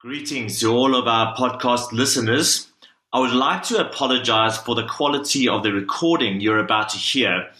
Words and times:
Greetings 0.00 0.60
to 0.60 0.72
all 0.72 0.94
of 0.94 1.06
our 1.06 1.36
podcast 1.36 1.92
listeners. 1.92 2.68
I 3.12 3.20
would 3.20 3.34
like 3.34 3.64
to 3.64 3.86
apologize 3.86 4.56
for 4.56 4.74
the 4.74 4.86
quality 4.86 5.46
of 5.46 5.62
the 5.62 5.74
recording 5.74 6.40
you're 6.40 6.58
about 6.58 6.88
to 6.88 6.96
hear. 6.96 7.50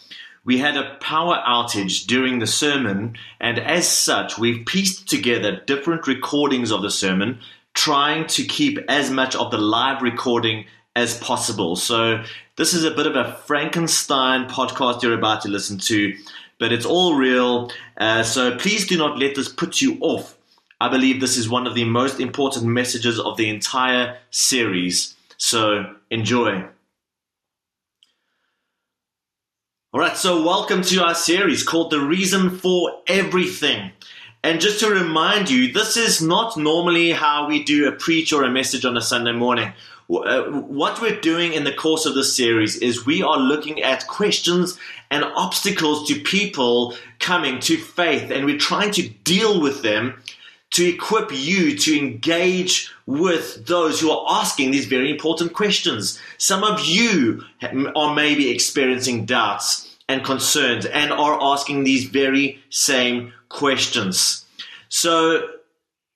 We 0.42 0.56
had 0.56 0.74
a 0.78 0.94
power 1.02 1.36
outage 1.46 2.06
during 2.06 2.38
the 2.38 2.46
sermon, 2.46 3.18
and 3.40 3.58
as 3.58 3.86
such, 3.86 4.38
we've 4.38 4.64
pieced 4.64 5.06
together 5.06 5.60
different 5.66 6.06
recordings 6.06 6.72
of 6.72 6.80
the 6.80 6.90
sermon, 6.90 7.40
trying 7.74 8.26
to 8.28 8.44
keep 8.44 8.78
as 8.88 9.10
much 9.10 9.36
of 9.36 9.50
the 9.50 9.58
live 9.58 10.00
recording 10.00 10.64
as 10.96 11.18
possible. 11.18 11.76
So, 11.76 12.24
this 12.56 12.72
is 12.72 12.84
a 12.84 12.90
bit 12.90 13.06
of 13.06 13.16
a 13.16 13.34
Frankenstein 13.44 14.48
podcast 14.48 15.02
you're 15.02 15.12
about 15.12 15.42
to 15.42 15.50
listen 15.50 15.76
to, 15.80 16.14
but 16.58 16.72
it's 16.72 16.86
all 16.86 17.16
real. 17.16 17.70
Uh, 17.98 18.22
so, 18.22 18.56
please 18.56 18.86
do 18.86 18.96
not 18.96 19.18
let 19.18 19.34
this 19.34 19.50
put 19.50 19.82
you 19.82 19.98
off 20.00 20.38
I 20.80 20.88
believe 20.88 21.20
this 21.20 21.36
is 21.36 21.48
one 21.48 21.66
of 21.66 21.74
the 21.74 21.84
most 21.84 22.20
important 22.20 22.64
messages 22.64 23.20
of 23.20 23.36
the 23.36 23.50
entire 23.50 24.16
series. 24.30 25.14
So 25.36 25.94
enjoy. 26.10 26.64
All 29.92 30.00
right, 30.00 30.16
so 30.16 30.42
welcome 30.42 30.80
to 30.82 31.04
our 31.04 31.14
series 31.14 31.64
called 31.64 31.90
The 31.90 32.00
Reason 32.00 32.58
for 32.58 33.02
Everything. 33.06 33.90
And 34.42 34.58
just 34.58 34.80
to 34.80 34.88
remind 34.88 35.50
you, 35.50 35.70
this 35.70 35.98
is 35.98 36.22
not 36.22 36.56
normally 36.56 37.10
how 37.10 37.46
we 37.46 37.62
do 37.62 37.86
a 37.86 37.92
preach 37.92 38.32
or 38.32 38.44
a 38.44 38.50
message 38.50 38.86
on 38.86 38.96
a 38.96 39.02
Sunday 39.02 39.32
morning. 39.32 39.74
Uh, 40.08 40.44
what 40.44 41.02
we're 41.02 41.20
doing 41.20 41.52
in 41.52 41.64
the 41.64 41.74
course 41.74 42.06
of 42.06 42.14
this 42.14 42.34
series 42.34 42.76
is 42.76 43.04
we 43.04 43.22
are 43.22 43.38
looking 43.38 43.82
at 43.82 44.06
questions 44.06 44.78
and 45.10 45.24
obstacles 45.24 46.08
to 46.08 46.18
people 46.20 46.96
coming 47.18 47.60
to 47.60 47.76
faith, 47.76 48.30
and 48.30 48.46
we're 48.46 48.58
trying 48.58 48.92
to 48.92 49.06
deal 49.08 49.60
with 49.60 49.82
them 49.82 50.22
to 50.70 50.86
equip 50.86 51.30
you 51.32 51.76
to 51.76 51.98
engage 51.98 52.92
with 53.06 53.66
those 53.66 54.00
who 54.00 54.10
are 54.10 54.40
asking 54.40 54.70
these 54.70 54.86
very 54.86 55.10
important 55.10 55.52
questions. 55.52 56.18
Some 56.38 56.62
of 56.62 56.84
you 56.84 57.42
are 57.96 58.14
maybe 58.14 58.50
experiencing 58.50 59.24
doubts 59.24 59.96
and 60.08 60.24
concerns 60.24 60.86
and 60.86 61.12
are 61.12 61.40
asking 61.42 61.84
these 61.84 62.04
very 62.04 62.62
same 62.70 63.32
questions. 63.48 64.44
So, 64.88 65.48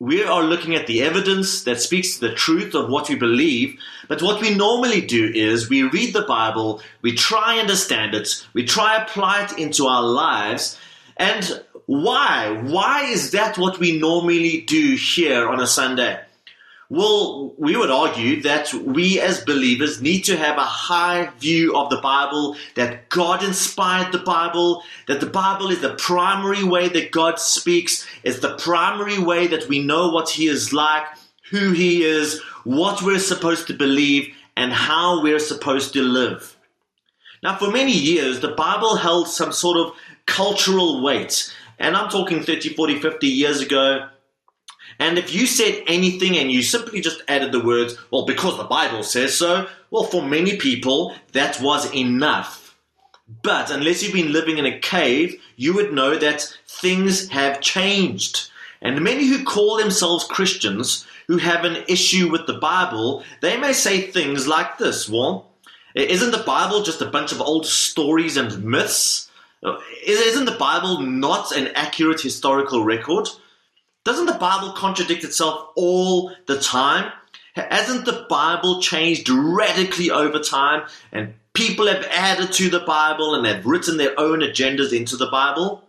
we 0.01 0.25
are 0.25 0.43
looking 0.43 0.75
at 0.75 0.87
the 0.87 1.03
evidence 1.03 1.65
that 1.65 1.81
speaks 1.81 2.15
to 2.15 2.29
the 2.29 2.35
truth 2.35 2.75
of 2.75 2.91
what 2.91 3.09
we 3.09 3.15
believe. 3.15 3.79
But 4.09 4.23
what 4.23 4.41
we 4.41 4.55
normally 4.55 5.01
do 5.01 5.31
is 5.33 5.71
we 5.71 5.83
read 5.83 6.13
the 6.13 6.23
Bible, 6.23 6.83
we 7.01 7.13
try 7.15 7.59
understand 7.59 8.15
it, 8.15 8.45
we 8.53 8.65
try 8.65 9.03
apply 9.03 9.45
it 9.45 9.59
into 9.59 9.87
our 9.87 10.03
lives, 10.03 10.79
and 11.17 11.63
why? 11.87 12.51
Why 12.63 13.05
is 13.05 13.33
that 13.33 13.59
what 13.59 13.79
we 13.79 13.99
normally 13.99 14.63
do 14.63 14.97
here 14.97 15.49
on 15.49 15.61
a 15.61 15.67
Sunday? 15.67 16.21
Well, 16.91 17.55
we 17.57 17.77
would 17.77 17.91
argue 17.91 18.43
that 18.43 18.73
we 18.73 19.19
as 19.19 19.45
believers 19.45 20.03
need 20.03 20.23
to 20.25 20.37
have 20.37 20.59
a 20.59 20.63
high 20.63 21.31
view 21.41 21.77
of 21.77 21.89
the 21.91 22.01
Bible, 22.01 22.57
that 22.75 23.09
God 23.09 23.43
inspired 23.43 24.13
the 24.13 24.19
Bible, 24.19 24.83
that 25.09 25.21
the 25.21 25.27
Bible 25.27 25.71
is 25.71 25.81
the 25.81 25.95
primary 25.95 26.63
way 26.63 26.89
that 26.89 27.11
God 27.11 27.39
speaks, 27.39 28.07
it's 28.23 28.41
the 28.41 28.57
primary 28.57 29.19
way 29.19 29.47
that 29.47 29.69
we 29.69 29.83
know 29.83 30.11
what 30.11 30.31
He 30.31 30.47
is 30.47 30.73
like, 30.73 31.05
who 31.51 31.73
He 31.73 32.05
is, 32.05 32.41
what 32.65 33.03
we're 33.03 33.19
supposed 33.19 33.67
to 33.69 33.75
believe, 33.75 34.35
and 34.57 34.73
how 34.73 35.23
we're 35.23 35.39
supposed 35.39 35.95
to 35.95 36.03
live. 36.03 36.57
Now, 37.43 37.57
for 37.57 37.71
many 37.71 37.93
years, 37.93 38.41
the 38.41 38.49
Bible 38.53 38.97
held 38.97 39.29
some 39.29 39.53
sort 39.53 39.79
of 39.79 39.95
cultural 40.27 41.03
weight. 41.03 41.53
And 41.85 41.99
I'm 41.99 42.09
talking 42.09 42.43
30, 42.43 42.71
40, 42.71 42.99
50 42.99 43.27
years 43.27 43.61
ago. 43.61 44.09
And 44.99 45.19
if 45.19 45.35
you 45.35 45.47
said 45.47 45.83
anything 45.87 46.39
and 46.39 46.51
you 46.51 46.63
simply 46.63 47.03
just 47.03 47.23
added 47.29 47.53
the 47.53 47.63
words, 47.63 47.95
well, 48.11 48.25
because 48.25 48.57
the 48.57 48.65
Bible 48.65 49.03
says 49.03 49.37
so, 49.37 49.69
well, 49.91 50.05
for 50.05 50.23
many 50.23 50.57
people, 50.57 51.15
that 51.33 51.61
was 51.61 51.95
enough. 51.95 52.75
But 53.43 53.71
unless 53.71 54.03
you've 54.03 54.15
been 54.15 54.33
living 54.33 54.57
in 54.57 54.65
a 54.65 54.79
cave, 54.79 55.39
you 55.57 55.75
would 55.75 55.93
know 55.93 56.17
that 56.17 56.57
things 56.67 57.29
have 57.29 57.61
changed. 57.61 58.51
And 58.81 59.03
many 59.03 59.27
who 59.27 59.45
call 59.45 59.77
themselves 59.77 60.25
Christians, 60.25 61.07
who 61.29 61.37
have 61.37 61.67
an 61.67 61.85
issue 61.87 62.31
with 62.31 62.47
the 62.47 62.59
Bible, 62.59 63.25
they 63.43 63.59
may 63.59 63.75
say 63.75 64.01
things 64.01 64.49
like 64.49 64.79
this 64.79 65.07
Well, 65.07 65.51
isn't 65.95 66.31
the 66.31 66.45
Bible 66.45 66.83
just 66.83 67.03
a 67.03 67.11
bunch 67.11 67.33
of 67.33 67.43
old 67.43 67.67
stories 67.67 68.39
and 68.39 68.65
myths? 68.65 69.31
Isn't 70.07 70.45
the 70.45 70.53
Bible 70.53 71.01
not 71.01 71.53
an 71.57 71.69
accurate 71.75 72.21
historical 72.21 72.85
record? 72.85 73.29
Doesn't 74.05 74.27
the 74.27 74.35
Bible 74.35 74.73
contradict 74.73 75.25
itself 75.25 75.71
all 75.77 76.33
the 76.47 76.61
time? 76.61 77.11
Hasn't 77.55 78.05
the 78.05 78.27
Bible 78.29 78.83
changed 78.83 79.29
radically 79.29 80.11
over 80.11 80.39
time 80.39 80.87
and 81.13 81.35
people 81.55 81.87
have 81.87 82.05
added 82.11 82.53
to 82.53 82.69
the 82.69 82.81
Bible 82.81 83.35
and 83.35 83.47
have 83.47 83.65
written 83.65 83.97
their 83.97 84.19
own 84.19 84.41
agendas 84.41 84.93
into 84.93 85.17
the 85.17 85.29
Bible? 85.29 85.83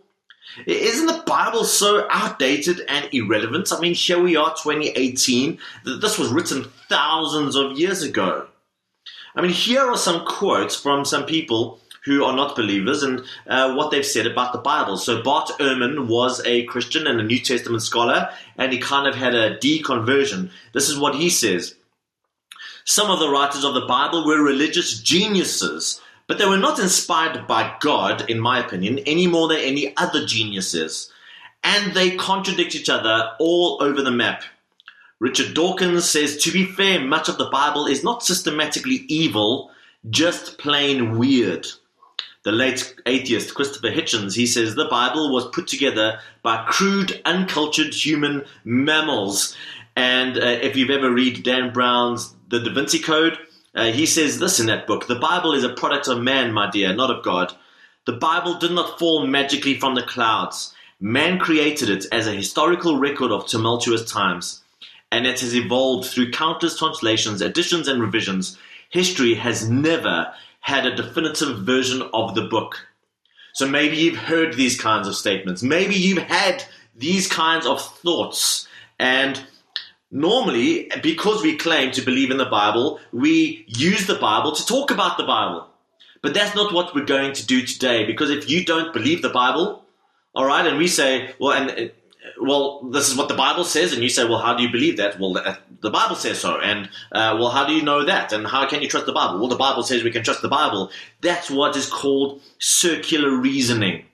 Isn't 0.64 1.06
the 1.06 1.24
Bible 1.26 1.64
so 1.64 2.06
outdated 2.08 2.80
and 2.88 3.08
irrelevant? 3.12 3.70
I 3.72 3.80
mean, 3.80 3.94
here 3.94 4.22
we 4.22 4.36
are, 4.36 4.54
2018. 4.54 5.58
This 5.84 6.18
was 6.18 6.30
written 6.30 6.64
thousands 6.88 7.56
of 7.56 7.78
years 7.78 8.02
ago. 8.02 8.46
I 9.34 9.42
mean, 9.42 9.50
here 9.50 9.82
are 9.82 9.98
some 9.98 10.24
quotes 10.24 10.74
from 10.74 11.04
some 11.04 11.26
people 11.26 11.80
who 12.06 12.24
are 12.24 12.34
not 12.34 12.56
believers 12.56 13.02
and 13.02 13.22
uh, 13.48 13.74
what 13.74 13.90
they've 13.90 14.06
said 14.06 14.26
about 14.26 14.52
the 14.52 14.58
Bible. 14.60 14.96
So 14.96 15.22
Bart 15.22 15.50
Ehrman 15.58 16.06
was 16.06 16.40
a 16.46 16.62
Christian 16.64 17.06
and 17.06 17.20
a 17.20 17.24
New 17.24 17.40
Testament 17.40 17.82
scholar, 17.82 18.30
and 18.56 18.72
he 18.72 18.78
kind 18.78 19.08
of 19.08 19.16
had 19.16 19.34
a 19.34 19.58
deconversion. 19.58 20.50
This 20.72 20.88
is 20.88 20.98
what 20.98 21.16
he 21.16 21.28
says. 21.28 21.74
Some 22.84 23.10
of 23.10 23.18
the 23.18 23.28
writers 23.28 23.64
of 23.64 23.74
the 23.74 23.86
Bible 23.86 24.24
were 24.24 24.40
religious 24.40 25.00
geniuses, 25.00 26.00
but 26.28 26.38
they 26.38 26.46
were 26.46 26.56
not 26.56 26.78
inspired 26.78 27.48
by 27.48 27.74
God, 27.80 28.30
in 28.30 28.38
my 28.38 28.64
opinion, 28.64 29.00
any 29.00 29.26
more 29.26 29.48
than 29.48 29.58
any 29.58 29.92
other 29.96 30.24
geniuses. 30.24 31.12
And 31.64 31.92
they 31.92 32.16
contradict 32.16 32.76
each 32.76 32.88
other 32.88 33.32
all 33.40 33.78
over 33.82 34.00
the 34.00 34.12
map. 34.12 34.44
Richard 35.18 35.54
Dawkins 35.54 36.08
says, 36.08 36.36
to 36.44 36.52
be 36.52 36.64
fair, 36.64 37.00
much 37.00 37.28
of 37.28 37.38
the 37.38 37.50
Bible 37.50 37.86
is 37.86 38.04
not 38.04 38.22
systematically 38.22 39.04
evil, 39.08 39.72
just 40.08 40.58
plain 40.58 41.18
weird 41.18 41.66
the 42.46 42.52
late 42.52 42.94
atheist 43.06 43.56
Christopher 43.56 43.88
Hitchens, 43.88 44.36
he 44.36 44.46
says 44.46 44.76
the 44.76 44.84
Bible 44.84 45.32
was 45.32 45.48
put 45.48 45.66
together 45.66 46.20
by 46.42 46.64
crude, 46.68 47.20
uncultured 47.24 47.92
human 47.92 48.44
mammals. 48.64 49.56
And 49.96 50.38
uh, 50.38 50.46
if 50.62 50.76
you've 50.76 50.90
ever 50.90 51.10
read 51.10 51.42
Dan 51.42 51.72
Brown's 51.72 52.36
The 52.48 52.60
Da 52.60 52.72
Vinci 52.72 53.00
Code, 53.00 53.36
uh, 53.74 53.86
he 53.86 54.06
says 54.06 54.38
this 54.38 54.60
in 54.60 54.66
that 54.66 54.86
book 54.86 55.08
The 55.08 55.18
Bible 55.18 55.54
is 55.54 55.64
a 55.64 55.74
product 55.74 56.06
of 56.06 56.22
man, 56.22 56.52
my 56.52 56.70
dear, 56.70 56.94
not 56.94 57.10
of 57.10 57.24
God. 57.24 57.52
The 58.04 58.12
Bible 58.12 58.54
did 58.60 58.70
not 58.70 58.96
fall 58.96 59.26
magically 59.26 59.74
from 59.74 59.96
the 59.96 60.04
clouds. 60.04 60.72
Man 61.00 61.40
created 61.40 61.90
it 61.90 62.06
as 62.12 62.28
a 62.28 62.32
historical 62.32 62.96
record 62.96 63.32
of 63.32 63.48
tumultuous 63.48 64.08
times, 64.08 64.62
and 65.10 65.26
it 65.26 65.40
has 65.40 65.52
evolved 65.52 66.08
through 66.08 66.30
countless 66.30 66.78
translations, 66.78 67.42
additions, 67.42 67.88
and 67.88 68.00
revisions. 68.00 68.56
History 68.88 69.34
has 69.34 69.68
never 69.68 70.32
had 70.66 70.84
a 70.84 70.96
definitive 70.96 71.60
version 71.60 72.02
of 72.12 72.34
the 72.34 72.42
book. 72.42 72.88
So 73.54 73.68
maybe 73.68 73.98
you've 73.98 74.18
heard 74.18 74.54
these 74.54 74.76
kinds 74.76 75.06
of 75.06 75.14
statements. 75.14 75.62
Maybe 75.62 75.94
you've 75.94 76.24
had 76.24 76.64
these 76.92 77.28
kinds 77.28 77.66
of 77.66 77.80
thoughts. 77.80 78.66
And 78.98 79.40
normally, 80.10 80.90
because 81.04 81.40
we 81.40 81.56
claim 81.56 81.92
to 81.92 82.02
believe 82.02 82.32
in 82.32 82.38
the 82.38 82.46
Bible, 82.46 82.98
we 83.12 83.64
use 83.68 84.08
the 84.08 84.16
Bible 84.16 84.56
to 84.56 84.66
talk 84.66 84.90
about 84.90 85.18
the 85.18 85.24
Bible. 85.24 85.68
But 86.20 86.34
that's 86.34 86.56
not 86.56 86.74
what 86.74 86.96
we're 86.96 87.04
going 87.04 87.34
to 87.34 87.46
do 87.46 87.64
today 87.64 88.04
because 88.04 88.30
if 88.30 88.50
you 88.50 88.64
don't 88.64 88.92
believe 88.92 89.22
the 89.22 89.30
Bible, 89.30 89.84
all 90.34 90.46
right, 90.46 90.66
and 90.66 90.78
we 90.78 90.88
say, 90.88 91.32
well, 91.38 91.52
and 91.52 91.70
uh, 91.70 91.92
well, 92.40 92.82
this 92.90 93.08
is 93.08 93.16
what 93.16 93.28
the 93.28 93.34
Bible 93.34 93.62
says, 93.62 93.92
and 93.92 94.02
you 94.02 94.08
say, 94.08 94.24
well, 94.24 94.40
how 94.40 94.56
do 94.56 94.64
you 94.64 94.72
believe 94.72 94.96
that? 94.96 95.20
Well, 95.20 95.36
the 95.86 95.90
Bible 95.92 96.16
says 96.16 96.40
so, 96.40 96.58
and 96.58 96.88
uh, 97.12 97.36
well, 97.38 97.50
how 97.50 97.64
do 97.64 97.72
you 97.72 97.80
know 97.80 98.04
that? 98.04 98.32
And 98.32 98.44
how 98.44 98.68
can 98.68 98.82
you 98.82 98.88
trust 98.88 99.06
the 99.06 99.12
Bible? 99.12 99.38
Well, 99.38 99.46
the 99.46 99.54
Bible 99.54 99.84
says 99.84 100.02
we 100.02 100.10
can 100.10 100.24
trust 100.24 100.42
the 100.42 100.48
Bible. 100.48 100.90
That's 101.20 101.48
what 101.48 101.76
is 101.76 101.88
called 101.88 102.42
circular 102.58 103.30
reasoning. 103.30 104.04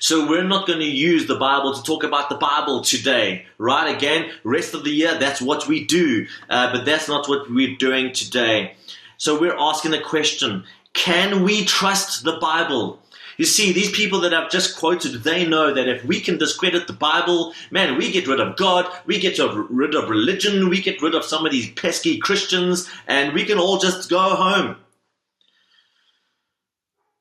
So 0.00 0.28
we're 0.28 0.42
not 0.42 0.66
going 0.66 0.80
to 0.80 0.90
use 0.90 1.28
the 1.28 1.36
Bible 1.36 1.72
to 1.72 1.82
talk 1.84 2.02
about 2.02 2.30
the 2.30 2.34
Bible 2.34 2.80
today, 2.80 3.46
right? 3.58 3.94
Again, 3.94 4.32
rest 4.42 4.74
of 4.74 4.82
the 4.82 4.90
year, 4.90 5.16
that's 5.20 5.40
what 5.40 5.68
we 5.68 5.84
do, 5.84 6.26
uh, 6.50 6.72
but 6.72 6.84
that's 6.84 7.06
not 7.06 7.28
what 7.28 7.48
we're 7.48 7.76
doing 7.76 8.12
today. 8.12 8.74
So 9.16 9.38
we're 9.40 9.56
asking 9.56 9.92
the 9.92 10.00
question: 10.00 10.64
Can 10.94 11.44
we 11.44 11.64
trust 11.64 12.24
the 12.24 12.38
Bible? 12.40 12.98
You 13.36 13.44
see, 13.44 13.72
these 13.72 13.90
people 13.90 14.20
that 14.20 14.34
I've 14.34 14.50
just 14.50 14.78
quoted, 14.78 15.22
they 15.22 15.46
know 15.46 15.74
that 15.74 15.88
if 15.88 16.04
we 16.04 16.20
can 16.20 16.38
discredit 16.38 16.86
the 16.86 16.92
Bible, 16.92 17.52
man, 17.70 17.96
we 17.98 18.12
get 18.12 18.28
rid 18.28 18.40
of 18.40 18.56
God, 18.56 18.86
we 19.06 19.18
get 19.18 19.38
rid 19.38 19.94
of 19.94 20.08
religion, 20.08 20.68
we 20.68 20.80
get 20.80 21.02
rid 21.02 21.14
of 21.14 21.24
some 21.24 21.44
of 21.44 21.52
these 21.52 21.70
pesky 21.70 22.18
Christians, 22.18 22.88
and 23.06 23.32
we 23.32 23.44
can 23.44 23.58
all 23.58 23.78
just 23.78 24.08
go 24.08 24.36
home. 24.36 24.76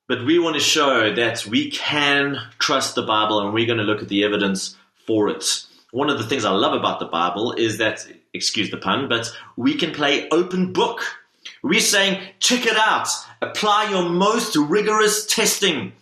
But 0.07 0.25
we 0.25 0.38
want 0.38 0.56
to 0.56 0.62
show 0.62 1.13
that 1.15 1.45
we 1.45 1.71
can 1.71 2.38
trust 2.60 2.94
the 2.95 3.04
Bible 3.04 3.39
and 3.39 3.54
we're 3.54 3.65
going 3.65 3.80
to 3.80 3.86
look 3.86 4.01
at 4.01 4.10
the 4.10 4.24
evidence 4.24 4.75
for 5.07 5.30
it. 5.30 5.65
one 5.92 6.10
of 6.10 6.18
the 6.18 6.25
things 6.25 6.44
I 6.44 6.51
love 6.51 6.74
about 6.74 7.00
the 7.00 7.06
Bible 7.06 7.54
is 7.54 7.77
that, 7.77 8.06
excuse 8.33 8.69
the 8.69 8.77
pun, 8.77 9.07
but 9.07 9.31
we 9.56 9.75
can 9.75 9.92
play 9.92 10.27
open 10.30 10.74
book. 10.74 11.01
We're 11.62 11.80
saying, 11.80 12.21
check 12.39 12.65
it 12.65 12.75
out, 12.75 13.07
apply 13.42 13.92
your 13.92 14.10
most 14.10 14.56
rigorous 14.56 15.25
testing. 15.25 15.94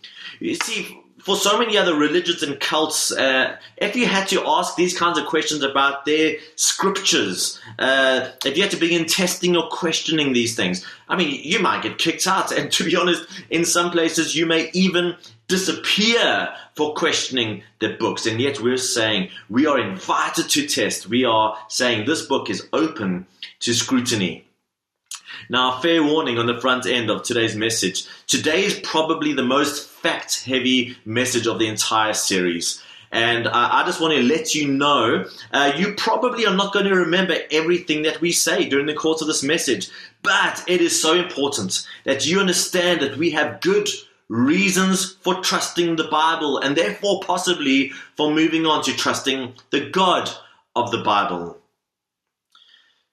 You 0.42 0.56
see, 0.56 1.00
for 1.20 1.36
so 1.36 1.60
many 1.60 1.78
other 1.78 1.94
religions 1.94 2.42
and 2.42 2.60
cults, 2.60 3.12
uh, 3.12 3.58
if 3.78 3.96
you 3.96 4.08
had 4.08 4.28
to 4.30 4.42
ask 4.48 4.76
these 4.76 4.98
kinds 4.98 5.20
of 5.20 5.28
questions 5.28 5.62
about 5.62 6.04
their 6.06 6.38
scriptures, 6.56 7.60
uh, 7.78 8.32
if 8.44 8.58
you 8.58 8.64
had 8.64 8.72
to 8.72 8.78
begin 8.78 9.06
testing 9.06 9.56
or 9.56 9.70
questioning 9.70 10.34
these 10.34 10.56
things, 10.56 10.84
I 11.08 11.16
mean, 11.16 11.40
you 11.44 11.60
might 11.60 11.84
get 11.84 12.00
kicked 12.00 12.26
out. 12.26 12.52
And 12.52 12.72
to 12.72 12.84
be 12.84 12.96
honest, 12.96 13.28
in 13.52 13.66
some 13.66 13.92
places, 13.92 14.36
you 14.36 14.48
may 14.48 14.72
even 14.74 15.16
disappear 15.48 16.50
for 16.76 16.96
questioning 16.96 17.62
the 17.80 17.90
books. 18.00 18.26
And 18.26 18.42
yet, 18.42 18.60
we're 18.60 18.78
saying 18.78 19.30
we 19.48 19.68
are 19.68 19.80
invited 19.80 20.50
to 20.50 20.66
test. 20.66 21.08
We 21.08 21.24
are 21.24 21.56
saying 21.68 22.08
this 22.08 22.26
book 22.26 22.50
is 22.50 22.68
open 22.74 23.28
to 23.60 23.76
scrutiny. 23.76 24.48
Now, 25.52 25.82
fair 25.82 26.02
warning 26.02 26.38
on 26.38 26.46
the 26.46 26.62
front 26.62 26.86
end 26.86 27.10
of 27.10 27.24
today's 27.24 27.58
message. 27.58 28.06
Today 28.26 28.64
is 28.64 28.80
probably 28.80 29.34
the 29.34 29.44
most 29.44 29.86
fact 29.86 30.46
heavy 30.46 30.96
message 31.04 31.46
of 31.46 31.60
the 31.60 31.68
entire 31.68 32.14
series. 32.14 32.82
And 33.12 33.48
uh, 33.48 33.52
I 33.54 33.84
just 33.86 34.00
want 34.00 34.14
to 34.14 34.24
let 34.24 34.56
you 34.56 34.70
know, 34.70 35.26
uh, 35.52 35.74
you 35.76 35.94
probably 35.96 36.46
are 36.46 36.56
not 36.56 36.72
going 36.72 36.86
to 36.86 36.96
remember 36.96 37.36
everything 37.52 38.04
that 38.04 38.22
we 38.22 38.32
say 38.32 38.70
during 38.70 38.86
the 38.86 38.94
course 38.94 39.20
of 39.20 39.28
this 39.28 39.44
message. 39.44 39.90
But 40.24 40.64
it 40.70 40.80
is 40.80 41.02
so 41.02 41.16
important 41.16 41.86
that 42.06 42.26
you 42.26 42.40
understand 42.40 43.02
that 43.02 43.18
we 43.18 43.32
have 43.32 43.60
good 43.60 43.90
reasons 44.30 45.16
for 45.16 45.42
trusting 45.42 45.98
the 45.98 46.08
Bible 46.08 46.60
and 46.60 46.78
therefore 46.78 47.20
possibly 47.26 47.90
for 48.16 48.34
moving 48.34 48.66
on 48.66 48.86
to 48.86 48.96
trusting 48.96 49.56
the 49.72 49.90
God 49.90 50.32
of 50.78 50.92
the 50.92 51.04
Bible. 51.04 51.61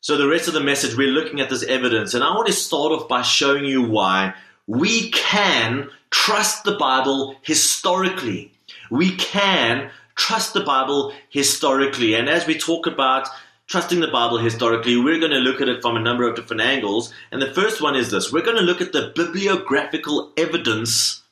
So, 0.00 0.16
the 0.16 0.28
rest 0.28 0.46
of 0.46 0.54
the 0.54 0.60
message, 0.60 0.96
we're 0.96 1.08
looking 1.08 1.40
at 1.40 1.50
this 1.50 1.64
evidence, 1.64 2.14
and 2.14 2.22
I 2.22 2.30
want 2.30 2.46
to 2.46 2.52
start 2.52 2.92
off 2.92 3.08
by 3.08 3.22
showing 3.22 3.64
you 3.64 3.82
why 3.82 4.32
we 4.68 5.10
can 5.10 5.90
trust 6.10 6.62
the 6.62 6.76
Bible 6.76 7.34
historically. 7.42 8.52
We 8.90 9.16
can 9.16 9.90
trust 10.14 10.54
the 10.54 10.62
Bible 10.62 11.12
historically. 11.30 12.14
And 12.14 12.28
as 12.28 12.46
we 12.46 12.56
talk 12.56 12.86
about 12.86 13.28
trusting 13.66 13.98
the 13.98 14.08
Bible 14.08 14.38
historically, 14.38 14.96
we're 14.96 15.18
going 15.18 15.32
to 15.32 15.38
look 15.38 15.60
at 15.60 15.68
it 15.68 15.82
from 15.82 15.96
a 15.96 16.00
number 16.00 16.28
of 16.28 16.36
different 16.36 16.62
angles. 16.62 17.12
And 17.32 17.42
the 17.42 17.52
first 17.52 17.82
one 17.82 17.96
is 17.96 18.12
this 18.12 18.32
we're 18.32 18.44
going 18.44 18.56
to 18.56 18.62
look 18.62 18.80
at 18.80 18.92
the 18.92 19.12
bibliographical 19.16 20.32
evidence 20.36 21.22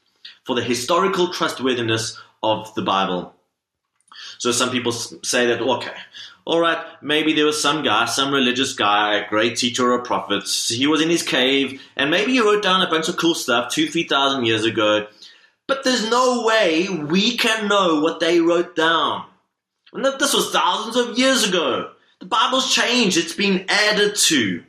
for 0.44 0.56
the 0.56 0.62
historical 0.62 1.32
trustworthiness 1.32 2.18
of 2.42 2.74
the 2.74 2.82
Bible. 2.82 3.32
So 4.38 4.50
some 4.50 4.70
people 4.70 4.92
say 4.92 5.46
that, 5.46 5.60
okay, 5.60 5.94
all 6.46 6.60
right, 6.60 6.78
maybe 7.02 7.32
there 7.32 7.44
was 7.44 7.60
some 7.60 7.82
guy, 7.82 8.04
some 8.04 8.32
religious 8.32 8.72
guy, 8.72 9.16
a 9.16 9.28
great 9.28 9.56
teacher 9.56 9.92
or 9.92 9.98
prophet. 10.02 10.44
He 10.68 10.86
was 10.86 11.02
in 11.02 11.10
his 11.10 11.24
cave, 11.24 11.82
and 11.96 12.08
maybe 12.08 12.32
he 12.32 12.40
wrote 12.40 12.62
down 12.62 12.82
a 12.82 12.88
bunch 12.88 13.08
of 13.08 13.16
cool 13.16 13.34
stuff 13.34 13.72
two, 13.72 13.88
three 13.88 14.04
thousand 14.04 14.46
years 14.46 14.64
ago. 14.64 15.08
But 15.66 15.82
there's 15.82 16.08
no 16.08 16.44
way 16.46 16.88
we 16.88 17.36
can 17.36 17.66
know 17.66 18.00
what 18.00 18.20
they 18.20 18.40
wrote 18.40 18.76
down. 18.76 19.26
And 19.92 20.04
this 20.04 20.32
was 20.32 20.52
thousands 20.52 20.96
of 20.96 21.18
years 21.18 21.48
ago. 21.48 21.90
The 22.20 22.26
Bible's 22.26 22.72
changed, 22.72 23.18
it's 23.18 23.34
been 23.34 23.64
added 23.68 24.14
to. 24.14 24.62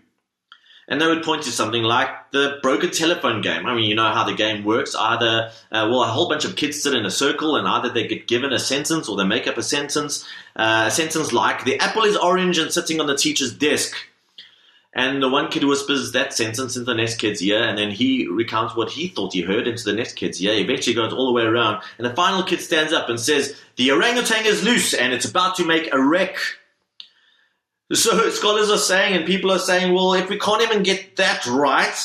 And 0.90 1.02
they 1.02 1.08
would 1.08 1.24
point 1.24 1.44
to 1.44 1.52
something 1.52 1.84
like 1.84 2.10
the 2.32 2.60
broken 2.62 2.92
telephone 2.92 3.42
game. 3.42 3.66
I 3.66 3.76
mean, 3.76 3.90
you 3.90 3.96
know 3.96 4.12
how 4.14 4.24
the 4.24 4.34
game 4.34 4.64
works. 4.64 4.96
Either, 4.96 5.52
uh, 5.70 5.88
well, 5.90 6.04
a 6.04 6.08
whole 6.08 6.30
bunch 6.30 6.46
of 6.46 6.56
kids 6.56 6.82
sit 6.82 6.94
in 6.94 7.06
a 7.06 7.12
circle 7.12 7.58
and 7.58 7.68
either 7.68 7.90
they 7.90 8.08
get 8.08 8.28
given 8.28 8.54
a 8.54 8.60
sentence 8.60 9.10
or 9.10 9.18
they 9.18 9.26
make 9.26 9.48
up 9.48 9.58
a 9.58 9.64
sentence. 9.64 10.26
Uh, 10.56 10.86
a 10.88 10.92
sentence 10.92 11.34
like, 11.34 11.66
the 11.66 11.78
apple 11.80 12.04
is 12.04 12.16
orange 12.16 12.58
and 12.58 12.72
sitting 12.72 13.02
on 13.02 13.08
the 13.08 13.18
teacher's 13.18 13.54
desk. 13.54 13.96
And 14.98 15.22
the 15.22 15.30
one 15.30 15.50
kid 15.50 15.64
whispers 15.64 16.14
that 16.14 16.34
sentence 16.34 16.76
into 16.76 16.86
the 16.86 16.96
next 16.96 17.18
kid's 17.18 17.40
ear, 17.44 17.62
and 17.62 17.78
then 17.78 17.92
he 17.92 18.26
recounts 18.26 18.76
what 18.76 18.90
he 18.90 19.10
thought 19.10 19.32
he 19.32 19.42
heard 19.42 19.68
into 19.68 19.84
the 19.84 19.94
next 19.94 20.14
kid's 20.14 20.42
ear. 20.42 20.54
Eventually 20.54 20.96
goes 20.96 21.14
all 21.14 21.28
the 21.28 21.34
way 21.34 21.44
around, 21.44 21.84
and 22.00 22.08
the 22.08 22.16
final 22.16 22.42
kid 22.42 22.62
stands 22.62 22.92
up 22.92 23.08
and 23.08 23.20
says, 23.20 23.56
The 23.76 23.92
orangutan 23.92 24.48
is 24.48 24.64
loose 24.64 24.96
and 24.96 25.14
it's 25.14 25.26
about 25.26 25.56
to 25.58 25.66
make 25.66 25.94
a 25.94 26.02
wreck. 26.02 26.38
So 27.94 28.30
scholars 28.32 28.70
are 28.70 28.78
saying, 28.78 29.16
and 29.16 29.26
people 29.26 29.52
are 29.52 29.60
saying, 29.60 29.94
well, 29.94 30.14
if 30.14 30.30
we 30.30 30.38
can't 30.38 30.62
even 30.62 30.84
get 30.84 31.16
that 31.16 31.46
right, 31.48 31.96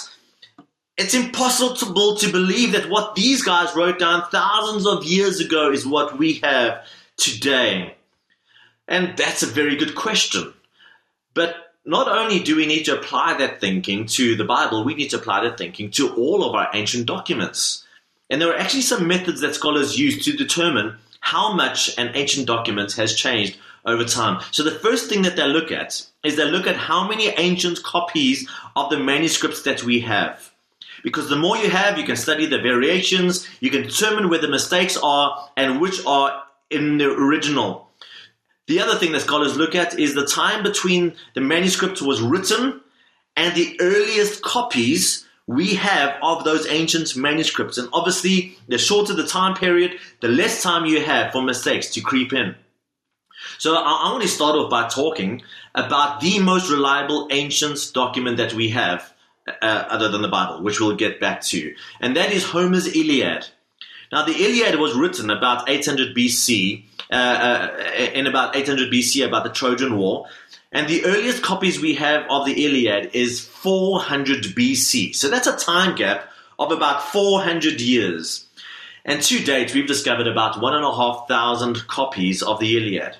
it's 0.96 1.14
impossible 1.14 2.16
to 2.16 2.30
believe 2.30 2.72
that 2.72 2.88
what 2.88 3.16
these 3.16 3.42
guys 3.42 3.74
wrote 3.74 3.98
down 3.98 4.28
thousands 4.30 4.86
of 4.86 5.04
years 5.04 5.40
ago 5.40 5.72
is 5.72 5.86
what 5.86 6.18
we 6.18 6.34
have 6.34 6.84
today. 7.16 7.96
And 8.86 9.16
that's 9.16 9.42
a 9.42 9.46
very 9.46 9.74
good 9.74 9.94
question. 9.96 10.52
But 11.34 11.56
not 11.84 12.08
only 12.08 12.40
do 12.40 12.54
we 12.54 12.66
need 12.66 12.84
to 12.84 12.96
apply 12.96 13.34
that 13.38 13.60
thinking 13.60 14.06
to 14.06 14.36
the 14.36 14.44
Bible, 14.44 14.84
we 14.84 14.94
need 14.94 15.08
to 15.10 15.16
apply 15.16 15.42
that 15.44 15.58
thinking 15.58 15.90
to 15.92 16.14
all 16.14 16.44
of 16.44 16.54
our 16.54 16.68
ancient 16.74 17.06
documents. 17.06 17.84
And 18.30 18.40
there 18.40 18.50
are 18.50 18.58
actually 18.58 18.82
some 18.82 19.08
methods 19.08 19.40
that 19.40 19.56
scholars 19.56 19.98
use 19.98 20.24
to 20.24 20.32
determine 20.32 20.96
how 21.20 21.52
much 21.54 21.98
an 21.98 22.12
ancient 22.14 22.46
document 22.46 22.92
has 22.92 23.14
changed 23.14 23.56
over 23.84 24.04
time. 24.04 24.42
So 24.50 24.62
the 24.62 24.70
first 24.70 25.08
thing 25.08 25.22
that 25.22 25.36
they 25.36 25.46
look 25.46 25.72
at 25.72 26.06
is 26.24 26.36
they 26.36 26.44
look 26.44 26.66
at 26.66 26.76
how 26.76 27.08
many 27.08 27.28
ancient 27.28 27.82
copies 27.82 28.48
of 28.76 28.90
the 28.90 28.98
manuscripts 28.98 29.62
that 29.62 29.82
we 29.82 30.00
have. 30.00 30.52
Because 31.02 31.28
the 31.28 31.36
more 31.36 31.56
you 31.56 31.68
have, 31.68 31.98
you 31.98 32.04
can 32.04 32.16
study 32.16 32.46
the 32.46 32.60
variations, 32.60 33.48
you 33.60 33.70
can 33.70 33.82
determine 33.82 34.28
where 34.28 34.40
the 34.40 34.48
mistakes 34.48 34.96
are 35.02 35.48
and 35.56 35.80
which 35.80 36.04
are 36.06 36.44
in 36.70 36.98
the 36.98 37.10
original. 37.10 37.88
The 38.68 38.80
other 38.80 38.94
thing 38.94 39.12
that 39.12 39.22
scholars 39.22 39.56
look 39.56 39.74
at 39.74 39.98
is 39.98 40.14
the 40.14 40.26
time 40.26 40.62
between 40.62 41.14
the 41.34 41.40
manuscript 41.40 42.00
was 42.00 42.20
written 42.20 42.80
and 43.36 43.54
the 43.54 43.76
earliest 43.80 44.42
copies 44.42 45.26
we 45.48 45.74
have 45.74 46.16
of 46.22 46.44
those 46.44 46.68
ancient 46.68 47.16
manuscripts. 47.16 47.78
And 47.78 47.88
obviously, 47.92 48.56
the 48.68 48.78
shorter 48.78 49.14
the 49.14 49.26
time 49.26 49.54
period, 49.54 49.98
the 50.20 50.28
less 50.28 50.62
time 50.62 50.86
you 50.86 51.04
have 51.04 51.32
for 51.32 51.42
mistakes 51.42 51.90
to 51.94 52.00
creep 52.00 52.32
in. 52.32 52.54
So 53.62 53.76
I, 53.76 54.08
I 54.08 54.10
want 54.10 54.24
to 54.24 54.28
start 54.28 54.56
off 54.56 54.68
by 54.68 54.88
talking 54.88 55.40
about 55.72 56.20
the 56.20 56.40
most 56.40 56.68
reliable 56.68 57.28
ancient 57.30 57.78
document 57.94 58.38
that 58.38 58.54
we 58.54 58.70
have, 58.70 59.14
uh, 59.46 59.84
other 59.88 60.08
than 60.08 60.20
the 60.20 60.26
Bible, 60.26 60.64
which 60.64 60.80
we'll 60.80 60.96
get 60.96 61.20
back 61.20 61.42
to, 61.42 61.72
and 62.00 62.16
that 62.16 62.32
is 62.32 62.42
Homer's 62.42 62.88
Iliad. 62.88 63.46
Now, 64.10 64.24
the 64.24 64.32
Iliad 64.32 64.80
was 64.80 64.96
written 64.96 65.30
about 65.30 65.70
800 65.70 66.12
BC, 66.12 66.82
uh, 67.12 67.14
uh, 67.14 67.94
in 68.12 68.26
about 68.26 68.56
800 68.56 68.90
BC, 68.90 69.24
about 69.24 69.44
the 69.44 69.50
Trojan 69.50 69.96
War, 69.96 70.26
and 70.72 70.88
the 70.88 71.04
earliest 71.04 71.44
copies 71.44 71.78
we 71.78 71.94
have 71.94 72.26
of 72.28 72.44
the 72.44 72.64
Iliad 72.64 73.14
is 73.14 73.46
400 73.46 74.42
BC. 74.56 75.14
So 75.14 75.30
that's 75.30 75.46
a 75.46 75.56
time 75.56 75.94
gap 75.94 76.28
of 76.58 76.72
about 76.72 77.04
400 77.04 77.80
years. 77.80 78.44
And 79.04 79.22
to 79.22 79.38
date, 79.38 79.72
we've 79.72 79.86
discovered 79.86 80.26
about 80.26 80.60
1,500 80.60 81.86
copies 81.86 82.42
of 82.42 82.58
the 82.58 82.76
Iliad. 82.76 83.18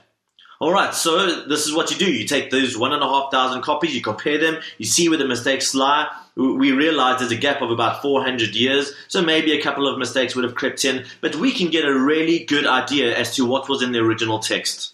All 0.63 0.71
right, 0.71 0.95
so 0.95 1.43
this 1.47 1.67
is 1.67 1.75
what 1.75 1.91
you 1.91 1.97
do. 1.97 2.09
You 2.09 2.25
take 2.25 2.53
those 2.53 2.79
one 2.79 2.93
and 2.93 3.03
a 3.03 3.09
half 3.09 3.33
thousand 3.33 3.63
copies, 3.63 3.97
you 3.97 4.01
compare 4.01 4.39
them, 4.39 4.63
you 4.79 4.87
see 4.87 5.09
where 5.09 5.19
the 5.19 5.27
mistakes 5.27 5.75
lie. 5.75 6.07
We 6.37 6.71
realize 6.71 7.19
there's 7.19 7.33
a 7.33 7.37
gap 7.37 7.63
of 7.63 7.73
about 7.73 8.01
400 8.01 8.55
years, 8.55 8.93
so 9.09 9.21
maybe 9.23 9.59
a 9.59 9.61
couple 9.61 9.89
of 9.89 9.99
mistakes 9.99 10.37
would 10.37 10.45
have 10.45 10.55
crept 10.55 10.85
in, 10.85 11.05
but 11.21 11.35
we 11.35 11.51
can 11.51 11.69
get 11.69 11.85
a 11.85 11.99
really 11.99 12.45
good 12.45 12.65
idea 12.65 13.13
as 13.19 13.35
to 13.35 13.45
what 13.45 13.69
was 13.69 13.83
in 13.83 13.91
the 13.91 13.99
original 13.99 14.39
text. 14.39 14.93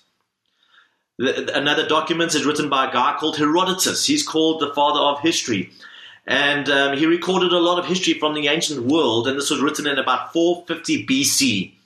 Another 1.19 1.87
document 1.87 2.35
is 2.35 2.47
written 2.47 2.71
by 2.71 2.89
a 2.89 2.93
guy 2.93 3.19
called 3.21 3.37
Herodotus. 3.37 4.07
He's 4.07 4.27
called 4.27 4.63
the 4.63 4.73
father 4.73 5.01
of 5.01 5.21
history. 5.21 5.71
And 6.27 6.71
um, 6.71 6.97
he 6.97 7.05
recorded 7.05 7.53
a 7.53 7.61
lot 7.61 7.79
of 7.79 7.85
history 7.85 8.15
from 8.15 8.33
the 8.33 8.49
ancient 8.49 8.87
world, 8.87 9.29
and 9.29 9.37
this 9.37 9.51
was 9.51 9.61
written 9.61 9.87
in 9.87 9.99
about 9.99 10.33
450 10.33 11.05
BC. 11.05 11.78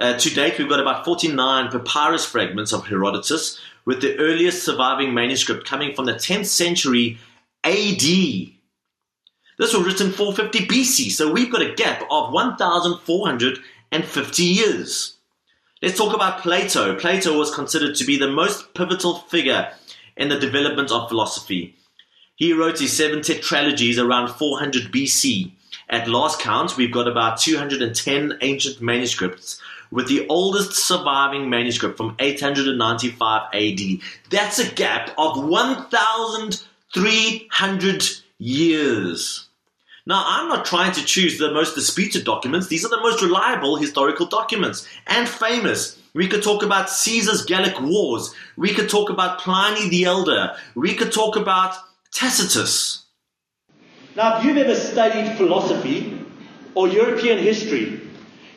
Uh, 0.00 0.16
to 0.16 0.30
date, 0.30 0.58
we've 0.58 0.68
got 0.68 0.80
about 0.80 1.04
49 1.04 1.70
papyrus 1.70 2.24
fragments 2.24 2.72
of 2.72 2.86
Herodotus, 2.86 3.60
with 3.84 4.00
the 4.00 4.16
earliest 4.18 4.64
surviving 4.64 5.12
manuscript 5.12 5.66
coming 5.66 5.92
from 5.94 6.06
the 6.06 6.14
10th 6.14 6.46
century 6.46 7.18
AD. 7.64 8.00
This 9.58 9.74
was 9.74 9.84
written 9.84 10.12
450 10.12 10.66
BC, 10.66 11.10
so 11.10 11.30
we've 11.30 11.52
got 11.52 11.60
a 11.62 11.74
gap 11.74 12.04
of 12.10 12.32
1,450 12.32 14.42
years. 14.42 15.18
Let's 15.82 15.98
talk 15.98 16.14
about 16.14 16.40
Plato. 16.40 16.96
Plato 16.96 17.36
was 17.36 17.54
considered 17.54 17.94
to 17.96 18.04
be 18.04 18.16
the 18.16 18.30
most 18.30 18.72
pivotal 18.72 19.16
figure 19.16 19.70
in 20.16 20.30
the 20.30 20.38
development 20.38 20.90
of 20.90 21.08
philosophy. 21.08 21.76
He 22.36 22.54
wrote 22.54 22.78
his 22.78 22.96
seven 22.96 23.18
tetralogies 23.20 23.98
around 23.98 24.28
400 24.28 24.90
BC. 24.92 25.52
At 25.90 26.08
last 26.08 26.40
count, 26.40 26.78
we've 26.78 26.92
got 26.92 27.08
about 27.08 27.38
210 27.38 28.38
ancient 28.40 28.80
manuscripts 28.80 29.60
with 29.92 30.08
the 30.08 30.26
oldest 30.28 30.72
surviving 30.72 31.48
manuscript 31.48 31.96
from 31.96 32.16
895 32.18 33.42
AD. 33.52 33.78
That's 34.30 34.58
a 34.58 34.68
gap 34.72 35.12
of 35.16 35.44
1,300 35.44 38.04
years. 38.38 39.46
Now, 40.04 40.24
I'm 40.26 40.48
not 40.48 40.64
trying 40.64 40.90
to 40.92 41.04
choose 41.04 41.38
the 41.38 41.52
most 41.52 41.76
disputed 41.76 42.24
documents. 42.24 42.66
These 42.66 42.84
are 42.84 42.88
the 42.88 43.00
most 43.00 43.22
reliable 43.22 43.76
historical 43.76 44.26
documents 44.26 44.84
and 45.06 45.28
famous. 45.28 45.96
We 46.12 46.26
could 46.26 46.42
talk 46.42 46.64
about 46.64 46.90
Caesar's 46.90 47.44
Gallic 47.44 47.80
Wars. 47.80 48.34
We 48.56 48.74
could 48.74 48.88
talk 48.88 49.10
about 49.10 49.38
Pliny 49.38 49.88
the 49.88 50.02
Elder. 50.04 50.56
We 50.74 50.94
could 50.94 51.12
talk 51.12 51.36
about 51.36 51.76
Tacitus. 52.12 53.04
Now, 54.16 54.38
if 54.38 54.44
you've 54.44 54.56
ever 54.56 54.74
studied 54.74 55.36
philosophy 55.36 56.18
or 56.74 56.88
European 56.88 57.38
history, 57.38 58.00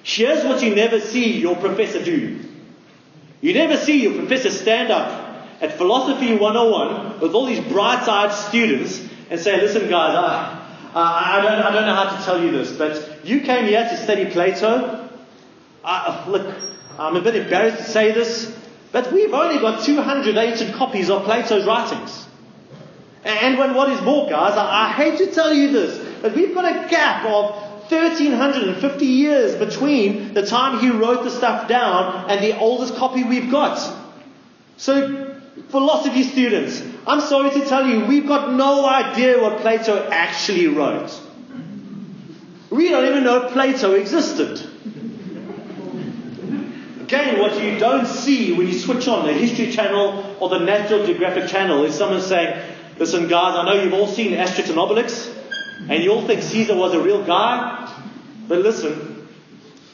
here's 0.06 0.46
what 0.46 0.62
you 0.62 0.76
never 0.76 1.00
see 1.00 1.40
your 1.40 1.56
professor 1.56 2.02
do. 2.02 2.40
You 3.42 3.54
never 3.56 3.76
see 3.76 4.04
your 4.04 4.14
professor 4.14 4.52
stand 4.52 4.92
up 4.92 5.50
at 5.62 5.78
Philosophy 5.78 6.36
101 6.38 7.20
with 7.22 7.34
all 7.34 7.48
these 7.48 7.60
bright 7.60 8.08
eyed 8.08 8.32
students 8.32 9.04
and 9.32 9.40
say, 9.40 9.60
Listen, 9.60 9.90
guys, 9.90 10.16
I, 10.16 10.62
I, 10.94 11.42
don't, 11.42 11.60
I 11.60 11.72
don't 11.74 11.88
know 11.88 11.96
how 11.96 12.16
to 12.16 12.24
tell 12.24 12.42
you 12.42 12.52
this, 12.52 12.72
but 12.78 13.26
you 13.26 13.42
came 13.42 13.66
here 13.66 13.84
to 13.84 13.98
study 13.98 14.28
Plato. 14.28 15.10
I, 15.84 16.30
look, 16.30 16.56
I'm 17.00 17.16
a 17.16 17.22
bit 17.22 17.36
embarrassed 17.36 17.78
to 17.78 17.84
say 17.92 18.12
this, 18.12 18.56
but 18.92 19.12
we've 19.12 19.34
only 19.34 19.60
got 19.60 19.84
200 19.84 20.38
ancient 20.38 20.76
copies 20.76 21.10
of 21.10 21.24
Plato's 21.24 21.66
writings. 21.66 22.28
And 23.24 23.58
when 23.58 23.74
what 23.74 23.90
is 23.90 24.00
more, 24.02 24.30
guys, 24.30 24.54
I, 24.56 24.86
I 24.86 24.92
hate 24.92 25.18
to 25.18 25.32
tell 25.34 25.52
you 25.52 25.72
this, 25.72 26.22
but 26.22 26.36
we've 26.36 26.54
got 26.54 26.66
a 26.66 26.88
gap 26.90 27.26
of 27.26 27.65
1350 27.90 29.06
years 29.06 29.56
between 29.56 30.34
the 30.34 30.46
time 30.46 30.80
he 30.80 30.90
wrote 30.90 31.24
the 31.24 31.30
stuff 31.30 31.68
down 31.68 32.30
and 32.30 32.44
the 32.44 32.58
oldest 32.58 32.96
copy 32.96 33.24
we've 33.24 33.52
got. 33.52 33.80
So, 34.78 35.42
philosophy 35.70 36.24
students, 36.24 36.82
I'm 37.08 37.22
sorry 37.22 37.52
to 37.52 37.66
tell 37.66 37.88
you, 37.88 38.06
we've 38.06 38.28
got 38.28 38.54
no 38.54 38.86
idea 38.88 39.42
what 39.42 39.60
Plato 39.60 40.10
actually 40.10 40.68
wrote. 40.68 41.22
We 42.70 42.90
don't 42.90 43.06
even 43.06 43.24
know 43.24 43.50
Plato 43.50 43.94
existed. 43.94 44.72
Again, 47.02 47.40
what 47.40 47.62
you 47.64 47.78
don't 47.78 48.08
see 48.08 48.52
when 48.52 48.68
you 48.68 48.74
switch 48.74 49.08
on 49.08 49.28
the 49.28 49.34
History 49.34 49.72
Channel 49.72 50.38
or 50.40 50.50
the 50.50 50.60
National 50.60 51.06
Geographic 51.06 51.48
Channel 51.48 51.86
is 51.86 51.94
someone 51.94 52.22
saying, 52.22 52.60
Listen, 52.98 53.28
guys, 53.28 53.58
I 53.58 53.66
know 53.66 53.84
you've 53.84 53.94
all 53.94 54.08
seen 54.08 54.32
Asterix 54.32 54.70
and 54.70 54.78
Obelix, 54.78 55.35
and 55.90 56.04
you 56.04 56.12
all 56.12 56.26
think 56.26 56.42
Caesar 56.42 56.76
was 56.76 56.94
a 56.94 57.00
real 57.00 57.24
guy, 57.24 57.92
but 58.48 58.60
listen, 58.60 59.28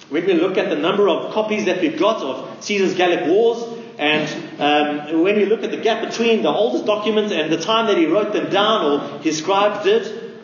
when 0.10 0.26
we 0.26 0.34
look 0.34 0.58
at 0.58 0.70
the 0.70 0.76
number 0.76 1.08
of 1.08 1.34
copies 1.34 1.66
that 1.66 1.82
we've 1.82 1.98
got 1.98 2.22
of 2.22 2.64
Caesar's 2.64 2.96
Gallic 2.96 3.28
Wars, 3.28 3.80
and 3.98 4.28
um, 4.60 5.22
when 5.22 5.36
we 5.36 5.46
look 5.46 5.64
at 5.64 5.72
the 5.72 5.78
gap 5.78 6.08
between 6.08 6.44
the 6.44 6.50
oldest 6.50 6.86
documents 6.86 7.32
and 7.32 7.52
the 7.52 7.62
time 7.62 7.88
that 7.88 7.98
he 7.98 8.08
wrote 8.08 8.34
them 8.34 8.50
down 8.50 8.86
or 8.86 9.20
his 9.20 9.38
scribes 9.38 9.84
did, 9.84 10.42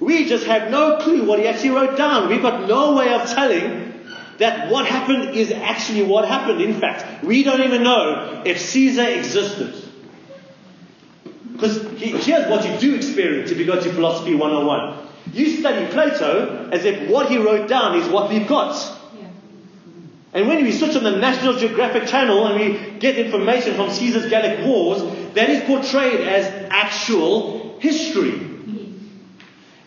we 0.00 0.26
just 0.26 0.46
have 0.46 0.70
no 0.70 0.98
clue 0.98 1.24
what 1.24 1.38
he 1.38 1.48
actually 1.48 1.70
wrote 1.70 1.96
down. 1.96 2.28
We've 2.28 2.42
got 2.42 2.68
no 2.68 2.94
way 2.94 3.12
of 3.12 3.28
telling 3.30 4.04
that 4.38 4.70
what 4.70 4.86
happened 4.86 5.34
is 5.34 5.50
actually 5.50 6.04
what 6.04 6.26
happened. 6.26 6.60
In 6.60 6.80
fact, 6.80 7.24
we 7.24 7.42
don't 7.42 7.62
even 7.62 7.82
know 7.82 8.42
if 8.44 8.60
Caesar 8.60 9.06
existed. 9.08 9.87
Because 11.58 11.82
here's 11.98 12.48
what 12.48 12.64
you 12.64 12.78
do 12.78 12.94
experience 12.94 13.50
if 13.50 13.58
you 13.58 13.66
go 13.66 13.80
to 13.80 13.92
Philosophy 13.92 14.36
101. 14.36 15.08
You 15.32 15.56
study 15.56 15.90
Plato 15.92 16.70
as 16.70 16.84
if 16.84 17.10
what 17.10 17.28
he 17.28 17.38
wrote 17.38 17.68
down 17.68 17.98
is 17.98 18.08
what 18.08 18.30
we've 18.30 18.46
got. 18.46 18.96
And 20.32 20.46
when 20.46 20.62
we 20.62 20.70
switch 20.70 20.94
on 20.94 21.02
the 21.02 21.16
National 21.16 21.56
Geographic 21.56 22.06
Channel 22.06 22.46
and 22.46 22.60
we 22.60 22.98
get 23.00 23.18
information 23.18 23.74
from 23.74 23.90
Caesar's 23.90 24.30
Gallic 24.30 24.64
Wars, 24.64 25.02
that 25.34 25.50
is 25.50 25.64
portrayed 25.64 26.20
as 26.20 26.46
actual 26.70 27.78
history. 27.80 28.32
Mm-hmm. 28.32 29.18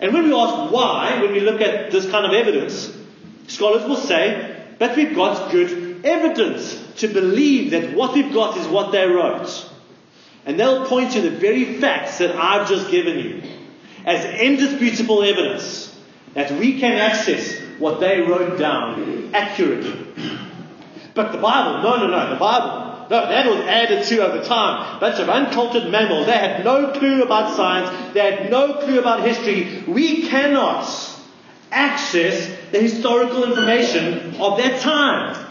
And 0.02 0.14
when 0.14 0.26
we 0.26 0.34
ask 0.34 0.74
why, 0.74 1.22
when 1.22 1.32
we 1.32 1.40
look 1.40 1.62
at 1.62 1.92
this 1.92 2.10
kind 2.12 2.26
of 2.26 2.34
evidence, 2.34 2.98
Scholars 3.48 3.84
will 3.88 3.98
say, 3.98 4.66
but 4.78 4.96
we've 4.98 5.16
got 5.16 5.52
good 5.52 6.06
evidence 6.06 6.82
to 6.98 7.08
believe 7.08 7.72
that 7.72 7.94
what 7.94 8.14
we've 8.14 8.34
got 8.34 8.58
is 8.58 8.68
what 8.68 8.92
they 8.92 9.06
wrote. 9.08 9.71
And 10.46 10.60
they'll 10.60 10.86
point 10.88 11.12
to 11.12 11.22
the 11.22 11.32
very 11.32 11.80
facts 11.80 12.18
that 12.18 12.36
I've 12.36 12.68
just 12.68 12.90
given 12.90 13.20
you 13.20 13.44
as 14.06 14.26
indisputable 14.40 15.24
evidence 15.24 15.96
that 16.34 16.52
we 16.52 16.80
can 16.80 16.94
access 16.94 17.60
what 17.78 18.00
they 18.00 18.22
wrote 18.22 18.58
down 18.58 19.32
accurately. 19.34 20.08
But 21.14 21.32
the 21.32 21.38
Bible, 21.38 21.84
no, 21.84 21.98
no, 21.98 22.08
no, 22.08 22.30
the 22.30 22.40
Bible, 22.40 23.08
no, 23.10 23.28
that 23.28 23.46
was 23.46 23.60
added 23.66 24.06
to 24.06 24.26
over 24.26 24.44
time. 24.44 25.00
Bunch 25.00 25.20
of 25.20 25.30
uncultured 25.30 25.92
mammals. 25.92 26.26
They 26.26 26.32
had 26.32 26.64
no 26.64 26.94
clue 26.94 27.24
about 27.24 27.56
science. 27.56 28.14
They 28.14 28.22
had 28.22 28.50
no 28.50 28.76
clue 28.76 29.00
about 29.00 29.24
history. 29.24 29.84
We 29.86 30.28
cannot 30.30 30.88
access 31.72 32.50
the 32.72 32.80
historical 32.80 33.44
information 33.44 34.36
of 34.40 34.58
that 34.58 34.80
time. 34.80 35.48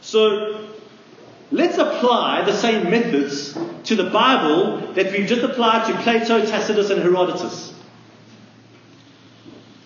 So, 0.00 0.69
let's 1.50 1.78
apply 1.78 2.42
the 2.44 2.52
same 2.52 2.90
methods 2.90 3.56
to 3.84 3.96
the 3.96 4.10
Bible 4.10 4.92
that 4.94 5.12
we've 5.12 5.26
just 5.26 5.42
applied 5.42 5.86
to 5.88 5.98
Plato, 6.02 6.44
Tacitus, 6.44 6.90
and 6.90 7.02
Herodotus. 7.02 7.74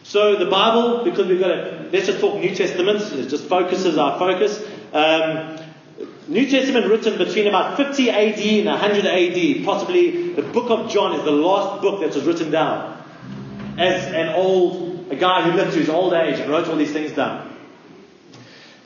So, 0.02 0.36
the 0.36 0.46
Bible, 0.46 1.04
because 1.04 1.26
we've 1.26 1.40
got 1.40 1.48
to, 1.48 1.88
let's 1.92 2.06
just 2.06 2.20
talk 2.20 2.38
New 2.38 2.54
Testament, 2.54 3.00
it 3.12 3.28
just 3.28 3.46
focuses 3.46 3.98
our 3.98 4.18
focus. 4.18 4.62
Um, 4.92 5.58
New 6.28 6.48
Testament 6.48 6.86
written 6.86 7.18
between 7.18 7.46
about 7.46 7.76
50 7.76 8.10
AD 8.10 8.38
and 8.38 8.66
100 8.66 9.06
AD. 9.06 9.64
Possibly 9.64 10.32
the 10.32 10.42
book 10.42 10.70
of 10.70 10.90
John 10.90 11.14
is 11.18 11.24
the 11.24 11.30
last 11.30 11.82
book 11.82 12.00
that 12.00 12.14
was 12.14 12.24
written 12.24 12.50
down 12.50 13.02
as 13.78 14.04
an 14.12 14.34
old, 14.34 15.06
a 15.10 15.16
guy 15.16 15.42
who 15.42 15.52
lived 15.52 15.72
to 15.72 15.80
his 15.80 15.88
old 15.88 16.12
age 16.12 16.38
and 16.38 16.50
wrote 16.50 16.68
all 16.68 16.76
these 16.76 16.92
things 16.92 17.12
down. 17.12 17.53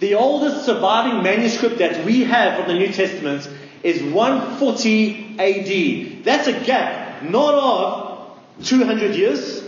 The 0.01 0.15
oldest 0.15 0.65
surviving 0.65 1.23
manuscript 1.23 1.79
that 1.79 2.05
we 2.05 2.25
have 2.25 2.59
from 2.59 2.69
the 2.69 2.79
New 2.79 2.93
Testament 2.93 3.49
is 3.83 4.03
140 4.03 5.39
AD. 5.39 6.25
That's 6.25 6.47
a 6.47 6.53
gap 6.65 7.23
not 7.23 7.55
of 7.55 8.65
200 8.65 9.15
years. 9.15 9.65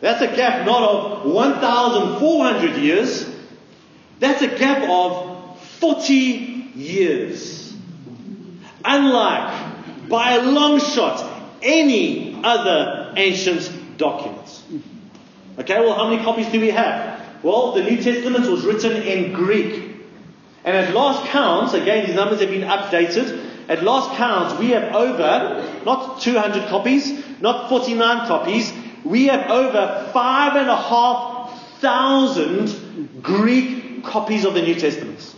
That's 0.00 0.22
a 0.22 0.34
gap 0.34 0.66
not 0.66 0.82
of 0.82 1.26
1,400 1.30 2.76
years. 2.76 3.26
That's 4.18 4.42
a 4.42 4.48
gap 4.48 4.88
of 4.88 5.58
40 5.80 6.22
years. 6.74 7.74
Unlike, 8.84 10.08
by 10.08 10.32
a 10.34 10.42
long 10.42 10.80
shot, 10.80 11.50
any 11.62 12.38
other 12.42 13.14
ancient 13.16 13.96
documents. 13.96 14.62
Okay, 15.58 15.78
well, 15.80 15.94
how 15.94 16.08
many 16.08 16.22
copies 16.22 16.48
do 16.48 16.60
we 16.60 16.70
have? 16.70 17.13
Well, 17.44 17.72
the 17.72 17.82
New 17.82 18.02
Testament 18.02 18.48
was 18.50 18.64
written 18.64 18.92
in 19.02 19.34
Greek. 19.34 19.94
And 20.64 20.74
at 20.74 20.94
last 20.94 21.28
count, 21.28 21.74
again, 21.74 22.06
these 22.06 22.16
numbers 22.16 22.40
have 22.40 22.48
been 22.48 22.62
updated. 22.62 23.68
At 23.68 23.82
last 23.82 24.16
count, 24.16 24.58
we 24.58 24.70
have 24.70 24.94
over, 24.94 25.82
not 25.84 26.22
200 26.22 26.68
copies, 26.68 27.22
not 27.42 27.68
49 27.68 28.26
copies, 28.26 28.72
we 29.04 29.26
have 29.26 29.50
over 29.50 30.10
five 30.14 30.56
and 30.56 30.70
a 30.70 30.76
half 30.76 31.80
thousand 31.80 33.20
Greek 33.22 34.02
copies 34.04 34.46
of 34.46 34.54
the 34.54 34.62
New 34.62 34.74
Testament. 34.74 35.34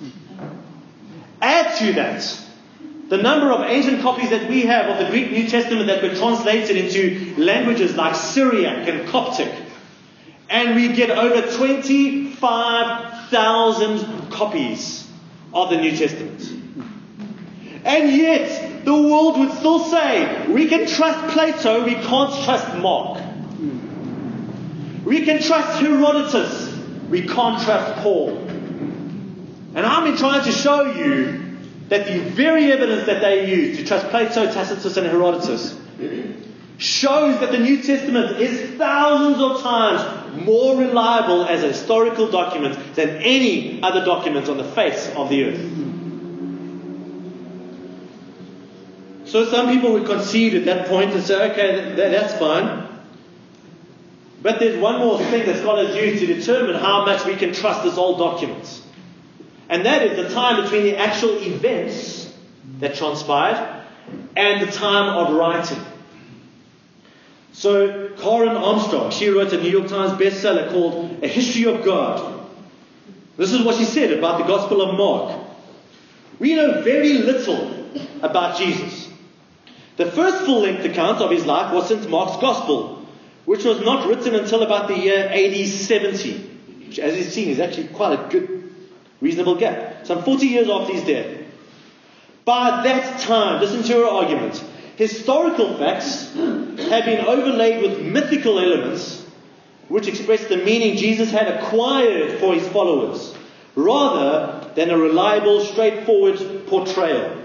Add 1.43 1.77
to 1.79 1.93
that 1.95 2.41
the 3.09 3.17
number 3.17 3.51
of 3.51 3.63
ancient 3.63 4.03
copies 4.03 4.31
that 4.31 4.49
we 4.49 4.63
have 4.63 4.87
of 4.87 5.05
the 5.05 5.11
Greek 5.11 5.33
New 5.33 5.49
Testament 5.49 5.89
that 5.89 6.03
were 6.03 6.15
translated 6.15 6.77
into 6.77 7.35
languages 7.37 7.97
like 7.97 8.15
Syriac 8.15 8.89
and 8.89 9.09
Coptic. 9.09 9.53
And 10.49 10.77
we 10.77 10.95
get 10.95 11.11
over 11.11 11.43
25,000 11.57 14.31
copies 14.31 15.07
of 15.53 15.71
the 15.71 15.77
New 15.77 15.97
Testament. 15.97 16.41
And 17.85 18.17
yet, 18.17 18.85
the 18.85 18.95
world 18.95 19.39
would 19.39 19.51
still 19.53 19.81
say, 19.81 20.47
we 20.49 20.69
can 20.69 20.87
trust 20.87 21.33
Plato, 21.33 21.85
we 21.85 21.95
can't 21.95 22.45
trust 22.45 22.77
Mark. 22.79 23.23
We 25.05 25.25
can 25.25 25.41
trust 25.41 25.81
Herodotus, 25.81 26.73
we 27.09 27.23
can't 27.23 27.63
trust 27.63 28.03
Paul. 28.03 28.37
And 28.39 29.79
I've 29.79 30.05
been 30.05 30.17
trying 30.17 30.45
to 30.45 30.53
show 30.53 30.93
you 30.95 31.43
that 31.89 32.07
the 32.07 32.19
very 32.19 32.73
evidence 32.73 33.07
that 33.07 33.21
they 33.21 33.49
use 33.49 33.79
to 33.79 33.85
trust 33.85 34.09
Plato, 34.09 34.53
Tacitus, 34.53 34.97
and 34.97 35.07
Herodotus 35.07 35.79
shows 36.97 37.39
that 37.41 37.53
the 37.53 37.59
New 37.59 37.83
Testament 37.83 38.41
is 38.41 38.77
thousands 38.79 39.43
of 39.43 39.63
times 39.63 40.45
more 40.45 40.77
reliable 40.77 41.45
as 41.45 41.63
a 41.63 41.69
historical 41.69 42.31
document 42.31 42.95
than 42.95 43.11
any 43.17 43.83
other 43.83 44.05
document 44.05 44.49
on 44.49 44.57
the 44.57 44.65
face 44.65 45.09
of 45.15 45.29
the 45.29 45.45
earth. 45.45 45.61
So 49.27 49.45
some 49.51 49.69
people 49.69 49.93
would 49.93 50.07
concede 50.07 50.55
at 50.55 50.65
that 50.67 50.89
point 50.89 51.13
and 51.13 51.23
say, 51.23 51.51
okay, 51.51 51.95
that, 51.97 52.11
that's 52.11 52.39
fine. 52.39 52.87
But 54.41 54.61
there's 54.61 54.81
one 54.81 54.99
more 55.01 55.19
thing 55.19 55.45
that 55.47 55.57
scholars 55.57 55.95
use 55.97 56.21
to 56.21 56.27
determine 56.27 56.77
how 56.77 57.05
much 57.05 57.25
we 57.27 57.35
can 57.35 57.53
trust 57.53 57.83
this 57.83 57.99
old 57.99 58.19
document. 58.19 58.83
And 59.69 59.85
that 59.85 60.03
is 60.03 60.17
the 60.17 60.33
time 60.33 60.63
between 60.63 60.85
the 60.85 60.97
actual 60.97 61.37
events 61.43 62.33
that 62.79 62.95
transpired 62.95 63.85
and 64.37 64.67
the 64.67 64.71
time 64.71 65.17
of 65.17 65.35
writing. 65.35 65.85
So, 67.57 68.11
Karen 68.19 68.55
Armstrong, 68.55 69.11
she 69.11 69.31
wrote 69.31 69.51
a 69.55 69.57
New 69.57 69.71
York 69.71 69.89
Times 69.89 70.13
bestseller 70.21 70.71
called 70.71 71.25
A 71.25 71.27
History 71.27 71.65
of 71.65 71.87
God. 71.87 72.47
This 73.39 73.51
is 73.51 73.63
what 73.63 73.77
she 73.77 73.87
said 73.87 74.13
about 74.13 74.37
the 74.37 74.45
Gospel 74.45 74.83
of 74.83 74.99
Mark. 74.99 75.41
We 76.39 76.55
know 76.55 76.83
very 76.83 77.15
little 77.15 77.87
about 78.21 78.59
Jesus. 78.59 79.11
The 79.97 80.05
first 80.05 80.45
full 80.45 80.61
length 80.61 80.85
account 80.85 81.23
of 81.23 81.31
his 81.31 81.47
life 81.47 81.73
was 81.73 81.89
St. 81.89 82.11
Mark's 82.11 82.37
Gospel, 82.43 83.07
which 83.47 83.65
was 83.65 83.81
not 83.81 84.07
written 84.07 84.35
until 84.35 84.63
about 84.63 84.89
the 84.89 84.99
year 84.99 85.27
AD 85.27 85.67
70, 85.67 86.33
which, 86.89 86.99
as 86.99 87.17
you've 87.17 87.33
seen, 87.33 87.49
is 87.49 87.59
actually 87.59 87.89
quite 87.89 88.21
a 88.21 88.29
good, 88.29 88.71
reasonable 89.23 89.55
gap. 89.55 90.07
Some 90.07 90.23
40 90.25 90.47
years 90.47 90.69
after 90.69 90.93
his 90.93 91.05
death. 91.05 91.43
By 92.45 92.83
that 92.85 93.21
time, 93.21 93.63
listen 93.63 93.83
to 93.85 93.95
her 93.95 94.05
argument, 94.05 94.63
historical 94.97 95.79
facts 95.79 96.37
have 96.89 97.05
been 97.05 97.25
overlaid 97.25 97.83
with 97.83 98.01
mythical 98.01 98.59
elements 98.59 99.25
which 99.89 100.09
express 100.09 100.47
the 100.47 100.57
meaning 100.57 100.97
Jesus 100.97 101.31
had 101.31 101.47
acquired 101.49 102.41
for 102.41 102.55
his 102.55 102.67
followers, 102.69 103.35
rather 103.77 104.73
than 104.75 104.91
a 104.91 104.99
reliable, 104.99 105.61
straightforward 105.61 106.67
portrayal. 106.67 107.43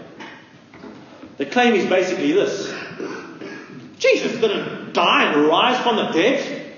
The 1.38 1.46
claim 1.46 1.76
is 1.76 1.86
basically 1.88 2.32
this 2.32 2.74
Jesus 4.00 4.40
didn't 4.42 4.94
die 4.94 5.32
and 5.32 5.48
rise 5.48 5.82
from 5.84 5.96
the 5.98 6.12
dead. 6.12 6.74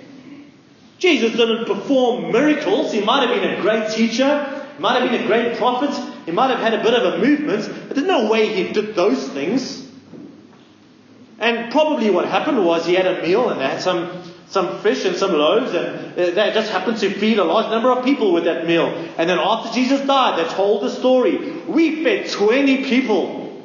Jesus 1.00 1.32
didn't 1.32 1.66
perform 1.66 2.32
miracles. 2.32 2.92
He 2.92 3.02
might 3.02 3.28
have 3.28 3.42
been 3.42 3.58
a 3.58 3.62
great 3.62 3.92
teacher, 3.92 4.66
might 4.80 5.02
have 5.02 5.10
been 5.10 5.22
a 5.22 5.28
great 5.28 5.58
prophet, 5.58 5.94
he 6.26 6.32
might 6.32 6.50
have 6.50 6.60
had 6.60 6.74
a 6.74 6.84
bit 6.84 6.94
of 6.94 7.14
a 7.14 7.18
movement, 7.18 7.68
but 7.88 7.96
there's 7.96 8.08
no 8.08 8.30
way 8.30 8.54
he 8.54 8.72
did 8.72 8.96
those 8.96 9.28
things. 9.30 9.83
And 11.44 11.74
probably 11.74 12.10
what 12.10 12.24
happened 12.26 12.66
was 12.66 12.86
he 12.86 12.94
had 12.94 13.06
a 13.06 13.22
meal 13.22 13.50
and 13.50 13.60
they 13.60 13.66
had 13.66 13.82
some, 13.82 14.24
some 14.48 14.80
fish 14.80 15.04
and 15.04 15.18
some 15.18 15.34
loaves, 15.34 15.74
and 15.74 16.14
uh, 16.14 16.32
they 16.32 16.52
just 16.54 16.72
happened 16.72 17.00
to 17.00 17.10
feed 17.10 17.38
a 17.38 17.44
large 17.44 17.70
number 17.70 17.92
of 17.92 18.06
people 18.06 18.32
with 18.32 18.46
that 18.46 18.66
meal. 18.66 18.88
And 19.18 19.30
then 19.30 19.40
after 19.40 19.74
Jesus 19.74 20.00
died, 20.08 20.40
they 20.40 20.50
told 20.54 20.84
the 20.84 20.90
story. 20.90 21.38
We 21.68 22.02
fed 22.02 22.30
20 22.30 22.86
people 22.86 23.62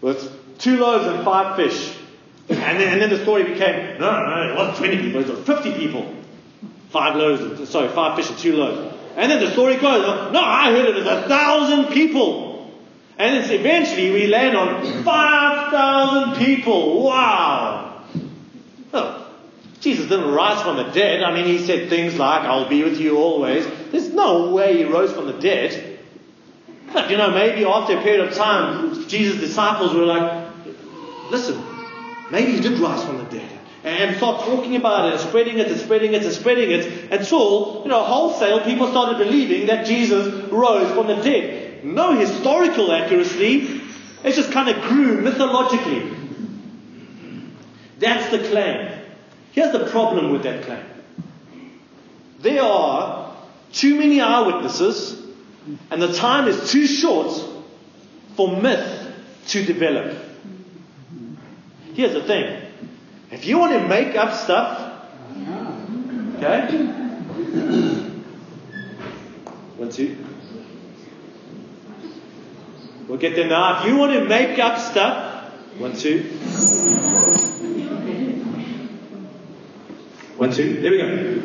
with 0.00 0.58
two 0.60 0.78
loaves 0.78 1.08
and 1.08 1.24
five 1.24 1.56
fish. 1.56 1.98
And 2.48 2.80
then, 2.80 2.92
and 2.92 3.02
then 3.02 3.10
the 3.10 3.20
story 3.22 3.42
became 3.42 3.98
no, 3.98 4.24
no, 4.24 4.52
it 4.52 4.56
wasn't 4.56 4.76
20 4.76 4.98
people, 4.98 5.22
it 5.22 5.28
was 5.28 5.44
50 5.44 5.72
people. 5.72 6.14
Five 6.90 7.16
loaves, 7.16 7.68
sorry, 7.68 7.88
five 7.88 8.14
fish 8.14 8.30
and 8.30 8.38
two 8.38 8.54
loaves. 8.54 8.94
And 9.16 9.28
then 9.28 9.40
the 9.40 9.50
story 9.50 9.74
goes, 9.74 10.32
no, 10.32 10.40
I 10.40 10.70
heard 10.70 10.88
it 10.88 10.96
as 10.98 11.06
a 11.06 11.28
thousand 11.28 11.92
people. 11.92 12.51
And 13.22 13.48
eventually 13.52 14.10
we 14.10 14.26
land 14.26 14.56
on 14.56 15.04
5,000 15.04 16.44
people. 16.44 17.04
Wow. 17.04 18.02
Oh, 18.92 19.32
Jesus 19.78 20.08
didn't 20.08 20.32
rise 20.32 20.60
from 20.60 20.76
the 20.76 20.90
dead. 20.90 21.22
I 21.22 21.32
mean, 21.32 21.44
he 21.44 21.64
said 21.64 21.88
things 21.88 22.16
like, 22.16 22.42
I'll 22.42 22.68
be 22.68 22.82
with 22.82 22.98
you 22.98 23.18
always. 23.18 23.64
There's 23.92 24.08
no 24.08 24.52
way 24.52 24.78
he 24.78 24.84
rose 24.84 25.12
from 25.12 25.26
the 25.26 25.34
dead. 25.34 26.00
But, 26.92 27.12
you 27.12 27.16
know, 27.16 27.30
maybe 27.30 27.64
after 27.64 27.96
a 27.96 28.02
period 28.02 28.26
of 28.26 28.34
time, 28.34 29.06
Jesus' 29.06 29.38
disciples 29.38 29.94
were 29.94 30.04
like, 30.04 30.48
listen, 31.30 31.62
maybe 32.32 32.50
he 32.50 32.60
did 32.60 32.80
rise 32.80 33.04
from 33.04 33.18
the 33.18 33.24
dead 33.26 33.56
and 33.84 34.16
start 34.16 34.40
talking 34.40 34.74
about 34.74 35.06
it 35.06 35.12
and 35.12 35.20
spreading 35.20 35.58
it 35.58 35.68
and 35.68 35.80
spreading 35.80 36.12
it 36.12 36.24
and 36.24 36.32
spreading 36.32 36.72
it 36.72 37.12
until, 37.12 37.82
you 37.84 37.88
know, 37.88 38.02
wholesale 38.02 38.64
people 38.64 38.88
started 38.90 39.18
believing 39.18 39.68
that 39.68 39.86
Jesus 39.86 40.50
rose 40.50 40.92
from 40.92 41.06
the 41.06 41.22
dead. 41.22 41.71
No 41.82 42.16
historical 42.18 42.92
accuracy, 42.92 43.80
it's 44.24 44.36
just 44.36 44.52
kind 44.52 44.68
of 44.68 44.82
grew 44.88 45.20
mythologically. 45.20 46.10
That's 47.98 48.30
the 48.30 48.38
claim. 48.48 48.90
Here's 49.52 49.72
the 49.72 49.86
problem 49.90 50.32
with 50.32 50.42
that 50.44 50.64
claim. 50.64 50.84
There 52.40 52.62
are 52.62 53.36
too 53.72 53.98
many 53.98 54.20
eyewitnesses, 54.20 55.20
and 55.90 56.02
the 56.02 56.12
time 56.12 56.48
is 56.48 56.70
too 56.70 56.86
short 56.86 57.32
for 58.36 58.60
myth 58.60 59.14
to 59.48 59.64
develop. 59.64 60.16
Here's 61.94 62.14
the 62.14 62.22
thing 62.22 62.60
if 63.30 63.46
you 63.46 63.58
want 63.58 63.72
to 63.72 63.86
make 63.88 64.16
up 64.16 64.34
stuff, 64.34 65.00
okay? 66.36 66.66
One, 69.76 69.90
two. 69.90 70.16
We'll 73.12 73.20
get 73.20 73.36
there 73.36 73.46
now. 73.46 73.82
If 73.82 73.88
you 73.88 73.98
want 73.98 74.14
to 74.14 74.24
make 74.24 74.58
up 74.58 74.78
stuff, 74.78 75.52
one, 75.76 75.94
two. 75.94 76.22
One, 80.38 80.50
two. 80.50 80.80
There 80.80 80.90
we 80.90 80.96
go. 80.96 81.42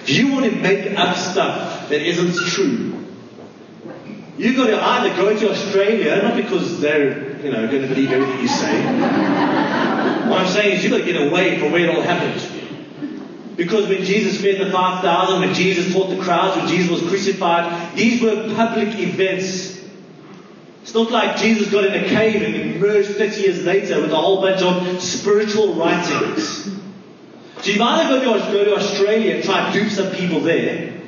If 0.00 0.08
you 0.08 0.32
want 0.32 0.46
to 0.46 0.50
make 0.50 0.98
up 0.98 1.14
stuff 1.14 1.90
that 1.90 2.00
isn't 2.00 2.34
true, 2.52 3.04
you've 4.38 4.56
got 4.56 4.68
to 4.68 4.82
either 4.82 5.14
go 5.14 5.38
to 5.38 5.50
Australia, 5.50 6.22
not 6.22 6.36
because 6.36 6.80
they're 6.80 7.38
you 7.42 7.52
know, 7.52 7.66
going 7.70 7.82
to 7.82 7.88
believe 7.88 8.12
everything 8.12 8.40
you 8.40 8.48
say. 8.48 8.82
what 10.26 10.40
I'm 10.40 10.48
saying 10.48 10.78
is 10.78 10.84
you've 10.84 10.92
got 10.92 11.04
to 11.04 11.12
get 11.12 11.20
away 11.20 11.60
from 11.60 11.70
where 11.70 11.86
it 11.86 11.94
all 11.94 12.00
happened. 12.00 12.53
Because 13.56 13.88
when 13.88 14.02
Jesus 14.02 14.40
fed 14.40 14.60
the 14.60 14.72
5,000, 14.72 15.40
when 15.40 15.54
Jesus 15.54 15.92
taught 15.92 16.08
the 16.08 16.20
crowds, 16.20 16.56
when 16.56 16.66
Jesus 16.66 16.90
was 16.90 17.08
crucified, 17.08 17.96
these 17.96 18.20
were 18.20 18.52
public 18.54 18.98
events. 18.98 19.80
It's 20.82 20.94
not 20.94 21.10
like 21.10 21.36
Jesus 21.36 21.70
got 21.70 21.84
in 21.84 22.04
a 22.04 22.08
cave 22.08 22.42
and 22.42 22.54
emerged 22.54 23.16
30 23.16 23.40
years 23.40 23.64
later 23.64 24.00
with 24.00 24.10
a 24.10 24.16
whole 24.16 24.40
bunch 24.40 24.60
of 24.60 25.00
spiritual 25.00 25.74
writings. 25.74 26.64
So 27.60 27.70
you've 27.70 27.80
either 27.80 28.24
got 28.24 28.46
to 28.46 28.52
go 28.52 28.64
to 28.64 28.76
Australia 28.76 29.36
and 29.36 29.44
try 29.44 29.72
to 29.72 29.78
dupe 29.78 29.90
some 29.90 30.10
people 30.10 30.40
there, 30.40 31.00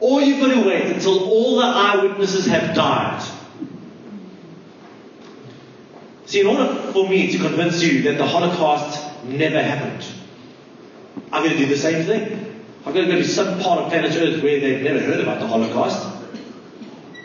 or 0.00 0.20
you've 0.20 0.40
got 0.40 0.54
to 0.54 0.68
wait 0.68 0.86
until 0.94 1.24
all 1.24 1.56
the 1.56 1.64
eyewitnesses 1.64 2.46
have 2.46 2.76
died. 2.76 3.26
See, 6.26 6.40
in 6.40 6.46
order 6.46 6.92
for 6.92 7.08
me 7.08 7.32
to 7.32 7.38
convince 7.38 7.82
you 7.82 8.02
that 8.02 8.18
the 8.18 8.26
Holocaust 8.26 9.24
never 9.24 9.62
happened, 9.62 10.04
I'm 11.36 11.42
going 11.42 11.54
to 11.54 11.58
do 11.58 11.66
the 11.66 11.76
same 11.76 12.06
thing. 12.06 12.64
I'm 12.86 12.94
going 12.94 13.04
to 13.04 13.12
go 13.12 13.18
to 13.18 13.28
some 13.28 13.60
part 13.60 13.80
of 13.80 13.90
planet 13.90 14.12
Earth 14.12 14.42
where 14.42 14.58
they've 14.58 14.82
never 14.82 15.00
heard 15.00 15.20
about 15.20 15.38
the 15.38 15.46
Holocaust. 15.46 16.32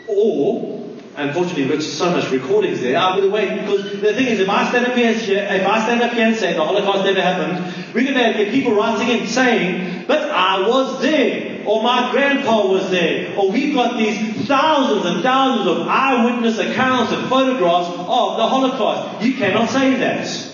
Or, 0.06 0.86
unfortunately, 1.16 1.66
got 1.66 1.82
so 1.82 2.10
much 2.10 2.30
recordings 2.30 2.82
there, 2.82 2.98
I'm 2.98 3.18
going 3.18 3.30
to 3.30 3.34
wait 3.34 3.60
because 3.60 3.90
the 4.02 4.12
thing 4.12 4.26
is, 4.26 4.38
if 4.38 4.50
I 4.50 4.68
stand 4.68 4.84
up 4.84 4.94
here, 4.94 5.12
if 5.12 5.66
I 5.66 5.82
stand 5.84 6.02
up 6.02 6.12
here 6.12 6.26
and 6.26 6.36
say 6.36 6.52
the 6.52 6.62
Holocaust 6.62 7.04
never 7.04 7.22
happened, 7.22 7.94
we're 7.94 8.04
going 8.04 8.34
to 8.34 8.44
get 8.44 8.52
people 8.52 8.74
writing 8.74 9.08
in 9.08 9.26
saying, 9.26 10.04
but 10.06 10.30
I 10.30 10.68
was 10.68 11.00
there 11.00 11.64
or 11.64 11.82
my 11.82 12.10
grandpa 12.10 12.66
was 12.66 12.90
there, 12.90 13.34
or 13.38 13.50
we've 13.50 13.72
got 13.72 13.96
these 13.96 14.46
thousands 14.46 15.06
and 15.06 15.22
thousands 15.22 15.68
of 15.68 15.88
eyewitness 15.88 16.58
accounts 16.58 17.12
and 17.12 17.30
photographs 17.30 17.88
of 17.88 18.36
the 18.36 18.46
Holocaust. 18.46 19.24
You 19.24 19.34
cannot 19.38 19.70
say 19.70 19.94
that. 19.94 20.51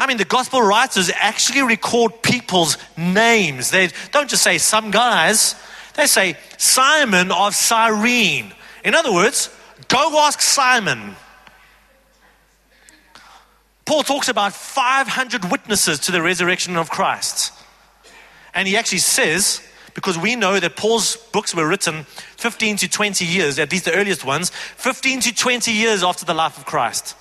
I 0.00 0.06
mean, 0.06 0.16
the 0.16 0.24
gospel 0.24 0.62
writers 0.62 1.10
actually 1.14 1.60
record 1.60 2.22
people's 2.22 2.78
names. 2.96 3.70
They 3.70 3.90
don't 4.12 4.30
just 4.30 4.42
say 4.42 4.56
some 4.56 4.90
guys, 4.90 5.54
they 5.94 6.06
say 6.06 6.38
Simon 6.56 7.30
of 7.30 7.54
Cyrene. 7.54 8.54
In 8.82 8.94
other 8.94 9.12
words, 9.12 9.54
go 9.88 10.18
ask 10.20 10.40
Simon. 10.40 11.16
Paul 13.84 14.02
talks 14.02 14.30
about 14.30 14.54
500 14.54 15.50
witnesses 15.50 15.98
to 16.00 16.12
the 16.12 16.22
resurrection 16.22 16.76
of 16.76 16.88
Christ. 16.88 17.52
And 18.54 18.66
he 18.66 18.78
actually 18.78 18.98
says 18.98 19.60
because 19.92 20.16
we 20.16 20.34
know 20.34 20.58
that 20.58 20.76
Paul's 20.76 21.16
books 21.16 21.54
were 21.54 21.68
written 21.68 22.04
15 22.38 22.78
to 22.78 22.88
20 22.88 23.26
years, 23.26 23.58
at 23.58 23.70
least 23.70 23.84
the 23.84 23.92
earliest 23.92 24.24
ones, 24.24 24.48
15 24.48 25.20
to 25.20 25.34
20 25.34 25.72
years 25.72 26.02
after 26.02 26.24
the 26.24 26.32
life 26.32 26.56
of 26.56 26.64
Christ. 26.64 27.16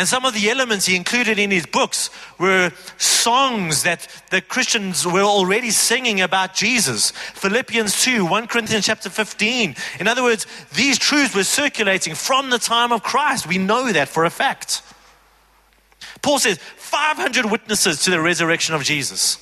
And 0.00 0.08
some 0.08 0.24
of 0.24 0.32
the 0.32 0.48
elements 0.48 0.86
he 0.86 0.96
included 0.96 1.38
in 1.38 1.50
his 1.50 1.66
books 1.66 2.08
were 2.38 2.72
songs 2.96 3.82
that 3.82 4.08
the 4.30 4.40
Christians 4.40 5.06
were 5.06 5.20
already 5.20 5.70
singing 5.70 6.22
about 6.22 6.54
Jesus. 6.54 7.10
Philippians 7.10 8.02
2, 8.02 8.24
1 8.24 8.46
Corinthians 8.46 8.86
chapter 8.86 9.10
15. 9.10 9.76
In 9.98 10.08
other 10.08 10.22
words, 10.22 10.46
these 10.72 10.98
truths 10.98 11.34
were 11.34 11.44
circulating 11.44 12.14
from 12.14 12.48
the 12.48 12.58
time 12.58 12.92
of 12.92 13.02
Christ. 13.02 13.46
We 13.46 13.58
know 13.58 13.92
that 13.92 14.08
for 14.08 14.24
a 14.24 14.30
fact. 14.30 14.80
Paul 16.22 16.38
says 16.38 16.56
500 16.78 17.50
witnesses 17.50 18.02
to 18.04 18.10
the 18.10 18.22
resurrection 18.22 18.74
of 18.74 18.82
Jesus. 18.82 19.36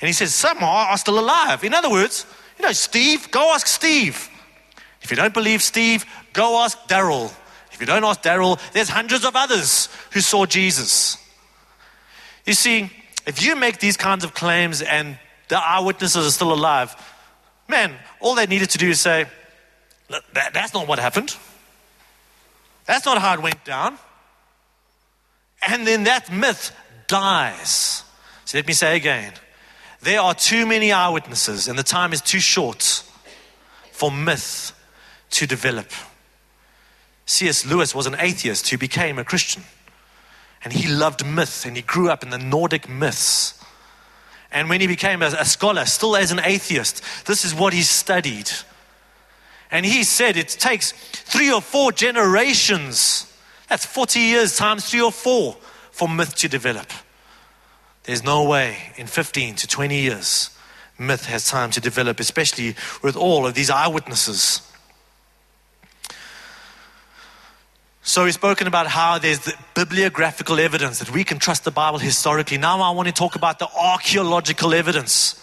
And 0.00 0.08
he 0.08 0.12
says, 0.12 0.34
Some 0.34 0.64
are, 0.64 0.98
still 0.98 1.20
alive. 1.20 1.62
In 1.62 1.74
other 1.74 1.90
words, 1.90 2.26
you 2.58 2.64
know, 2.64 2.72
Steve, 2.72 3.30
go 3.30 3.54
ask 3.54 3.68
Steve. 3.68 4.30
If 5.00 5.12
you 5.12 5.16
don't 5.16 5.32
believe 5.32 5.62
Steve, 5.62 6.06
go 6.32 6.58
ask 6.58 6.76
Daryl. 6.88 7.32
If 7.80 7.88
you 7.88 7.94
don't 7.94 8.04
ask 8.04 8.20
Daryl, 8.20 8.60
there's 8.72 8.90
hundreds 8.90 9.24
of 9.24 9.34
others 9.34 9.88
who 10.10 10.20
saw 10.20 10.44
Jesus. 10.44 11.16
You 12.44 12.52
see, 12.52 12.90
if 13.26 13.42
you 13.42 13.56
make 13.56 13.78
these 13.78 13.96
kinds 13.96 14.22
of 14.22 14.34
claims 14.34 14.82
and 14.82 15.18
the 15.48 15.56
eyewitnesses 15.56 16.26
are 16.26 16.30
still 16.30 16.52
alive, 16.52 16.94
man, 17.68 17.94
all 18.20 18.34
they 18.34 18.46
needed 18.46 18.68
to 18.68 18.76
do 18.76 18.90
is 18.90 19.00
say, 19.00 19.24
that, 20.10 20.52
that's 20.52 20.74
not 20.74 20.88
what 20.88 20.98
happened. 20.98 21.34
That's 22.84 23.06
not 23.06 23.16
how 23.16 23.32
it 23.32 23.40
went 23.40 23.64
down. 23.64 23.96
And 25.66 25.86
then 25.86 26.04
that 26.04 26.30
myth 26.30 26.76
dies. 27.08 28.04
So 28.44 28.58
let 28.58 28.66
me 28.66 28.74
say 28.74 28.94
again 28.94 29.32
There 30.02 30.20
are 30.20 30.34
too 30.34 30.66
many 30.66 30.92
eyewitnesses, 30.92 31.66
and 31.66 31.78
the 31.78 31.82
time 31.82 32.12
is 32.12 32.20
too 32.20 32.40
short 32.40 33.04
for 33.90 34.10
myth 34.10 34.78
to 35.30 35.46
develop. 35.46 35.90
C.S. 37.30 37.64
Lewis 37.64 37.94
was 37.94 38.06
an 38.06 38.16
atheist 38.18 38.68
who 38.68 38.76
became 38.76 39.18
a 39.18 39.24
Christian. 39.24 39.62
And 40.64 40.72
he 40.72 40.88
loved 40.88 41.24
myth, 41.24 41.64
and 41.64 41.76
he 41.76 41.82
grew 41.82 42.10
up 42.10 42.22
in 42.22 42.30
the 42.30 42.38
Nordic 42.38 42.88
myths. 42.88 43.54
And 44.50 44.68
when 44.68 44.80
he 44.80 44.88
became 44.88 45.22
a, 45.22 45.26
a 45.26 45.44
scholar, 45.44 45.84
still 45.84 46.16
as 46.16 46.32
an 46.32 46.40
atheist, 46.42 47.02
this 47.26 47.44
is 47.44 47.54
what 47.54 47.72
he 47.72 47.82
studied. 47.82 48.50
And 49.70 49.86
he 49.86 50.02
said 50.02 50.36
it 50.36 50.48
takes 50.48 50.90
three 50.92 51.52
or 51.52 51.60
four 51.60 51.92
generations. 51.92 53.32
That's 53.68 53.86
40 53.86 54.18
years 54.18 54.56
times 54.56 54.90
three 54.90 55.00
or 55.00 55.12
four 55.12 55.56
for 55.92 56.08
myth 56.08 56.34
to 56.36 56.48
develop. 56.48 56.90
There's 58.02 58.24
no 58.24 58.42
way 58.48 58.76
in 58.96 59.06
15 59.06 59.54
to 59.54 59.66
20 59.68 60.00
years 60.00 60.50
myth 60.98 61.26
has 61.26 61.48
time 61.48 61.70
to 61.70 61.80
develop, 61.80 62.20
especially 62.20 62.74
with 63.02 63.16
all 63.16 63.46
of 63.46 63.54
these 63.54 63.70
eyewitnesses. 63.70 64.69
So 68.02 68.24
we've 68.24 68.34
spoken 68.34 68.66
about 68.66 68.86
how 68.86 69.18
there's 69.18 69.40
the 69.40 69.54
bibliographical 69.74 70.58
evidence 70.58 70.98
that 71.00 71.10
we 71.10 71.22
can 71.22 71.38
trust 71.38 71.64
the 71.64 71.70
Bible 71.70 71.98
historically. 71.98 72.56
Now 72.56 72.80
I 72.80 72.90
want 72.90 73.08
to 73.08 73.14
talk 73.14 73.36
about 73.36 73.58
the 73.58 73.68
archaeological 73.68 74.72
evidence. 74.72 75.40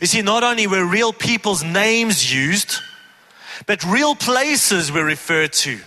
You 0.00 0.06
see, 0.06 0.22
not 0.22 0.42
only 0.42 0.66
were 0.66 0.84
real 0.84 1.12
people's 1.12 1.62
names 1.62 2.32
used, 2.32 2.80
but 3.66 3.84
real 3.84 4.14
places 4.14 4.90
were 4.90 5.04
referred 5.04 5.52
to. 5.52 5.78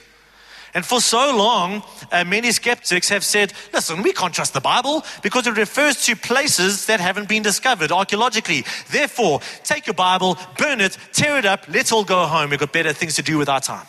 And 0.75 0.86
for 0.86 1.02
so 1.02 1.36
long, 1.36 1.84
uh, 2.12 2.23
many 2.23 2.52
skeptics 2.52 3.10
have 3.10 3.23
said, 3.23 3.54
listen, 3.73 4.04
we 4.04 4.13
can't 4.13 4.34
trust 4.34 4.54
the 4.54 4.62
Bible 4.62 5.04
because 5.23 5.47
it 5.47 5.58
refers 5.58 6.06
to 6.06 6.15
places 6.15 6.86
that 6.86 6.99
haven't 6.99 7.28
been 7.28 7.41
discovered 7.41 7.91
archaeologically. 7.91 8.63
Therefore, 8.91 9.41
take 9.63 9.88
your 9.88 9.95
Bible, 9.95 10.38
burn 10.60 10.80
it, 10.82 10.95
tear 11.12 11.39
it 11.39 11.45
up, 11.45 11.65
let's 11.67 11.91
all 11.91 12.04
go 12.04 12.25
home. 12.28 12.52
We've 12.52 12.60
got 12.60 12.71
better 12.71 12.93
things 12.93 13.15
to 13.15 13.23
do 13.23 13.39
with 13.39 13.49
our 13.49 13.60
time. 13.60 13.88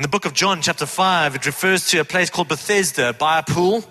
In 0.00 0.02
the 0.02 0.08
book 0.08 0.24
of 0.24 0.32
John, 0.32 0.62
chapter 0.62 0.86
5, 0.86 1.34
it 1.34 1.44
refers 1.44 1.86
to 1.88 1.98
a 1.98 2.06
place 2.06 2.30
called 2.30 2.48
Bethesda 2.48 3.12
by 3.12 3.38
a 3.38 3.42
pool 3.42 3.84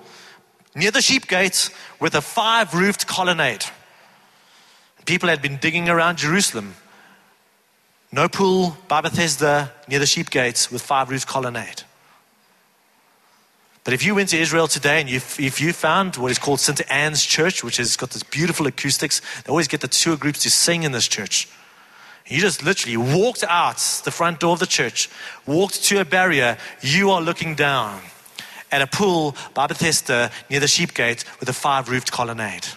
near 0.74 0.90
the 0.90 1.04
sheep 1.04 1.28
gate 1.28 1.70
with 2.00 2.16
a 2.16 2.22
five 2.22 2.74
roofed 2.74 3.06
colonnade. 3.06 3.64
People 5.06 5.30
had 5.30 5.40
been 5.40 5.58
digging 5.58 5.88
around 5.88 6.18
Jerusalem 6.18 6.74
no 8.12 8.28
pool 8.28 8.76
by 8.88 9.02
Bethesda 9.02 9.72
near 9.88 10.00
the 10.00 10.08
sheep 10.08 10.32
gates 10.32 10.72
with 10.72 10.82
five 10.82 11.12
roofed 11.12 11.28
colonnade. 11.28 11.84
But 13.84 13.94
if 13.94 14.04
you 14.04 14.16
went 14.16 14.30
to 14.30 14.38
Israel 14.40 14.68
today 14.68 15.02
and 15.02 15.08
you, 15.08 15.18
if 15.18 15.62
you 15.62 15.74
found 15.74 16.18
what 16.18 16.32
is 16.32 16.40
called 16.40 16.60
St. 16.60 16.82
Anne's 16.90 17.24
Church, 17.24 17.64
which 17.64 17.78
has 17.78 17.96
got 17.96 18.10
this 18.10 18.24
beautiful 18.24 18.66
acoustics, 18.66 19.22
they 19.44 19.52
always 19.52 19.68
get 19.68 19.82
the 19.82 19.88
tour 19.88 20.18
groups 20.18 20.42
to 20.42 20.50
sing 20.50 20.82
in 20.82 20.92
this 20.92 21.08
church. 21.08 21.48
You 22.30 22.40
just 22.40 22.64
literally 22.64 22.96
walked 22.96 23.44
out 23.44 23.78
the 24.06 24.12
front 24.12 24.40
door 24.40 24.54
of 24.54 24.60
the 24.60 24.68
church, 24.68 25.10
walked 25.48 25.84
to 25.86 26.00
a 26.00 26.06
barrier, 26.06 26.58
you 26.82 27.10
are 27.10 27.22
looking 27.22 27.56
down 27.56 28.02
at 28.72 28.84
a 28.84 28.88
pool 28.88 29.36
by 29.56 29.66
Bethesda 29.66 30.32
near 30.48 30.60
the 30.60 30.68
sheep 30.68 30.94
gate 30.94 31.26
with 31.40 31.50
a 31.50 31.54
five 31.54 31.90
roofed 31.90 32.12
colonnade. 32.12 32.68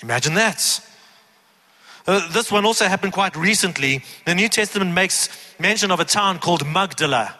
Imagine 0.00 0.34
that. 0.34 0.80
Uh, 2.06 2.30
this 2.32 2.52
one 2.52 2.64
also 2.64 2.86
happened 2.86 3.12
quite 3.12 3.34
recently. 3.34 4.04
The 4.26 4.34
New 4.36 4.48
Testament 4.48 4.92
makes 4.92 5.28
mention 5.58 5.90
of 5.90 5.98
a 5.98 6.04
town 6.04 6.38
called 6.38 6.64
Magdala. 6.64 7.34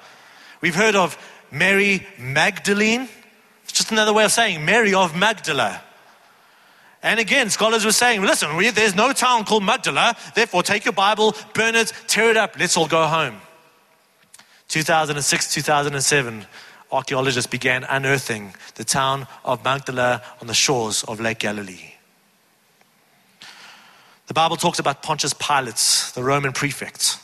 We've 0.61 0.75
heard 0.75 0.97
of 0.97 1.17
Mary 1.53 2.05
Magdalene. 2.19 3.09
It's 3.63 3.73
just 3.73 3.93
another 3.93 4.13
way 4.13 4.25
of 4.25 4.33
saying 4.33 4.65
Mary 4.65 4.93
of 4.93 5.15
Magdala. 5.15 5.83
And 7.07 7.21
again, 7.21 7.51
scholars 7.51 7.85
were 7.85 7.93
saying, 7.93 8.23
listen, 8.23 8.51
there's 8.75 8.97
no 8.97 9.13
town 9.13 9.45
called 9.45 9.63
Magdala, 9.63 10.17
therefore 10.35 10.65
take 10.65 10.85
your 10.85 10.93
Bible, 10.93 11.37
burn 11.55 11.77
it, 11.77 11.93
tear 12.09 12.31
it 12.31 12.37
up, 12.37 12.59
let's 12.59 12.77
all 12.77 12.89
go 12.89 13.07
home. 13.07 13.41
2006, 14.67 15.55
2007, 15.55 16.47
archaeologists 16.91 17.49
began 17.49 17.85
unearthing 17.85 18.57
the 18.75 18.83
town 18.83 19.29
of 19.45 19.63
Magdala 19.65 20.21
on 20.41 20.49
the 20.49 20.53
shores 20.53 21.05
of 21.05 21.21
Lake 21.21 21.39
Galilee. 21.39 21.93
The 24.27 24.35
Bible 24.35 24.57
talks 24.57 24.81
about 24.81 25.05
Pontius 25.05 25.33
Pilate, 25.33 26.11
the 26.17 26.25
Roman 26.25 26.53
prefect. 26.53 27.21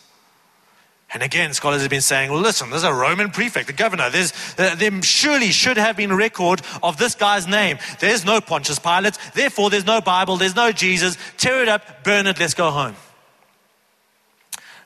And 1.15 1.23
again, 1.23 1.53
scholars 1.53 1.83
have 1.83 1.91
been 1.91 2.01
saying, 2.01 2.31
well, 2.31 2.41
listen, 2.41 2.71
there's 2.71 2.85
a 2.85 2.93
Roman 2.93 3.31
prefect, 3.31 3.67
the 3.67 3.75
governor. 3.75 4.09
There's, 4.09 4.33
uh, 4.59 4.75
there 4.77 5.03
surely 5.03 5.51
should 5.51 5.77
have 5.77 5.97
been 5.97 6.13
record 6.13 6.63
of 6.83 6.97
this 6.97 7.15
guy's 7.15 7.47
name. 7.47 7.79
There's 8.01 8.25
no 8.25 8.41
Pontius 8.41 8.79
Pilate. 8.79 9.19
Therefore, 9.35 9.69
there's 9.69 9.85
no 9.85 10.01
Bible. 10.01 10.39
There's 10.39 10.57
no 10.57 10.73
Jesus. 10.73 11.19
Tear 11.37 11.63
it 11.63 11.69
up, 11.69 12.03
burn 12.03 12.27
it, 12.27 12.41
let's 12.41 12.55
go 12.55 12.71
home. 12.71 12.97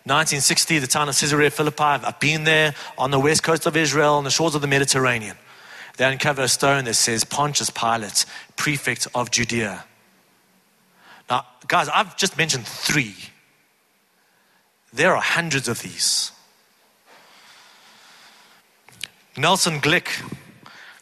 1960, 0.06 0.80
the 0.80 0.86
town 0.86 1.08
of 1.08 1.18
Caesarea 1.18 1.50
Philippi. 1.50 1.82
I've 1.82 2.20
been 2.20 2.44
there 2.44 2.74
on 2.98 3.10
the 3.10 3.18
west 3.18 3.42
coast 3.42 3.66
of 3.66 3.76
Israel, 3.76 4.14
on 4.14 4.24
the 4.24 4.30
shores 4.30 4.54
of 4.54 4.62
the 4.62 4.68
Mediterranean. 4.68 5.36
They 5.96 6.04
uncover 6.04 6.42
a 6.42 6.48
stone 6.48 6.84
that 6.84 6.94
says 6.94 7.24
Pontius 7.24 7.70
Pilate, 7.70 8.24
prefect 8.56 9.06
of 9.14 9.30
Judea. 9.30 9.84
Now, 11.30 11.46
guys, 11.66 11.88
I've 11.88 12.16
just 12.16 12.36
mentioned 12.36 12.66
three. 12.66 13.14
There 14.96 15.14
are 15.14 15.20
hundreds 15.20 15.68
of 15.68 15.82
these. 15.82 16.32
Nelson 19.36 19.78
Glueck, 19.78 20.08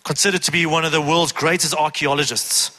considered 0.03 0.43
to 0.43 0.51
be 0.51 0.67
one 0.67 0.85
of 0.85 0.91
the 0.91 1.01
world's 1.01 1.31
greatest 1.31 1.73
archaeologists, 1.75 2.77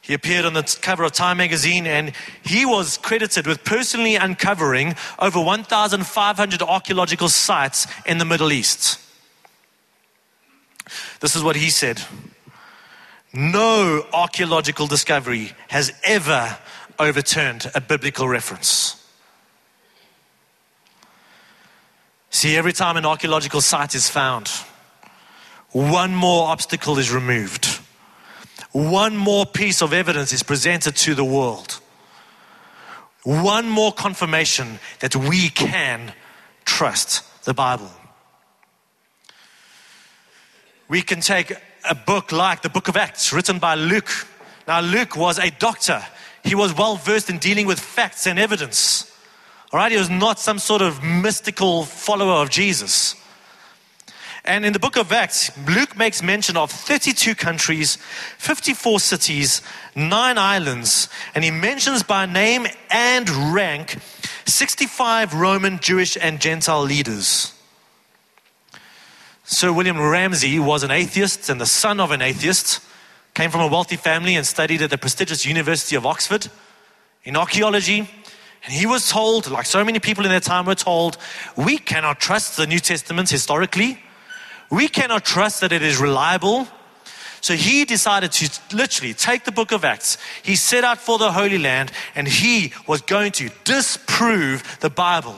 he 0.00 0.14
appeared 0.14 0.44
on 0.44 0.54
the 0.54 0.78
cover 0.80 1.02
of 1.02 1.10
Time 1.10 1.38
magazine 1.38 1.84
and 1.84 2.12
he 2.44 2.64
was 2.64 2.96
credited 2.98 3.44
with 3.44 3.64
personally 3.64 4.14
uncovering 4.14 4.94
over 5.18 5.40
1,500 5.40 6.62
archaeological 6.62 7.28
sites 7.28 7.88
in 8.06 8.18
the 8.18 8.24
Middle 8.24 8.52
East. 8.52 9.00
This 11.18 11.34
is 11.34 11.42
what 11.42 11.56
he 11.56 11.70
said 11.70 12.02
No 13.32 14.06
archaeological 14.12 14.86
discovery 14.86 15.52
has 15.68 15.92
ever 16.04 16.56
overturned 17.00 17.68
a 17.74 17.80
biblical 17.80 18.28
reference. 18.28 19.01
See, 22.32 22.56
every 22.56 22.72
time 22.72 22.96
an 22.96 23.04
archaeological 23.04 23.60
site 23.60 23.94
is 23.94 24.08
found, 24.08 24.48
one 25.70 26.14
more 26.14 26.48
obstacle 26.48 26.98
is 26.98 27.12
removed. 27.12 27.66
One 28.72 29.18
more 29.18 29.44
piece 29.44 29.82
of 29.82 29.92
evidence 29.92 30.32
is 30.32 30.42
presented 30.42 30.96
to 30.96 31.14
the 31.14 31.26
world. 31.26 31.78
One 33.24 33.68
more 33.68 33.92
confirmation 33.92 34.80
that 35.00 35.14
we 35.14 35.50
can 35.50 36.14
trust 36.64 37.44
the 37.44 37.52
Bible. 37.52 37.90
We 40.88 41.02
can 41.02 41.20
take 41.20 41.52
a 41.88 41.94
book 41.94 42.32
like 42.32 42.62
the 42.62 42.70
book 42.70 42.88
of 42.88 42.96
Acts, 42.96 43.30
written 43.32 43.58
by 43.58 43.74
Luke. 43.74 44.10
Now, 44.66 44.80
Luke 44.80 45.16
was 45.16 45.38
a 45.38 45.50
doctor, 45.50 46.02
he 46.42 46.54
was 46.54 46.74
well 46.74 46.96
versed 46.96 47.28
in 47.28 47.38
dealing 47.38 47.66
with 47.66 47.78
facts 47.78 48.26
and 48.26 48.38
evidence. 48.38 49.11
All 49.72 49.78
right, 49.78 49.90
he 49.90 49.96
was 49.96 50.10
not 50.10 50.38
some 50.38 50.58
sort 50.58 50.82
of 50.82 51.02
mystical 51.02 51.84
follower 51.84 52.42
of 52.42 52.50
Jesus. 52.50 53.14
And 54.44 54.66
in 54.66 54.72
the 54.72 54.78
book 54.78 54.96
of 54.96 55.12
Acts, 55.12 55.50
Luke 55.66 55.96
makes 55.96 56.22
mention 56.22 56.56
of 56.56 56.70
32 56.70 57.34
countries, 57.34 57.96
54 58.38 59.00
cities, 59.00 59.62
nine 59.94 60.36
islands, 60.36 61.08
and 61.34 61.42
he 61.42 61.50
mentions 61.50 62.02
by 62.02 62.26
name 62.26 62.66
and 62.90 63.30
rank 63.54 63.98
65 64.44 65.32
Roman, 65.32 65.78
Jewish, 65.78 66.18
and 66.20 66.40
Gentile 66.40 66.82
leaders. 66.82 67.54
Sir 69.44 69.72
William 69.72 69.98
Ramsay 69.98 70.58
was 70.58 70.82
an 70.82 70.90
atheist 70.90 71.48
and 71.48 71.60
the 71.60 71.66
son 71.66 72.00
of 72.00 72.10
an 72.10 72.20
atheist, 72.20 72.80
came 73.34 73.50
from 73.50 73.60
a 73.60 73.68
wealthy 73.68 73.96
family 73.96 74.34
and 74.36 74.46
studied 74.46 74.82
at 74.82 74.90
the 74.90 74.98
prestigious 74.98 75.46
University 75.46 75.96
of 75.96 76.04
Oxford 76.04 76.48
in 77.24 77.36
archaeology. 77.36 78.08
And 78.64 78.72
he 78.72 78.86
was 78.86 79.10
told, 79.10 79.50
like 79.50 79.66
so 79.66 79.84
many 79.84 79.98
people 79.98 80.24
in 80.24 80.30
their 80.30 80.40
time 80.40 80.66
were 80.66 80.74
told, 80.74 81.18
we 81.56 81.78
cannot 81.78 82.20
trust 82.20 82.56
the 82.56 82.66
New 82.66 82.78
Testament 82.78 83.28
historically 83.28 83.98
we 84.72 84.88
cannot 84.88 85.22
trust 85.22 85.60
that 85.60 85.70
it 85.70 85.82
is 85.82 86.00
reliable. 86.00 86.66
So 87.42 87.54
he 87.54 87.84
decided 87.84 88.32
to 88.32 88.74
literally 88.74 89.12
take 89.12 89.44
the 89.44 89.52
book 89.52 89.70
of 89.70 89.84
Acts. 89.84 90.16
He 90.42 90.56
set 90.56 90.82
out 90.82 90.96
for 90.96 91.18
the 91.18 91.30
Holy 91.30 91.58
Land 91.58 91.92
and 92.14 92.26
he 92.26 92.72
was 92.86 93.02
going 93.02 93.32
to 93.32 93.50
disprove 93.64 94.78
the 94.80 94.88
Bible. 94.88 95.36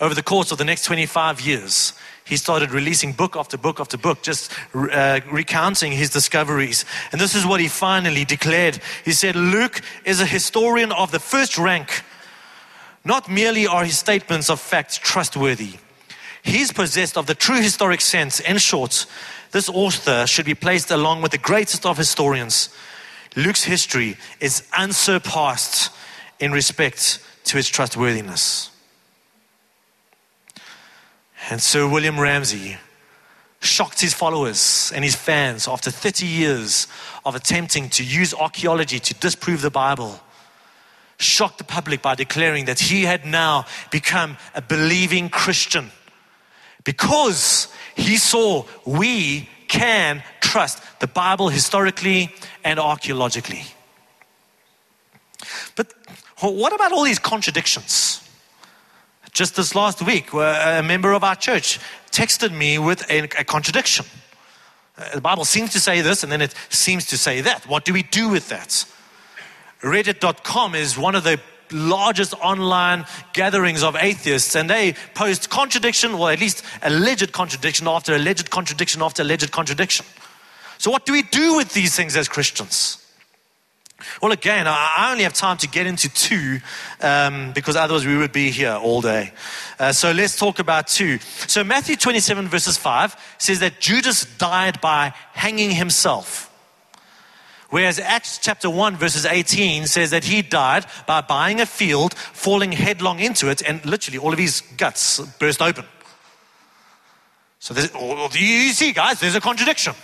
Over 0.00 0.14
the 0.14 0.22
course 0.22 0.52
of 0.52 0.58
the 0.58 0.64
next 0.64 0.84
25 0.84 1.40
years, 1.40 1.94
he 2.26 2.36
started 2.36 2.72
releasing 2.72 3.12
book 3.12 3.36
after 3.36 3.56
book 3.56 3.78
after 3.78 3.96
book, 3.96 4.20
just 4.22 4.52
uh, 4.74 5.20
recounting 5.30 5.92
his 5.92 6.10
discoveries. 6.10 6.84
And 7.12 7.20
this 7.20 7.36
is 7.36 7.46
what 7.46 7.60
he 7.60 7.68
finally 7.68 8.24
declared. 8.24 8.80
He 9.04 9.12
said, 9.12 9.36
Luke 9.36 9.80
is 10.04 10.20
a 10.20 10.26
historian 10.26 10.90
of 10.90 11.12
the 11.12 11.20
first 11.20 11.56
rank. 11.56 12.02
Not 13.04 13.30
merely 13.30 13.68
are 13.68 13.84
his 13.84 13.98
statements 13.98 14.50
of 14.50 14.60
fact 14.60 15.00
trustworthy, 15.00 15.74
he's 16.42 16.72
possessed 16.72 17.16
of 17.16 17.26
the 17.26 17.34
true 17.34 17.60
historic 17.60 18.00
sense. 18.00 18.40
In 18.40 18.58
short, 18.58 19.06
this 19.52 19.68
author 19.68 20.26
should 20.26 20.46
be 20.46 20.54
placed 20.54 20.90
along 20.90 21.22
with 21.22 21.30
the 21.30 21.38
greatest 21.38 21.86
of 21.86 21.96
historians. 21.96 22.70
Luke's 23.36 23.62
history 23.62 24.16
is 24.40 24.66
unsurpassed 24.76 25.90
in 26.40 26.50
respect 26.50 27.20
to 27.44 27.58
its 27.58 27.68
trustworthiness. 27.68 28.70
And 31.48 31.62
Sir 31.62 31.88
William 31.88 32.18
Ramsay 32.18 32.76
shocked 33.60 34.00
his 34.00 34.14
followers 34.14 34.92
and 34.94 35.04
his 35.04 35.14
fans 35.14 35.68
after 35.68 35.90
30 35.90 36.26
years 36.26 36.88
of 37.24 37.34
attempting 37.34 37.88
to 37.90 38.04
use 38.04 38.34
archaeology 38.34 38.98
to 38.98 39.14
disprove 39.14 39.62
the 39.62 39.70
Bible. 39.70 40.20
Shocked 41.18 41.58
the 41.58 41.64
public 41.64 42.02
by 42.02 42.14
declaring 42.14 42.66
that 42.66 42.78
he 42.78 43.04
had 43.04 43.24
now 43.24 43.64
become 43.90 44.36
a 44.54 44.60
believing 44.60 45.30
Christian 45.30 45.90
because 46.84 47.68
he 47.94 48.16
saw 48.16 48.64
we 48.84 49.48
can 49.68 50.22
trust 50.40 50.82
the 51.00 51.06
Bible 51.06 51.48
historically 51.48 52.34
and 52.64 52.78
archaeologically. 52.78 53.64
But 55.74 55.92
what 56.40 56.74
about 56.74 56.92
all 56.92 57.04
these 57.04 57.18
contradictions? 57.18 58.25
Just 59.36 59.54
this 59.54 59.74
last 59.74 60.00
week, 60.00 60.32
a 60.32 60.82
member 60.82 61.12
of 61.12 61.22
our 61.22 61.36
church 61.36 61.78
texted 62.10 62.52
me 62.52 62.78
with 62.78 63.02
a, 63.10 63.24
a 63.38 63.44
contradiction. 63.44 64.06
Uh, 64.96 65.16
the 65.16 65.20
Bible 65.20 65.44
seems 65.44 65.72
to 65.72 65.78
say 65.78 66.00
this 66.00 66.22
and 66.22 66.32
then 66.32 66.40
it 66.40 66.54
seems 66.70 67.04
to 67.08 67.18
say 67.18 67.42
that. 67.42 67.66
What 67.68 67.84
do 67.84 67.92
we 67.92 68.02
do 68.02 68.30
with 68.30 68.48
that? 68.48 68.86
Reddit.com 69.82 70.74
is 70.74 70.96
one 70.96 71.14
of 71.14 71.24
the 71.24 71.38
largest 71.70 72.32
online 72.40 73.04
gatherings 73.34 73.82
of 73.82 73.94
atheists, 73.94 74.56
and 74.56 74.70
they 74.70 74.94
post 75.12 75.50
contradiction, 75.50 76.14
or 76.14 76.30
at 76.30 76.40
least 76.40 76.62
alleged 76.80 77.30
contradiction 77.32 77.86
after 77.88 78.14
alleged 78.14 78.48
contradiction 78.48 79.02
after 79.02 79.20
alleged 79.20 79.52
contradiction. 79.52 80.06
So, 80.78 80.90
what 80.90 81.04
do 81.04 81.12
we 81.12 81.24
do 81.24 81.56
with 81.56 81.74
these 81.74 81.94
things 81.94 82.16
as 82.16 82.26
Christians? 82.26 83.05
Well, 84.20 84.32
again, 84.32 84.66
I 84.68 85.08
only 85.10 85.24
have 85.24 85.32
time 85.32 85.56
to 85.58 85.68
get 85.68 85.86
into 85.86 86.10
two 86.10 86.58
um, 87.00 87.52
because 87.52 87.76
otherwise 87.76 88.04
we 88.04 88.16
would 88.16 88.32
be 88.32 88.50
here 88.50 88.72
all 88.72 89.00
day. 89.00 89.32
Uh, 89.78 89.92
so 89.92 90.12
let's 90.12 90.38
talk 90.38 90.58
about 90.58 90.86
two. 90.86 91.18
So, 91.46 91.64
Matthew 91.64 91.96
27, 91.96 92.46
verses 92.48 92.76
5 92.76 93.16
says 93.38 93.60
that 93.60 93.80
Judas 93.80 94.26
died 94.36 94.80
by 94.82 95.14
hanging 95.32 95.70
himself. 95.70 96.52
Whereas 97.70 97.98
Acts 97.98 98.38
chapter 98.38 98.68
1, 98.68 98.96
verses 98.96 99.24
18 99.24 99.86
says 99.86 100.10
that 100.10 100.24
he 100.24 100.42
died 100.42 100.84
by 101.06 101.22
buying 101.22 101.60
a 101.60 101.66
field, 101.66 102.14
falling 102.14 102.72
headlong 102.72 103.18
into 103.18 103.50
it, 103.50 103.62
and 103.62 103.84
literally 103.84 104.18
all 104.18 104.32
of 104.32 104.38
his 104.38 104.60
guts 104.76 105.20
burst 105.38 105.62
open. 105.62 105.84
So, 107.60 107.74
you 107.74 108.72
see, 108.72 108.92
guys, 108.92 109.20
there's 109.20 109.34
a 109.34 109.40
contradiction. 109.40 109.94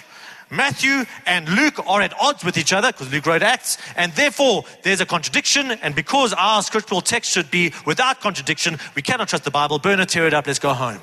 Matthew 0.53 1.07
and 1.25 1.49
Luke 1.49 1.81
are 1.89 2.03
at 2.03 2.13
odds 2.21 2.45
with 2.45 2.59
each 2.59 2.75
other 2.75 2.93
because 2.93 3.11
Luke 3.11 3.25
wrote 3.25 3.43
Acts, 3.43 3.79
and 3.97 4.13
therefore 4.13 4.65
there's 4.83 5.01
a 5.01 5.07
contradiction. 5.07 5.71
And 5.71 5.95
because 5.95 6.35
our 6.35 6.63
scriptural 6.63 7.01
text 7.01 7.31
should 7.31 7.51
be 7.51 7.73
without 7.87 8.21
contradiction, 8.21 8.79
we 8.95 9.01
cannot 9.01 9.29
trust 9.29 9.45
the 9.45 9.51
Bible. 9.51 9.79
Burn 9.79 9.99
it, 9.99 10.11
tear 10.11 10.27
it 10.27 10.35
up, 10.35 10.47
let's 10.47 10.59
go 10.59 10.75
home. 10.75 11.01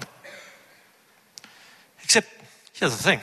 Except, 2.03 2.27
here's 2.73 2.95
the 2.95 3.03
thing. 3.03 3.21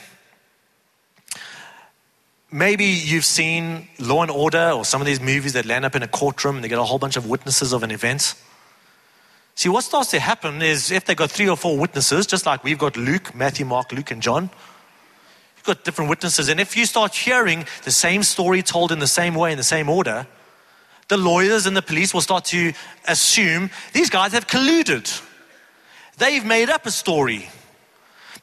Maybe 2.51 2.87
you've 2.87 3.25
seen 3.25 3.89
Law 4.01 4.23
and 4.23 4.31
Order 4.31 4.73
or 4.73 4.85
some 4.85 5.01
of 5.01 5.07
these 5.07 5.21
movies 5.21 5.53
that 5.53 5.65
land 5.65 5.85
up 5.85 5.95
in 5.95 6.03
a 6.03 6.09
courtroom 6.09 6.57
and 6.57 6.65
they 6.65 6.69
get 6.69 6.79
a 6.79 6.85
whole 6.85 6.99
bunch 6.99 7.17
of 7.17 7.29
witnesses 7.29 7.73
of 7.73 7.85
an 7.85 7.93
event. 7.93 8.35
See, 9.55 9.69
what 9.69 9.85
starts 9.85 10.11
to 10.11 10.19
happen 10.19 10.61
is 10.61 10.91
if 10.91 11.05
they've 11.05 11.17
got 11.17 11.31
three 11.31 11.49
or 11.49 11.57
four 11.57 11.79
witnesses, 11.79 12.27
just 12.27 12.47
like 12.47 12.65
we've 12.65 12.79
got 12.79 12.97
Luke, 12.97 13.33
Matthew, 13.33 13.65
Mark, 13.65 13.93
Luke, 13.93 14.11
and 14.11 14.21
John, 14.21 14.51
got 15.67 15.85
different 15.85 16.09
witnesses. 16.09 16.49
And 16.49 16.59
if 16.59 16.77
you 16.77 16.87
start 16.87 17.15
hearing 17.15 17.67
the 17.85 17.91
same 17.91 18.23
story 18.23 18.63
told 18.63 18.93
in 18.93 18.99
the 18.99 19.07
same 19.07 19.35
way, 19.35 19.53
in 19.53 19.59
the 19.59 19.65
same 19.65 19.89
order, 19.89 20.27
the 21.09 21.17
lawyers 21.17 21.67
and 21.67 21.77
the 21.77 21.83
police 21.83 22.15
will 22.15 22.21
start 22.21 22.45
to 22.47 22.73
assume 23.07 23.71
these 23.93 24.11
guys 24.11 24.33
have 24.33 24.47
colluded. 24.47 25.23
They've 26.19 26.45
made 26.45 26.71
up 26.71 26.87
a 26.87 26.91
story. 26.91 27.49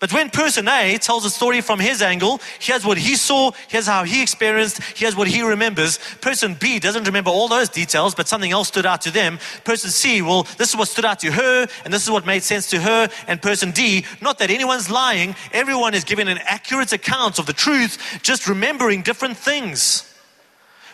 But 0.04 0.12
when 0.12 0.30
person 0.32 0.68
A 0.68 0.98
tells 0.98 1.24
a 1.24 1.30
story 1.30 1.62
from 1.62 1.80
his 1.80 2.02
angle, 2.02 2.42
here's 2.60 2.86
what 2.86 2.98
he 2.98 3.16
saw, 3.16 3.52
here's 3.70 3.88
how 3.88 4.04
he 4.04 4.22
experienced, 4.22 4.84
here's 4.98 5.16
what 5.16 5.30
he 5.30 5.42
remembers. 5.44 5.98
Person 6.20 6.56
B 6.56 6.78
doesn't 6.78 7.06
remember 7.06 7.30
all 7.30 7.48
those 7.48 7.70
details, 7.70 8.14
but 8.14 8.28
something 8.28 8.52
else 8.52 8.68
stood 8.68 8.86
out 8.86 9.00
to 9.04 9.12
them. 9.12 9.40
Person 9.64 9.92
C, 9.92 10.22
well, 10.22 10.44
this 10.58 10.72
is 10.72 10.76
what 10.76 10.90
stood 10.90 11.06
out 11.06 11.20
to 11.20 11.32
her, 11.32 11.68
and 11.86 11.94
this 11.94 12.04
is 12.04 12.12
what 12.12 12.26
made 12.26 12.44
sense 12.44 12.70
to 12.72 12.82
her. 12.82 13.08
And 13.30 13.42
person 13.42 13.72
D, 13.72 14.04
not 14.22 14.40
that 14.40 14.50
anyone's 14.50 14.90
lying, 14.90 15.38
everyone 15.54 15.94
is 15.94 16.04
giving 16.04 16.28
an 16.28 16.40
accurate 16.44 16.92
account 16.92 17.40
of 17.40 17.46
the 17.46 17.54
truth, 17.54 18.20
just 18.22 18.46
remembering 18.46 19.04
different 19.04 19.38
things. 19.38 20.14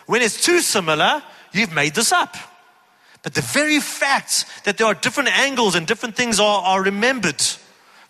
When 0.06 0.22
it's 0.22 0.40
too 0.40 0.60
similar, 0.60 1.20
you've 1.50 1.72
made 1.72 1.96
this 1.96 2.12
up. 2.12 2.36
But 3.24 3.34
the 3.34 3.42
very 3.42 3.80
fact 3.80 4.44
that 4.62 4.78
there 4.78 4.86
are 4.86 4.94
different 4.94 5.36
angles 5.36 5.74
and 5.74 5.84
different 5.84 6.14
things 6.14 6.38
are, 6.38 6.62
are 6.62 6.80
remembered 6.80 7.42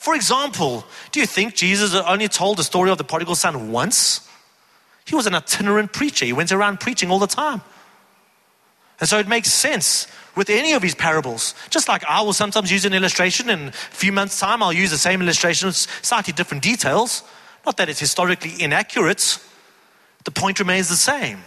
for 0.01 0.15
example, 0.15 0.83
do 1.13 1.21
you 1.21 1.27
think 1.27 1.55
Jesus 1.55 1.95
only 1.95 2.27
told 2.27 2.57
the 2.57 2.65
story 2.65 2.91
of 2.91 2.97
the 2.97 3.05
prodigal 3.05 3.35
son 3.35 3.71
once? 3.71 4.27
He 5.05 5.15
was 5.15 5.27
an 5.27 5.35
itinerant 5.35 5.93
preacher. 5.93 6.25
He 6.25 6.33
went 6.33 6.51
around 6.53 6.81
preaching 6.81 7.11
all 7.11 7.19
the 7.19 7.27
time. 7.27 7.61
And 8.99 9.07
so 9.07 9.19
it 9.19 9.29
makes 9.29 9.53
sense 9.53 10.07
with 10.35 10.49
any 10.49 10.73
of 10.73 10.83
his 10.83 10.95
parables. 10.95 11.55
Just 11.69 11.87
like 11.87 12.03
I 12.07 12.23
will 12.23 12.33
sometimes 12.33 12.73
use 12.73 12.87
an 12.87 12.95
illustration, 12.95 13.51
in 13.51 13.69
a 13.69 13.73
few 13.73 14.11
months' 14.11 14.41
time, 14.41 14.63
I'll 14.63 14.73
use 14.73 14.91
the 14.91 14.97
same 14.97 15.21
illustration 15.21 15.67
with 15.67 15.77
slightly 15.77 16.33
different 16.33 16.63
details. 16.63 17.23
Not 17.67 17.77
that 17.77 17.91
it's 17.91 18.01
historically 18.01 18.55
inaccurate, 18.59 19.39
the 20.25 20.31
point 20.31 20.61
remains 20.61 20.89
the 20.89 20.97
same. 20.97 21.41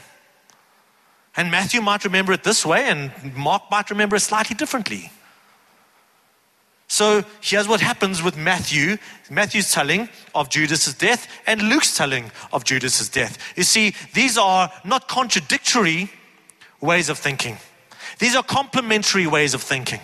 And 1.35 1.49
Matthew 1.49 1.81
might 1.81 2.03
remember 2.03 2.33
it 2.33 2.43
this 2.43 2.63
way, 2.63 2.83
and 2.85 3.11
Mark 3.35 3.63
might 3.71 3.89
remember 3.89 4.15
it 4.15 4.19
slightly 4.19 4.55
differently. 4.55 5.11
So 6.93 7.23
here's 7.41 7.67
what 7.67 7.81
happens 7.81 8.21
with 8.21 8.37
Matthew 8.37 8.97
Matthew's 9.27 9.71
telling 9.71 10.09
of 10.35 10.49
Judas's 10.49 10.93
death 10.93 11.27
and 11.47 11.59
Luke's 11.59 11.97
telling 11.97 12.29
of 12.51 12.65
Judas's 12.65 13.09
death. 13.09 13.39
You 13.57 13.63
see, 13.63 13.95
these 14.13 14.37
are 14.37 14.71
not 14.85 15.07
contradictory 15.07 16.11
ways 16.81 17.09
of 17.09 17.17
thinking, 17.17 17.57
these 18.19 18.35
are 18.35 18.43
complementary 18.43 19.25
ways 19.25 19.55
of 19.55 19.63
thinking. 19.63 20.01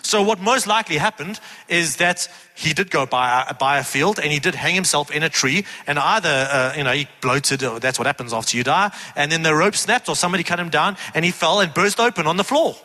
So, 0.00 0.22
what 0.22 0.40
most 0.40 0.66
likely 0.66 0.96
happened 0.96 1.40
is 1.68 1.96
that 1.96 2.26
he 2.54 2.72
did 2.72 2.90
go 2.90 3.04
by 3.04 3.44
a, 3.46 3.52
buy 3.52 3.76
a 3.78 3.84
field 3.84 4.18
and 4.18 4.32
he 4.32 4.38
did 4.38 4.54
hang 4.54 4.74
himself 4.74 5.10
in 5.10 5.22
a 5.22 5.28
tree, 5.28 5.66
and 5.86 5.98
either, 5.98 6.48
uh, 6.50 6.72
you 6.74 6.84
know, 6.84 6.92
he 6.92 7.06
bloated, 7.20 7.62
or 7.62 7.80
that's 7.80 7.98
what 7.98 8.06
happens 8.06 8.32
after 8.32 8.56
you 8.56 8.64
die, 8.64 8.90
and 9.14 9.30
then 9.30 9.42
the 9.42 9.54
rope 9.54 9.74
snapped 9.74 10.08
or 10.08 10.16
somebody 10.16 10.42
cut 10.42 10.58
him 10.58 10.70
down 10.70 10.96
and 11.14 11.26
he 11.26 11.30
fell 11.30 11.60
and 11.60 11.74
burst 11.74 12.00
open 12.00 12.26
on 12.26 12.38
the 12.38 12.44
floor. 12.44 12.76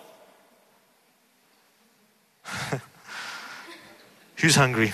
Who's 4.44 4.58
hungry? 4.58 4.92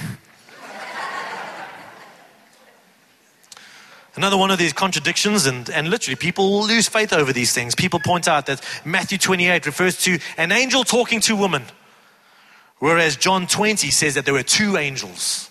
Another 4.16 4.38
one 4.38 4.52
of 4.52 4.60
these 4.60 4.74
contradictions, 4.74 5.48
and, 5.48 5.68
and 5.72 5.90
literally 5.90 6.16
people 6.16 6.62
lose 6.68 6.88
faith 6.88 7.12
over 7.12 7.34
these 7.34 7.52
things. 7.52 7.74
People 7.74 8.00
point 8.00 8.28
out 8.28 8.46
that 8.46 8.64
Matthew 8.86 9.18
28 9.18 9.66
refers 9.66 9.98
to 10.04 10.20
an 10.38 10.52
angel 10.52 10.84
talking 10.84 11.20
to 11.22 11.36
woman, 11.36 11.64
whereas 12.78 13.16
John 13.16 13.48
20 13.48 13.90
says 13.90 14.14
that 14.14 14.26
there 14.26 14.36
were 14.36 14.44
two 14.44 14.78
angels. 14.78 15.50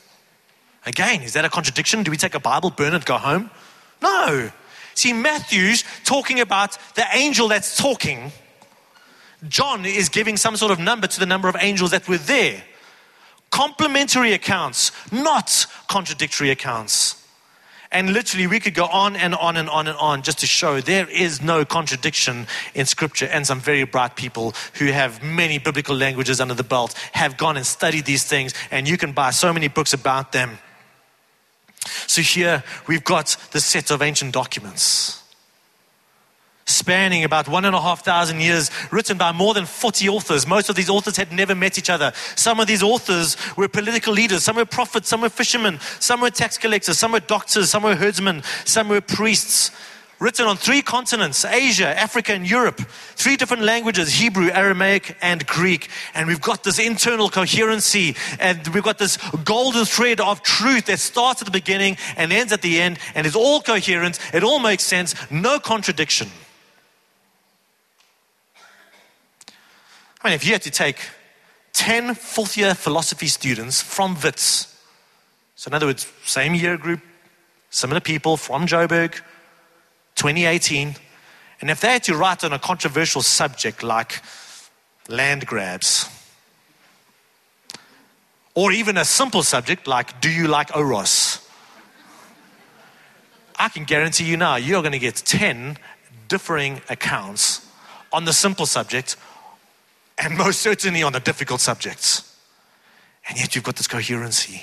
Again, 0.86 1.22
is 1.22 1.32
that 1.32 1.44
a 1.44 1.50
contradiction? 1.50 2.04
Do 2.04 2.12
we 2.12 2.16
take 2.16 2.36
a 2.36 2.40
Bible, 2.40 2.70
burn 2.70 2.94
it, 2.94 3.04
go 3.04 3.18
home? 3.18 3.50
No. 4.00 4.52
See, 4.94 5.12
Matthew's 5.12 5.82
talking 6.04 6.38
about 6.38 6.78
the 6.94 7.04
angel 7.14 7.48
that's 7.48 7.76
talking. 7.76 8.30
John 9.48 9.84
is 9.84 10.08
giving 10.08 10.36
some 10.36 10.56
sort 10.56 10.70
of 10.70 10.78
number 10.78 11.08
to 11.08 11.18
the 11.18 11.26
number 11.26 11.48
of 11.48 11.56
angels 11.58 11.90
that 11.90 12.08
were 12.08 12.18
there 12.18 12.62
complementary 13.50 14.32
accounts, 14.32 14.92
not 15.12 15.66
contradictory 15.88 16.50
accounts. 16.50 17.14
And 17.90 18.12
literally, 18.12 18.46
we 18.46 18.60
could 18.60 18.74
go 18.74 18.84
on 18.84 19.16
and 19.16 19.34
on 19.34 19.56
and 19.56 19.68
on 19.68 19.88
and 19.88 19.96
on 19.96 20.22
just 20.22 20.40
to 20.40 20.46
show 20.46 20.80
there 20.80 21.08
is 21.08 21.40
no 21.40 21.64
contradiction 21.64 22.46
in 22.74 22.84
Scripture. 22.84 23.26
And 23.26 23.46
some 23.46 23.60
very 23.60 23.84
bright 23.84 24.14
people 24.14 24.54
who 24.74 24.86
have 24.86 25.22
many 25.22 25.58
biblical 25.58 25.96
languages 25.96 26.38
under 26.38 26.52
the 26.52 26.64
belt 26.64 26.92
have 27.12 27.38
gone 27.38 27.56
and 27.56 27.66
studied 27.66 28.04
these 28.04 28.24
things, 28.24 28.52
and 28.70 28.86
you 28.86 28.98
can 28.98 29.12
buy 29.12 29.30
so 29.30 29.54
many 29.54 29.68
books 29.68 29.94
about 29.94 30.32
them. 30.32 30.58
So, 32.06 32.20
here 32.20 32.62
we've 32.86 33.04
got 33.04 33.36
the 33.52 33.60
set 33.60 33.90
of 33.90 34.02
ancient 34.02 34.34
documents 34.34 35.22
spanning 36.68 37.24
about 37.24 37.48
one 37.48 37.64
and 37.64 37.74
a 37.74 37.80
half 37.80 38.04
thousand 38.04 38.40
years, 38.40 38.70
written 38.90 39.18
by 39.18 39.32
more 39.32 39.54
than 39.54 39.66
40 39.66 40.08
authors. 40.08 40.46
Most 40.46 40.68
of 40.68 40.76
these 40.76 40.90
authors 40.90 41.16
had 41.16 41.32
never 41.32 41.54
met 41.54 41.78
each 41.78 41.90
other. 41.90 42.12
Some 42.36 42.60
of 42.60 42.66
these 42.66 42.82
authors 42.82 43.36
were 43.56 43.68
political 43.68 44.12
leaders, 44.12 44.44
some 44.44 44.56
were 44.56 44.64
prophets, 44.64 45.08
some 45.08 45.20
were 45.20 45.28
fishermen, 45.28 45.80
some 46.00 46.20
were 46.20 46.30
tax 46.30 46.58
collectors, 46.58 46.98
some 46.98 47.12
were 47.12 47.20
doctors, 47.20 47.70
some 47.70 47.82
were 47.82 47.96
herdsmen, 47.96 48.42
some 48.64 48.88
were 48.88 49.00
priests. 49.00 49.70
written 50.20 50.46
on 50.46 50.56
three 50.56 50.82
continents 50.82 51.44
Asia, 51.44 51.86
Africa, 51.98 52.32
and 52.32 52.48
Europe. 52.48 52.80
Three 53.14 53.36
different 53.36 53.62
languages 53.62 54.14
Hebrew, 54.14 54.50
Aramaic, 54.50 55.16
and 55.22 55.46
Greek. 55.46 55.88
And 56.14 56.26
we've 56.26 56.40
got 56.40 56.64
this 56.64 56.78
internal 56.78 57.28
coherency, 57.28 58.16
and 58.40 58.66
we've 58.68 58.82
got 58.82 58.98
this 58.98 59.16
golden 59.44 59.84
thread 59.84 60.20
of 60.20 60.42
truth 60.42 60.86
that 60.86 60.98
starts 60.98 61.40
at 61.40 61.46
the 61.46 61.52
beginning 61.52 61.96
and 62.16 62.32
ends 62.32 62.52
at 62.52 62.62
the 62.62 62.80
end, 62.80 62.98
and 63.14 63.26
is 63.26 63.36
all 63.36 63.60
coherent. 63.60 64.18
It 64.34 64.42
all 64.42 64.58
makes 64.58 64.82
sense, 64.82 65.14
no 65.30 65.58
contradiction. 65.60 66.28
I 70.22 70.28
mean, 70.28 70.34
if 70.34 70.44
you 70.44 70.52
had 70.52 70.62
to 70.62 70.70
take 70.70 70.98
10 71.74 72.14
fourth 72.14 72.56
year 72.56 72.74
philosophy 72.74 73.28
students 73.28 73.80
from 73.80 74.16
WITS, 74.16 74.74
so 75.54 75.68
in 75.68 75.74
other 75.74 75.86
words, 75.86 76.10
same 76.24 76.54
year 76.54 76.76
group, 76.76 77.00
similar 77.70 78.00
people 78.00 78.36
from 78.36 78.66
Joburg, 78.66 79.14
2018, 80.16 80.96
and 81.60 81.70
if 81.70 81.80
they 81.80 81.92
had 81.92 82.04
to 82.04 82.16
write 82.16 82.44
on 82.44 82.52
a 82.52 82.58
controversial 82.58 83.22
subject 83.22 83.82
like 83.82 84.22
land 85.08 85.46
grabs, 85.46 86.08
or 88.54 88.72
even 88.72 88.96
a 88.96 89.04
simple 89.04 89.44
subject 89.44 89.86
like, 89.86 90.20
do 90.20 90.28
you 90.28 90.48
like 90.48 90.74
Oros? 90.76 91.48
I 93.56 93.68
can 93.68 93.84
guarantee 93.84 94.24
you 94.24 94.36
now, 94.36 94.56
you're 94.56 94.82
going 94.82 94.92
to 94.92 94.98
get 94.98 95.14
10 95.14 95.78
differing 96.26 96.80
accounts 96.88 97.66
on 98.12 98.24
the 98.24 98.32
simple 98.32 98.66
subject 98.66 99.16
and 100.22 100.36
most 100.36 100.60
certainly 100.60 101.02
on 101.02 101.12
the 101.12 101.20
difficult 101.20 101.60
subjects. 101.60 102.36
And 103.28 103.38
yet 103.38 103.54
you've 103.54 103.64
got 103.64 103.76
this 103.76 103.86
coherency. 103.86 104.62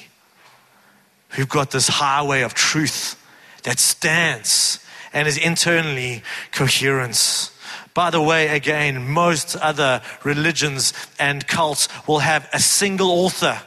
We've 1.38 1.50
got 1.50 1.72
this 1.72 1.88
highway 1.88 2.42
of 2.42 2.54
truth 2.54 3.22
that 3.64 3.80
stands 3.80 4.80
and 5.14 5.28
is 5.28 5.38
internally 5.38 6.24
coherent. 6.52 7.52
By 7.94 8.10
the 8.10 8.22
way, 8.22 8.50
again, 8.50 9.08
most 9.08 9.56
other 9.56 10.02
religions 10.24 10.94
and 11.20 11.48
cults 11.48 11.88
will 12.08 12.20
have 12.20 12.48
a 12.54 12.60
single 12.60 13.10
author. 13.10 13.62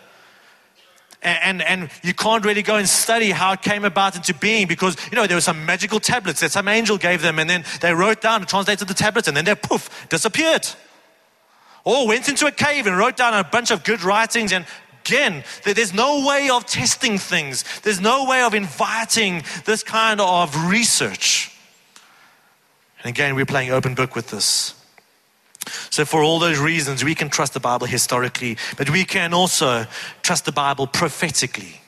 And, 1.20 1.62
and, 1.62 1.82
and, 1.82 1.90
you 2.04 2.14
can't 2.14 2.44
really 2.44 2.62
go 2.62 2.76
and 2.76 2.88
study 2.88 3.30
how 3.30 3.52
it 3.52 3.62
came 3.62 3.84
about 3.84 4.14
into 4.14 4.34
being 4.34 4.68
because, 4.68 4.96
you 5.10 5.16
know, 5.16 5.26
there 5.26 5.36
were 5.36 5.40
some 5.40 5.66
magical 5.66 5.98
tablets 5.98 6.40
that 6.40 6.52
some 6.52 6.68
angel 6.68 6.96
gave 6.96 7.22
them 7.22 7.40
and 7.40 7.50
then 7.50 7.64
they 7.80 7.92
wrote 7.92 8.20
down 8.20 8.42
and 8.42 8.48
translated 8.48 8.86
the 8.86 8.94
tablets 8.94 9.26
and 9.26 9.36
then 9.36 9.44
they 9.44 9.56
poof, 9.56 10.08
disappeared. 10.08 10.68
Or 11.88 12.06
went 12.06 12.28
into 12.28 12.44
a 12.44 12.52
cave 12.52 12.86
and 12.86 12.98
wrote 12.98 13.16
down 13.16 13.32
a 13.32 13.42
bunch 13.42 13.70
of 13.70 13.82
good 13.82 14.02
writings 14.02 14.52
and 14.52 14.66
again, 15.06 15.42
there's 15.64 15.94
no 15.94 16.26
way 16.26 16.50
of 16.50 16.66
testing 16.66 17.16
things. 17.16 17.64
There's 17.80 17.98
no 17.98 18.26
way 18.26 18.42
of 18.42 18.52
inviting 18.52 19.42
this 19.64 19.82
kind 19.82 20.20
of 20.20 20.68
research. 20.68 21.50
And 23.02 23.08
again, 23.08 23.34
we're 23.34 23.46
playing 23.46 23.70
open 23.70 23.94
book 23.94 24.14
with 24.14 24.28
this. 24.28 24.74
So, 25.88 26.04
for 26.04 26.22
all 26.22 26.38
those 26.38 26.58
reasons, 26.58 27.04
we 27.04 27.14
can 27.14 27.30
trust 27.30 27.54
the 27.54 27.60
Bible 27.60 27.86
historically, 27.86 28.58
but 28.76 28.90
we 28.90 29.06
can 29.06 29.32
also 29.32 29.86
trust 30.20 30.44
the 30.44 30.52
Bible 30.52 30.86
prophetically. 30.86 31.80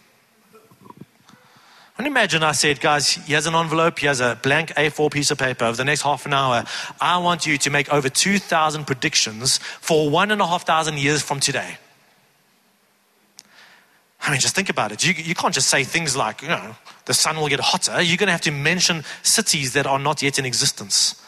And 2.00 2.06
imagine 2.06 2.42
I 2.42 2.52
said, 2.52 2.80
guys, 2.80 3.12
here's 3.12 3.44
an 3.44 3.54
envelope, 3.54 3.98
here's 3.98 4.20
a 4.20 4.40
blank 4.42 4.70
A4 4.70 5.10
piece 5.10 5.30
of 5.30 5.36
paper. 5.36 5.66
Over 5.66 5.76
the 5.76 5.84
next 5.84 6.00
half 6.00 6.24
an 6.24 6.32
hour, 6.32 6.64
I 6.98 7.18
want 7.18 7.44
you 7.44 7.58
to 7.58 7.68
make 7.68 7.92
over 7.92 8.08
2,000 8.08 8.86
predictions 8.86 9.58
for 9.58 10.08
one 10.08 10.30
and 10.30 10.40
a 10.40 10.46
half 10.46 10.66
thousand 10.66 10.98
years 10.98 11.20
from 11.20 11.40
today. 11.40 11.76
I 14.22 14.30
mean, 14.30 14.40
just 14.40 14.54
think 14.54 14.70
about 14.70 14.92
it. 14.92 15.04
You, 15.06 15.12
you 15.12 15.34
can't 15.34 15.52
just 15.52 15.68
say 15.68 15.84
things 15.84 16.16
like, 16.16 16.40
you 16.40 16.48
know, 16.48 16.74
the 17.04 17.12
sun 17.12 17.36
will 17.36 17.48
get 17.48 17.60
hotter. 17.60 18.00
You're 18.00 18.16
going 18.16 18.28
to 18.28 18.32
have 18.32 18.40
to 18.40 18.50
mention 18.50 19.04
cities 19.22 19.74
that 19.74 19.86
are 19.86 19.98
not 19.98 20.22
yet 20.22 20.38
in 20.38 20.46
existence. 20.46 21.19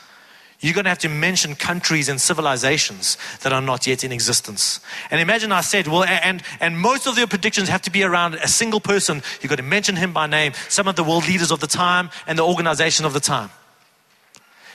You're 0.62 0.74
going 0.74 0.84
to 0.84 0.90
have 0.90 0.98
to 0.98 1.08
mention 1.08 1.56
countries 1.56 2.08
and 2.08 2.20
civilizations 2.20 3.18
that 3.40 3.52
are 3.52 3.60
not 3.60 3.84
yet 3.84 4.04
in 4.04 4.12
existence. 4.12 4.78
And 5.10 5.20
imagine 5.20 5.50
I 5.50 5.60
said, 5.60 5.88
well, 5.88 6.04
and, 6.04 6.40
and 6.60 6.78
most 6.78 7.08
of 7.08 7.18
your 7.18 7.26
predictions 7.26 7.68
have 7.68 7.82
to 7.82 7.90
be 7.90 8.04
around 8.04 8.36
a 8.36 8.46
single 8.46 8.78
person. 8.78 9.22
You've 9.40 9.50
got 9.50 9.56
to 9.56 9.64
mention 9.64 9.96
him 9.96 10.12
by 10.12 10.28
name, 10.28 10.52
some 10.68 10.86
of 10.86 10.94
the 10.94 11.02
world 11.02 11.26
leaders 11.26 11.50
of 11.50 11.58
the 11.58 11.66
time 11.66 12.10
and 12.28 12.38
the 12.38 12.44
organization 12.44 13.04
of 13.04 13.12
the 13.12 13.18
time. 13.18 13.50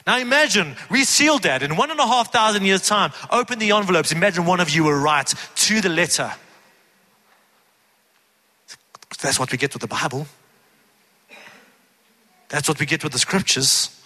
Now 0.06 0.20
imagine 0.20 0.76
we 0.90 1.06
sealed 1.06 1.44
that 1.44 1.64
in 1.64 1.78
one 1.78 1.90
and 1.90 2.00
a 2.00 2.06
half 2.06 2.34
thousand 2.34 2.66
years' 2.66 2.86
time. 2.86 3.14
Open 3.32 3.58
the 3.58 3.72
envelopes. 3.72 4.12
Imagine 4.12 4.46
one 4.46 4.60
of 4.60 4.70
you 4.70 4.84
were 4.84 5.00
right 5.00 5.34
to 5.56 5.82
the 5.82 5.90
letter. 5.90 6.34
That's 9.22 9.40
what 9.40 9.52
we 9.54 9.58
get 9.58 9.74
with 9.74 9.82
the 9.82 9.88
Bible. 9.88 10.28
That's 12.50 12.68
what 12.68 12.80
we 12.80 12.86
get 12.86 13.04
with 13.04 13.14
the 13.14 13.20
scriptures. 13.20 13.97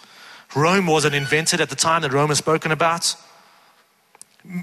Rome 0.56 0.88
wasn't 0.88 1.16
invented 1.16 1.62
at 1.62 1.70
the 1.70 1.76
time 1.76 2.02
that 2.02 2.12
Rome 2.12 2.32
is 2.32 2.38
spoken 2.38 2.72
about. 2.72 3.16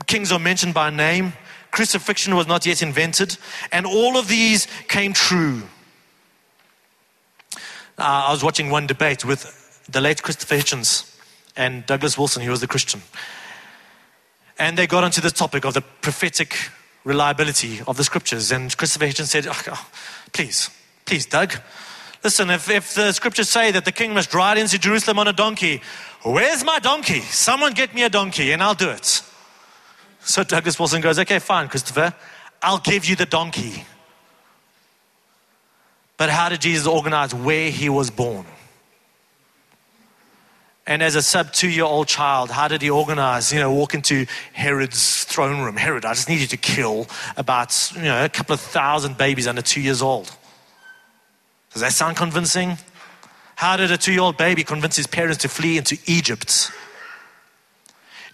Kings 0.06 0.32
are 0.32 0.38
mentioned 0.38 0.74
by 0.74 0.90
name. 0.90 1.32
Crucifixion 1.70 2.34
was 2.34 2.46
not 2.46 2.66
yet 2.66 2.82
invented. 2.82 3.36
And 3.72 3.86
all 3.86 4.16
of 4.16 4.28
these 4.28 4.66
came 4.88 5.12
true. 5.12 5.62
Uh, 7.98 8.26
I 8.28 8.32
was 8.32 8.44
watching 8.44 8.70
one 8.70 8.86
debate 8.86 9.24
with 9.24 9.84
the 9.88 10.00
late 10.00 10.22
Christopher 10.22 10.56
Hitchens 10.56 11.16
and 11.56 11.84
Douglas 11.86 12.16
Wilson, 12.16 12.42
he 12.42 12.48
was 12.48 12.60
the 12.60 12.66
Christian. 12.66 13.02
And 14.58 14.76
they 14.76 14.86
got 14.86 15.04
onto 15.04 15.20
the 15.20 15.30
topic 15.30 15.64
of 15.64 15.74
the 15.74 15.80
prophetic 15.80 16.70
reliability 17.04 17.80
of 17.86 17.96
the 17.96 18.04
scriptures. 18.04 18.52
And 18.52 18.74
Christopher 18.76 19.06
Hitchens 19.06 19.28
said, 19.28 19.46
oh, 19.48 19.88
Please, 20.32 20.70
please, 21.04 21.26
Doug. 21.26 21.54
Listen, 22.24 22.50
if, 22.50 22.68
if 22.68 22.94
the 22.94 23.12
scriptures 23.12 23.48
say 23.48 23.70
that 23.70 23.84
the 23.84 23.92
king 23.92 24.12
must 24.12 24.34
ride 24.34 24.58
into 24.58 24.78
Jerusalem 24.78 25.18
on 25.18 25.28
a 25.28 25.32
donkey, 25.32 25.80
where's 26.22 26.64
my 26.64 26.78
donkey? 26.78 27.20
Someone 27.20 27.74
get 27.74 27.94
me 27.94 28.02
a 28.02 28.08
donkey 28.08 28.52
and 28.52 28.62
I'll 28.62 28.74
do 28.74 28.90
it. 28.90 29.22
So 30.20 30.42
Douglas 30.42 30.78
Wilson 30.78 31.00
goes, 31.00 31.18
Okay, 31.18 31.38
fine, 31.38 31.68
Christopher, 31.68 32.12
I'll 32.60 32.78
give 32.78 33.04
you 33.04 33.16
the 33.16 33.26
donkey. 33.26 33.84
But 36.16 36.30
how 36.30 36.48
did 36.48 36.60
Jesus 36.60 36.86
organize 36.86 37.32
where 37.32 37.70
he 37.70 37.88
was 37.88 38.10
born? 38.10 38.44
And 40.88 41.02
as 41.02 41.14
a 41.14 41.22
sub 41.22 41.52
two 41.52 41.68
year 41.68 41.84
old 41.84 42.08
child, 42.08 42.50
how 42.50 42.66
did 42.66 42.82
he 42.82 42.90
organize, 42.90 43.52
you 43.52 43.60
know, 43.60 43.72
walk 43.72 43.94
into 43.94 44.26
Herod's 44.54 45.24
throne 45.24 45.60
room? 45.60 45.76
Herod, 45.76 46.04
I 46.04 46.14
just 46.14 46.28
need 46.28 46.40
you 46.40 46.46
to 46.48 46.56
kill 46.56 47.06
about, 47.36 47.92
you 47.94 48.02
know, 48.02 48.24
a 48.24 48.28
couple 48.28 48.54
of 48.54 48.60
thousand 48.60 49.18
babies 49.18 49.46
under 49.46 49.62
two 49.62 49.82
years 49.82 50.00
old. 50.00 50.34
Does 51.72 51.82
that 51.82 51.92
sound 51.92 52.16
convincing? 52.16 52.78
How 53.56 53.76
did 53.76 53.90
a 53.90 53.96
two 53.96 54.12
year 54.12 54.20
old 54.20 54.36
baby 54.36 54.64
convince 54.64 54.96
his 54.96 55.06
parents 55.06 55.38
to 55.42 55.48
flee 55.48 55.78
into 55.78 55.98
Egypt? 56.06 56.70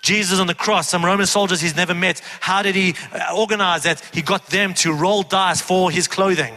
Jesus 0.02 0.38
on 0.38 0.46
the 0.46 0.54
cross, 0.54 0.90
some 0.90 1.02
Roman 1.02 1.24
soldiers 1.24 1.62
he's 1.62 1.74
never 1.74 1.94
met, 1.94 2.20
how 2.40 2.60
did 2.62 2.74
he 2.74 2.94
uh, 3.10 3.34
organize 3.34 3.84
that? 3.84 4.02
He 4.12 4.20
got 4.20 4.48
them 4.48 4.74
to 4.74 4.92
roll 4.92 5.22
dice 5.22 5.62
for 5.62 5.90
his 5.90 6.06
clothing. 6.06 6.54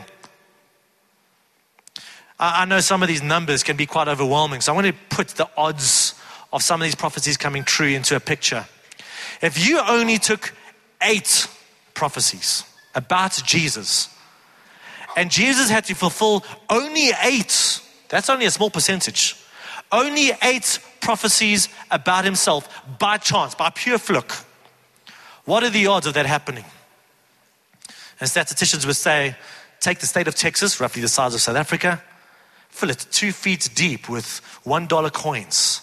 I 2.39 2.65
know 2.65 2.81
some 2.81 3.01
of 3.01 3.07
these 3.07 3.23
numbers 3.23 3.63
can 3.63 3.77
be 3.77 3.85
quite 3.85 4.07
overwhelming, 4.07 4.61
so 4.61 4.71
I 4.71 4.75
want 4.75 4.87
to 4.87 4.93
put 5.09 5.29
the 5.29 5.49
odds 5.57 6.13
of 6.53 6.61
some 6.61 6.81
of 6.81 6.85
these 6.85 6.93
prophecies 6.93 7.35
coming 7.35 7.63
true 7.63 7.87
into 7.87 8.15
a 8.15 8.19
picture. 8.19 8.65
If 9.41 9.67
you 9.67 9.79
only 9.79 10.17
took 10.17 10.53
eight 11.01 11.47
prophecies 11.93 12.63
about 12.93 13.41
Jesus, 13.45 14.09
and 15.17 15.31
Jesus 15.31 15.69
had 15.69 15.83
to 15.85 15.95
fulfill 15.95 16.45
only 16.69 17.09
eight, 17.23 17.81
that's 18.07 18.29
only 18.29 18.45
a 18.45 18.51
small 18.51 18.69
percentage, 18.69 19.35
only 19.91 20.31
eight 20.43 20.79
prophecies 21.01 21.69
about 21.89 22.23
himself 22.23 22.69
by 22.99 23.17
chance, 23.17 23.55
by 23.55 23.71
pure 23.71 23.97
fluke. 23.97 24.33
What 25.45 25.63
are 25.63 25.71
the 25.71 25.87
odds 25.87 26.05
of 26.05 26.13
that 26.13 26.27
happening? 26.27 26.65
And 28.19 28.29
statisticians 28.29 28.85
would 28.85 28.95
say 28.95 29.35
take 29.79 29.99
the 29.99 30.05
state 30.05 30.27
of 30.27 30.35
Texas, 30.35 30.79
roughly 30.79 31.01
the 31.01 31.07
size 31.07 31.33
of 31.33 31.41
South 31.41 31.55
Africa, 31.55 32.01
fill 32.69 32.91
it 32.91 33.07
two 33.11 33.31
feet 33.31 33.69
deep 33.73 34.07
with 34.07 34.39
one 34.65 34.85
dollar 34.85 35.09
coins. 35.09 35.81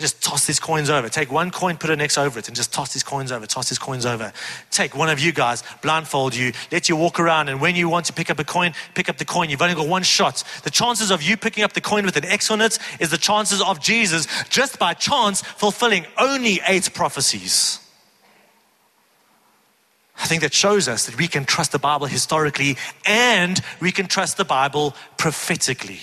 And 0.00 0.06
just 0.06 0.22
toss 0.22 0.46
these 0.46 0.58
coins 0.58 0.88
over. 0.88 1.10
Take 1.10 1.30
one 1.30 1.50
coin, 1.50 1.76
put 1.76 1.90
it 1.90 1.96
next 1.96 2.16
over 2.16 2.38
it, 2.38 2.48
and 2.48 2.56
just 2.56 2.72
toss 2.72 2.94
these 2.94 3.02
coins 3.02 3.30
over, 3.30 3.44
toss 3.44 3.68
these 3.68 3.78
coins 3.78 4.06
over. 4.06 4.32
Take 4.70 4.96
one 4.96 5.10
of 5.10 5.18
you 5.18 5.30
guys, 5.30 5.62
blindfold 5.82 6.34
you, 6.34 6.54
let 6.72 6.88
you 6.88 6.96
walk 6.96 7.20
around, 7.20 7.50
and 7.50 7.60
when 7.60 7.76
you 7.76 7.86
want 7.86 8.06
to 8.06 8.14
pick 8.14 8.30
up 8.30 8.38
a 8.38 8.44
coin, 8.44 8.72
pick 8.94 9.10
up 9.10 9.18
the 9.18 9.26
coin. 9.26 9.50
You've 9.50 9.60
only 9.60 9.74
got 9.74 9.86
one 9.86 10.02
shot. 10.02 10.42
The 10.62 10.70
chances 10.70 11.10
of 11.10 11.20
you 11.20 11.36
picking 11.36 11.64
up 11.64 11.74
the 11.74 11.82
coin 11.82 12.06
with 12.06 12.16
an 12.16 12.24
X 12.24 12.50
on 12.50 12.62
it 12.62 12.78
is 12.98 13.10
the 13.10 13.18
chances 13.18 13.60
of 13.60 13.78
Jesus 13.78 14.26
just 14.48 14.78
by 14.78 14.94
chance 14.94 15.42
fulfilling 15.42 16.06
only 16.16 16.62
eight 16.66 16.94
prophecies. 16.94 17.78
I 20.16 20.24
think 20.24 20.40
that 20.40 20.54
shows 20.54 20.88
us 20.88 21.04
that 21.04 21.18
we 21.18 21.28
can 21.28 21.44
trust 21.44 21.72
the 21.72 21.78
Bible 21.78 22.06
historically 22.06 22.78
and 23.04 23.60
we 23.80 23.92
can 23.92 24.06
trust 24.06 24.38
the 24.38 24.46
Bible 24.46 24.96
prophetically. 25.18 26.00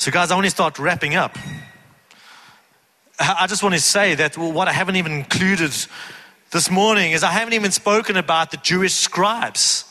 So, 0.00 0.12
guys, 0.12 0.30
I 0.30 0.36
want 0.36 0.44
to 0.44 0.50
start 0.52 0.78
wrapping 0.78 1.16
up. 1.16 1.36
I 3.18 3.48
just 3.48 3.64
want 3.64 3.74
to 3.74 3.80
say 3.80 4.14
that 4.14 4.38
what 4.38 4.68
I 4.68 4.72
haven't 4.72 4.94
even 4.94 5.10
included 5.10 5.72
this 6.52 6.70
morning 6.70 7.10
is 7.10 7.24
I 7.24 7.32
haven't 7.32 7.54
even 7.54 7.72
spoken 7.72 8.16
about 8.16 8.52
the 8.52 8.58
Jewish 8.58 8.94
scribes. 8.94 9.84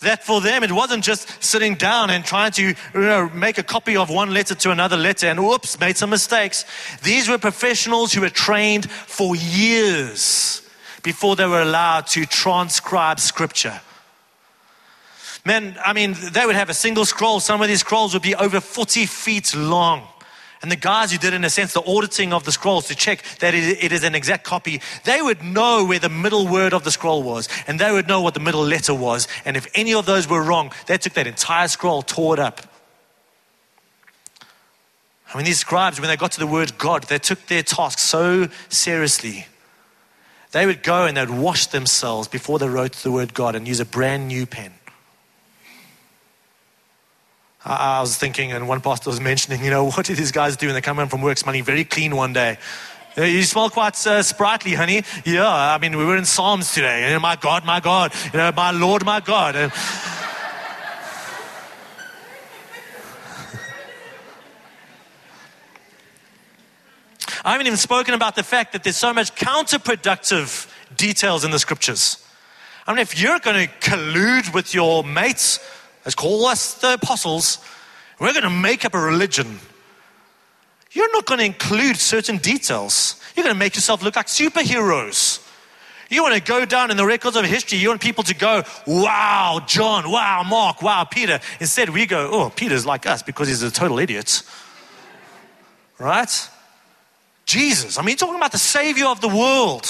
that 0.00 0.22
for 0.22 0.42
them 0.42 0.62
it 0.62 0.70
wasn't 0.70 1.02
just 1.02 1.42
sitting 1.42 1.74
down 1.74 2.10
and 2.10 2.22
trying 2.22 2.52
to 2.52 2.62
you 2.62 2.74
know, 2.94 3.30
make 3.30 3.56
a 3.56 3.62
copy 3.62 3.96
of 3.96 4.10
one 4.10 4.34
letter 4.34 4.54
to 4.54 4.70
another 4.70 4.98
letter 4.98 5.26
and 5.26 5.42
whoops, 5.42 5.80
made 5.80 5.96
some 5.96 6.10
mistakes. 6.10 6.66
These 7.02 7.30
were 7.30 7.38
professionals 7.38 8.12
who 8.12 8.20
were 8.20 8.28
trained 8.28 8.90
for 8.90 9.34
years 9.34 10.60
before 11.02 11.34
they 11.34 11.46
were 11.46 11.62
allowed 11.62 12.08
to 12.08 12.26
transcribe 12.26 13.20
scripture. 13.20 13.80
Man, 15.46 15.78
I 15.84 15.92
mean, 15.92 16.16
they 16.32 16.44
would 16.44 16.56
have 16.56 16.70
a 16.70 16.74
single 16.74 17.04
scroll. 17.04 17.38
Some 17.38 17.62
of 17.62 17.68
these 17.68 17.78
scrolls 17.78 18.12
would 18.14 18.22
be 18.22 18.34
over 18.34 18.60
40 18.60 19.06
feet 19.06 19.54
long. 19.54 20.02
And 20.60 20.72
the 20.72 20.76
guys 20.76 21.12
who 21.12 21.18
did, 21.18 21.34
in 21.34 21.44
a 21.44 21.50
sense, 21.50 21.72
the 21.72 21.84
auditing 21.86 22.32
of 22.32 22.42
the 22.42 22.50
scrolls 22.50 22.88
to 22.88 22.96
check 22.96 23.22
that 23.38 23.54
it 23.54 23.92
is 23.92 24.02
an 24.02 24.16
exact 24.16 24.42
copy, 24.42 24.80
they 25.04 25.22
would 25.22 25.44
know 25.44 25.84
where 25.84 26.00
the 26.00 26.08
middle 26.08 26.48
word 26.48 26.74
of 26.74 26.82
the 26.82 26.90
scroll 26.90 27.22
was, 27.22 27.48
and 27.68 27.78
they 27.78 27.92
would 27.92 28.08
know 28.08 28.20
what 28.22 28.34
the 28.34 28.40
middle 28.40 28.64
letter 28.64 28.92
was. 28.92 29.28
And 29.44 29.56
if 29.56 29.68
any 29.76 29.94
of 29.94 30.04
those 30.04 30.28
were 30.28 30.42
wrong, 30.42 30.72
they 30.88 30.98
took 30.98 31.12
that 31.12 31.28
entire 31.28 31.68
scroll, 31.68 32.02
tore 32.02 32.34
it 32.34 32.40
up. 32.40 32.62
I 35.32 35.36
mean, 35.36 35.46
these 35.46 35.60
scribes, 35.60 36.00
when 36.00 36.08
they 36.08 36.16
got 36.16 36.32
to 36.32 36.40
the 36.40 36.46
word 36.48 36.76
God, 36.76 37.04
they 37.04 37.20
took 37.20 37.46
their 37.46 37.62
task 37.62 38.00
so 38.00 38.48
seriously. 38.68 39.46
They 40.50 40.66
would 40.66 40.82
go 40.82 41.06
and 41.06 41.16
they'd 41.16 41.30
wash 41.30 41.68
themselves 41.68 42.26
before 42.26 42.58
they 42.58 42.68
wrote 42.68 42.94
the 42.94 43.12
word 43.12 43.32
God 43.32 43.54
and 43.54 43.68
use 43.68 43.78
a 43.78 43.84
brand 43.84 44.26
new 44.26 44.44
pen. 44.46 44.72
I, 47.66 48.00
was 48.00 48.16
thinking, 48.16 48.52
and 48.52 48.68
one 48.68 48.80
pastor 48.80 49.10
was 49.10 49.20
mentioning, 49.20 49.64
you 49.64 49.70
know, 49.70 49.84
what 49.90 50.06
did 50.06 50.16
these 50.16 50.32
guys 50.32 50.56
do 50.56 50.66
when 50.66 50.74
they 50.74 50.80
come 50.80 50.96
home 50.96 51.08
from 51.08 51.20
work 51.20 51.36
smelling 51.36 51.64
very 51.64 51.84
clean 51.84 52.14
one 52.14 52.32
day? 52.32 52.58
You 53.16 53.42
smell 53.44 53.70
quite 53.70 54.06
uh, 54.06 54.22
sprightly, 54.22 54.74
honey. 54.74 55.02
Yeah, 55.24 55.48
I 55.48 55.78
mean, 55.78 55.96
we 55.96 56.04
were 56.04 56.18
in 56.18 56.26
Psalms 56.26 56.74
today. 56.74 57.04
And 57.04 57.22
my 57.22 57.34
God, 57.34 57.64
my 57.64 57.80
God, 57.80 58.12
you 58.32 58.38
know, 58.38 58.52
my 58.54 58.72
Lord, 58.72 59.06
my 59.06 59.20
God. 59.20 59.56
And 59.56 59.72
I 67.42 67.52
haven't 67.52 67.68
even 67.68 67.78
spoken 67.78 68.12
about 68.12 68.36
the 68.36 68.42
fact 68.42 68.72
that 68.72 68.84
there's 68.84 68.96
so 68.96 69.14
much 69.14 69.34
counterproductive 69.34 70.70
details 70.96 71.42
in 71.42 71.52
the 71.52 71.58
scriptures. 71.58 72.22
I 72.86 72.92
mean, 72.92 73.00
if 73.00 73.18
you're 73.18 73.38
going 73.38 73.66
to 73.66 73.72
collude 73.80 74.52
with 74.52 74.74
your 74.74 75.02
mates, 75.02 75.58
Let's 76.06 76.14
call 76.14 76.46
us 76.46 76.74
the 76.74 76.94
apostles. 76.94 77.58
We're 78.20 78.32
going 78.32 78.44
to 78.44 78.50
make 78.50 78.84
up 78.84 78.94
a 78.94 79.00
religion. 79.00 79.58
You're 80.92 81.12
not 81.12 81.26
going 81.26 81.40
to 81.40 81.44
include 81.44 81.96
certain 81.96 82.38
details. 82.38 83.20
You're 83.34 83.42
going 83.42 83.54
to 83.54 83.58
make 83.58 83.74
yourself 83.74 84.04
look 84.04 84.14
like 84.14 84.28
superheroes. 84.28 85.44
You 86.08 86.22
want 86.22 86.36
to 86.36 86.40
go 86.40 86.64
down 86.64 86.92
in 86.92 86.96
the 86.96 87.04
records 87.04 87.36
of 87.36 87.44
history. 87.44 87.78
You 87.78 87.88
want 87.88 88.00
people 88.00 88.22
to 88.22 88.34
go, 88.36 88.62
wow, 88.86 89.60
John, 89.66 90.08
wow, 90.08 90.44
Mark, 90.44 90.80
wow, 90.80 91.02
Peter. 91.02 91.40
Instead, 91.58 91.90
we 91.90 92.06
go, 92.06 92.30
oh, 92.30 92.50
Peter's 92.50 92.86
like 92.86 93.04
us 93.04 93.24
because 93.24 93.48
he's 93.48 93.64
a 93.64 93.70
total 93.72 93.98
idiot. 93.98 94.44
Right? 95.98 96.50
Jesus. 97.46 97.98
I 97.98 98.02
mean, 98.02 98.16
talking 98.16 98.36
about 98.36 98.52
the 98.52 98.58
Savior 98.58 99.06
of 99.06 99.20
the 99.20 99.28
world. 99.28 99.88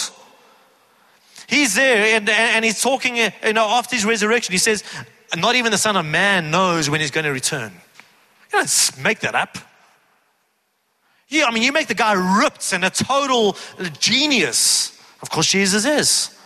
He's 1.46 1.74
there 1.74 2.16
and, 2.16 2.26
and 2.30 2.64
he's 2.64 2.80
talking, 2.80 3.16
you 3.16 3.52
know, 3.52 3.68
after 3.68 3.94
his 3.94 4.06
resurrection, 4.06 4.52
he 4.52 4.58
says, 4.58 4.82
not 5.36 5.54
even 5.56 5.72
the 5.72 5.78
Son 5.78 5.96
of 5.96 6.06
Man 6.06 6.50
knows 6.50 6.88
when 6.88 7.00
he's 7.00 7.10
going 7.10 7.24
to 7.24 7.32
return. 7.32 7.72
You 8.52 8.60
don't 8.60 8.92
make 9.02 9.20
that 9.20 9.34
up. 9.34 9.58
Yeah, 11.28 11.46
I 11.46 11.50
mean, 11.50 11.62
you 11.62 11.72
make 11.72 11.88
the 11.88 11.94
guy 11.94 12.12
ripped 12.40 12.72
and 12.72 12.84
a 12.84 12.90
total 12.90 13.56
genius. 13.98 14.96
Of 15.22 15.30
course, 15.30 15.50
Jesus 15.50 15.84
is. 15.84 16.38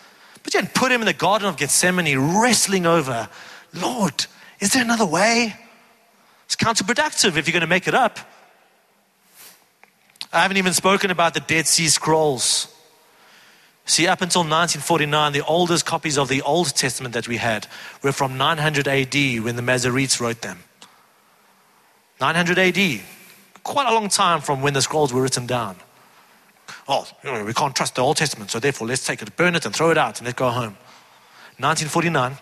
But 0.42 0.54
you 0.54 0.60
don't 0.60 0.72
put 0.72 0.90
him 0.90 1.02
in 1.02 1.06
the 1.06 1.12
Garden 1.12 1.48
of 1.48 1.58
Gethsemane 1.58 2.40
wrestling 2.40 2.86
over, 2.86 3.28
Lord, 3.74 4.26
is 4.58 4.72
there 4.72 4.82
another 4.82 5.06
way? 5.06 5.54
It's 6.46 6.56
counterproductive 6.56 7.36
if 7.36 7.46
you're 7.46 7.52
going 7.52 7.60
to 7.60 7.66
make 7.66 7.86
it 7.86 7.94
up. 7.94 8.18
I 10.32 10.42
haven't 10.42 10.56
even 10.56 10.72
spoken 10.72 11.10
about 11.10 11.34
the 11.34 11.40
Dead 11.40 11.66
Sea 11.66 11.88
Scrolls. 11.88 12.74
See, 13.90 14.06
up 14.06 14.22
until 14.22 14.42
1949, 14.42 15.32
the 15.32 15.44
oldest 15.44 15.84
copies 15.84 16.16
of 16.16 16.28
the 16.28 16.42
Old 16.42 16.76
Testament 16.76 17.12
that 17.14 17.26
we 17.26 17.38
had 17.38 17.66
were 18.04 18.12
from 18.12 18.38
900 18.38 18.86
AD 18.86 19.14
when 19.42 19.56
the 19.56 19.62
Masoretes 19.62 20.20
wrote 20.20 20.42
them. 20.42 20.60
900 22.20 22.56
AD, 22.56 23.00
quite 23.64 23.88
a 23.88 23.92
long 23.92 24.08
time 24.08 24.42
from 24.42 24.62
when 24.62 24.74
the 24.74 24.80
scrolls 24.80 25.12
were 25.12 25.20
written 25.20 25.44
down. 25.44 25.74
Oh, 26.86 27.04
we 27.44 27.52
can't 27.52 27.74
trust 27.74 27.96
the 27.96 28.02
Old 28.02 28.16
Testament, 28.16 28.52
so 28.52 28.60
therefore 28.60 28.86
let's 28.86 29.04
take 29.04 29.22
it, 29.22 29.34
burn 29.34 29.56
it, 29.56 29.66
and 29.66 29.74
throw 29.74 29.90
it 29.90 29.98
out, 29.98 30.18
and 30.18 30.26
let's 30.26 30.38
go 30.38 30.50
home. 30.50 30.76
1949, 31.58 32.38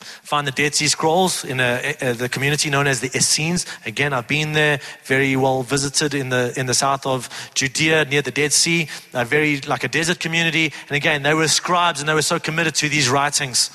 Find 0.00 0.46
the 0.46 0.52
Dead 0.52 0.74
Sea 0.74 0.88
Scrolls 0.88 1.44
in 1.44 1.60
a, 1.60 1.94
a, 2.00 2.12
the 2.12 2.28
community 2.28 2.70
known 2.70 2.86
as 2.86 3.00
the 3.00 3.10
Essenes. 3.16 3.66
Again, 3.84 4.12
I've 4.12 4.28
been 4.28 4.52
there, 4.52 4.80
very 5.04 5.36
well 5.36 5.62
visited 5.62 6.14
in 6.14 6.28
the 6.28 6.52
in 6.56 6.66
the 6.66 6.74
south 6.74 7.06
of 7.06 7.28
Judea 7.54 8.04
near 8.04 8.22
the 8.22 8.30
Dead 8.30 8.52
Sea, 8.52 8.88
a 9.12 9.24
very 9.24 9.60
like 9.62 9.84
a 9.84 9.88
desert 9.88 10.20
community. 10.20 10.72
And 10.88 10.96
again, 10.96 11.22
they 11.22 11.34
were 11.34 11.48
scribes 11.48 12.00
and 12.00 12.08
they 12.08 12.14
were 12.14 12.22
so 12.22 12.38
committed 12.38 12.74
to 12.76 12.88
these 12.88 13.08
writings. 13.08 13.70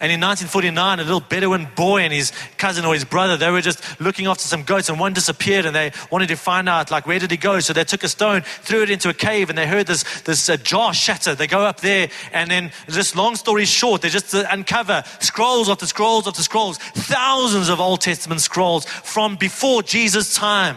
And 0.00 0.12
in 0.12 0.20
1949, 0.20 1.00
a 1.00 1.02
little 1.02 1.18
Bedouin 1.18 1.66
boy 1.74 2.02
and 2.02 2.12
his 2.12 2.32
cousin 2.56 2.84
or 2.84 2.94
his 2.94 3.04
brother, 3.04 3.36
they 3.36 3.50
were 3.50 3.60
just 3.60 3.82
looking 4.00 4.26
after 4.26 4.44
some 4.44 4.62
goats 4.62 4.88
and 4.88 5.00
one 5.00 5.12
disappeared 5.12 5.66
and 5.66 5.74
they 5.74 5.90
wanted 6.08 6.28
to 6.28 6.36
find 6.36 6.68
out, 6.68 6.92
like, 6.92 7.04
where 7.04 7.18
did 7.18 7.32
he 7.32 7.36
go? 7.36 7.58
So 7.58 7.72
they 7.72 7.82
took 7.82 8.04
a 8.04 8.08
stone, 8.08 8.42
threw 8.42 8.84
it 8.84 8.90
into 8.90 9.08
a 9.08 9.14
cave 9.14 9.48
and 9.48 9.58
they 9.58 9.66
heard 9.66 9.88
this, 9.88 10.04
this 10.20 10.48
uh, 10.48 10.56
jar 10.56 10.94
shatter. 10.94 11.34
They 11.34 11.48
go 11.48 11.62
up 11.62 11.80
there 11.80 12.10
and 12.32 12.48
then 12.48 12.70
just 12.88 13.16
long 13.16 13.34
story 13.34 13.64
short, 13.64 14.02
they 14.02 14.08
just 14.08 14.32
uh, 14.36 14.44
uncover 14.52 15.02
scrolls 15.18 15.68
after 15.68 15.86
scrolls 15.86 16.28
after 16.28 16.42
scrolls, 16.42 16.78
thousands 16.78 17.68
of 17.68 17.80
Old 17.80 18.00
Testament 18.00 18.40
scrolls 18.40 18.84
from 18.84 19.34
before 19.34 19.82
Jesus' 19.82 20.32
time, 20.32 20.76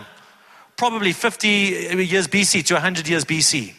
probably 0.78 1.14
50 1.14 1.48
years 1.48 2.28
BC 2.28 2.66
to 2.66 2.74
100 2.74 3.08
years 3.08 3.24
BC. 3.24 3.74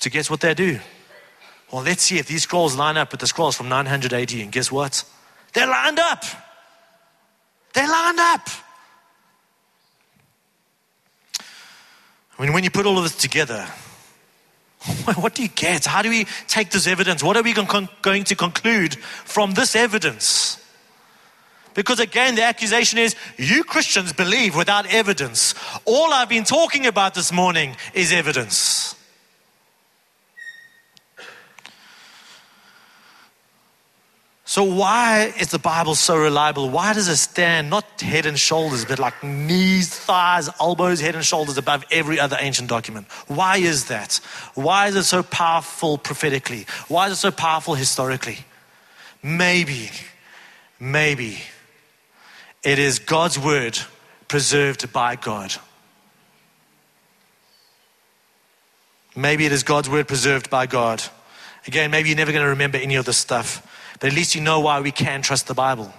So 0.00 0.08
guess 0.08 0.30
what 0.30 0.40
they 0.40 0.54
do? 0.54 0.80
Well, 1.74 1.82
let's 1.82 2.04
see 2.04 2.18
if 2.18 2.28
these 2.28 2.44
scrolls 2.44 2.76
line 2.76 2.96
up 2.96 3.10
with 3.10 3.18
the 3.18 3.26
scrolls 3.26 3.56
from 3.56 3.68
900 3.68 4.12
AD. 4.12 4.32
And 4.34 4.52
guess 4.52 4.70
what? 4.70 5.02
They're 5.54 5.66
lined 5.66 5.98
up. 5.98 6.22
They're 7.72 7.88
lined 7.88 8.20
up. 8.20 8.48
I 12.38 12.42
mean, 12.42 12.52
when 12.52 12.62
you 12.62 12.70
put 12.70 12.86
all 12.86 12.96
of 12.96 13.02
this 13.02 13.16
together, 13.16 13.66
what 15.16 15.34
do 15.34 15.42
you 15.42 15.48
get? 15.48 15.84
How 15.84 16.00
do 16.00 16.10
we 16.10 16.26
take 16.46 16.70
this 16.70 16.86
evidence? 16.86 17.24
What 17.24 17.36
are 17.36 17.42
we 17.42 17.52
going 17.52 18.24
to 18.24 18.36
conclude 18.36 18.94
from 18.94 19.54
this 19.54 19.74
evidence? 19.74 20.64
Because 21.74 21.98
again, 21.98 22.36
the 22.36 22.44
accusation 22.44 23.00
is 23.00 23.16
you 23.36 23.64
Christians 23.64 24.12
believe 24.12 24.54
without 24.54 24.86
evidence. 24.86 25.56
All 25.86 26.12
I've 26.12 26.28
been 26.28 26.44
talking 26.44 26.86
about 26.86 27.14
this 27.14 27.32
morning 27.32 27.74
is 27.94 28.12
evidence. 28.12 28.93
So, 34.54 34.62
why 34.62 35.34
is 35.36 35.48
the 35.48 35.58
Bible 35.58 35.96
so 35.96 36.16
reliable? 36.16 36.70
Why 36.70 36.92
does 36.92 37.08
it 37.08 37.16
stand 37.16 37.70
not 37.70 38.00
head 38.00 38.24
and 38.24 38.38
shoulders, 38.38 38.84
but 38.84 39.00
like 39.00 39.20
knees, 39.24 39.88
thighs, 39.92 40.48
elbows, 40.60 41.00
head 41.00 41.16
and 41.16 41.24
shoulders 41.24 41.58
above 41.58 41.84
every 41.90 42.20
other 42.20 42.36
ancient 42.38 42.68
document? 42.68 43.08
Why 43.26 43.56
is 43.56 43.86
that? 43.86 44.20
Why 44.54 44.86
is 44.86 44.94
it 44.94 45.02
so 45.02 45.24
powerful 45.24 45.98
prophetically? 45.98 46.68
Why 46.86 47.08
is 47.08 47.14
it 47.14 47.16
so 47.16 47.32
powerful 47.32 47.74
historically? 47.74 48.44
Maybe, 49.24 49.90
maybe 50.78 51.38
it 52.62 52.78
is 52.78 53.00
God's 53.00 53.36
word 53.36 53.76
preserved 54.28 54.92
by 54.92 55.16
God. 55.16 55.52
Maybe 59.16 59.46
it 59.46 59.50
is 59.50 59.64
God's 59.64 59.90
word 59.90 60.06
preserved 60.06 60.48
by 60.48 60.66
God. 60.66 61.02
Again, 61.66 61.90
maybe 61.90 62.08
you're 62.08 62.16
never 62.16 62.32
going 62.32 62.44
to 62.44 62.50
remember 62.50 62.78
any 62.78 62.96
of 62.96 63.04
this 63.04 63.16
stuff. 63.16 63.66
But 64.00 64.08
at 64.08 64.14
least 64.14 64.34
you 64.34 64.40
know 64.40 64.60
why 64.60 64.80
we 64.80 64.90
can 64.90 65.22
trust 65.22 65.46
the 65.46 65.54
Bible. 65.54 65.92